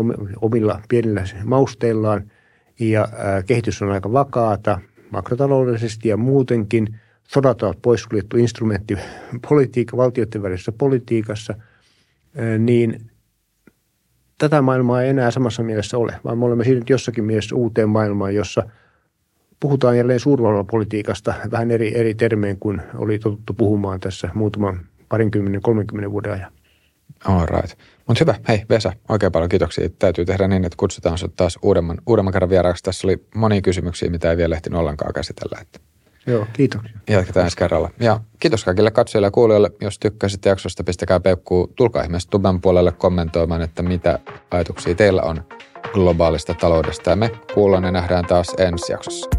omilla 0.41 0.81
pienillä 0.89 1.23
mausteillaan 1.43 2.31
ja 2.79 3.07
kehitys 3.45 3.81
on 3.81 3.91
aika 3.91 4.11
vakaata– 4.13 4.79
makrotaloudellisesti 5.13 6.09
ja 6.09 6.17
muutenkin. 6.17 6.99
Sodat 7.27 7.63
ovat 7.63 7.81
poissuljettu 7.81 8.37
instrumentti 8.37 8.97
politiikka, 9.49 9.97
valtioiden 9.97 10.43
välisessä 10.43 10.71
politiikassa, 10.71 11.53
niin 12.59 13.11
tätä 14.37 14.61
maailmaa 14.61 15.01
ei 15.01 15.09
enää 15.09 15.31
samassa 15.31 15.63
mielessä 15.63 15.97
ole, 15.97 16.15
vaan 16.23 16.37
me 16.37 16.45
olemme 16.45 16.63
siirtyneet 16.63 16.89
jossakin 16.89 17.23
mielessä 17.23 17.55
uuteen 17.55 17.89
maailmaan, 17.89 18.35
jossa 18.35 18.69
puhutaan 19.59 19.97
jälleen 19.97 20.19
suurvaltapolitiikasta 20.19 21.33
vähän 21.51 21.71
eri, 21.71 21.97
eri 21.97 22.15
termein 22.15 22.59
kuin 22.59 22.81
oli 22.95 23.19
totuttu 23.19 23.53
puhumaan 23.53 23.99
tässä 23.99 24.29
muutaman 24.33 24.79
parinkymmenen, 25.09 25.61
kolmenkymmenen 25.61 26.11
vuoden 26.11 26.31
ajan. 26.31 26.51
All 27.25 27.45
right. 27.45 27.79
Mutta 28.07 28.21
hyvä. 28.23 28.35
Hei 28.47 28.63
Vesa, 28.69 28.93
oikein 29.09 29.31
paljon 29.31 29.49
kiitoksia. 29.49 29.89
Täytyy 29.99 30.25
tehdä 30.25 30.47
niin, 30.47 30.65
että 30.65 30.75
kutsutaan 30.77 31.17
sinut 31.17 31.35
taas 31.35 31.59
uudemman, 31.61 31.97
uudemman 32.07 32.33
kerran 32.33 32.49
vieraaksi. 32.49 32.83
Tässä 32.83 33.07
oli 33.07 33.25
monia 33.35 33.61
kysymyksiä, 33.61 34.09
mitä 34.09 34.31
ei 34.31 34.37
vielä 34.37 34.55
ehtinyt 34.55 34.79
ollenkaan 34.79 35.13
käsitellä. 35.13 35.57
Että 35.61 35.79
Joo, 36.27 36.47
kiitoksia. 36.53 36.91
Jatketaan 37.09 37.45
ensi 37.45 37.57
kerralla. 37.57 37.89
Ja 37.99 38.19
kiitos 38.39 38.63
kaikille 38.63 38.91
katsojille 38.91 39.27
ja 39.27 39.31
kuulijoille. 39.31 39.71
Jos 39.81 39.99
tykkäsitte 39.99 40.49
jaksosta, 40.49 40.83
pistäkää 40.83 41.19
peukkuu. 41.19 41.73
Tulkaa 41.75 42.03
ihmeessä 42.03 42.29
tuben 42.29 42.61
puolelle 42.61 42.91
kommentoimaan, 42.91 43.61
että 43.61 43.83
mitä 43.83 44.19
ajatuksia 44.51 44.95
teillä 44.95 45.21
on 45.21 45.43
globaalista 45.93 46.53
taloudesta. 46.53 47.09
Ja 47.09 47.15
me 47.15 47.31
kuullaan 47.53 47.83
ja 47.83 47.91
nähdään 47.91 48.25
taas 48.25 48.47
ensi 48.57 48.91
jaksossa. 48.91 49.29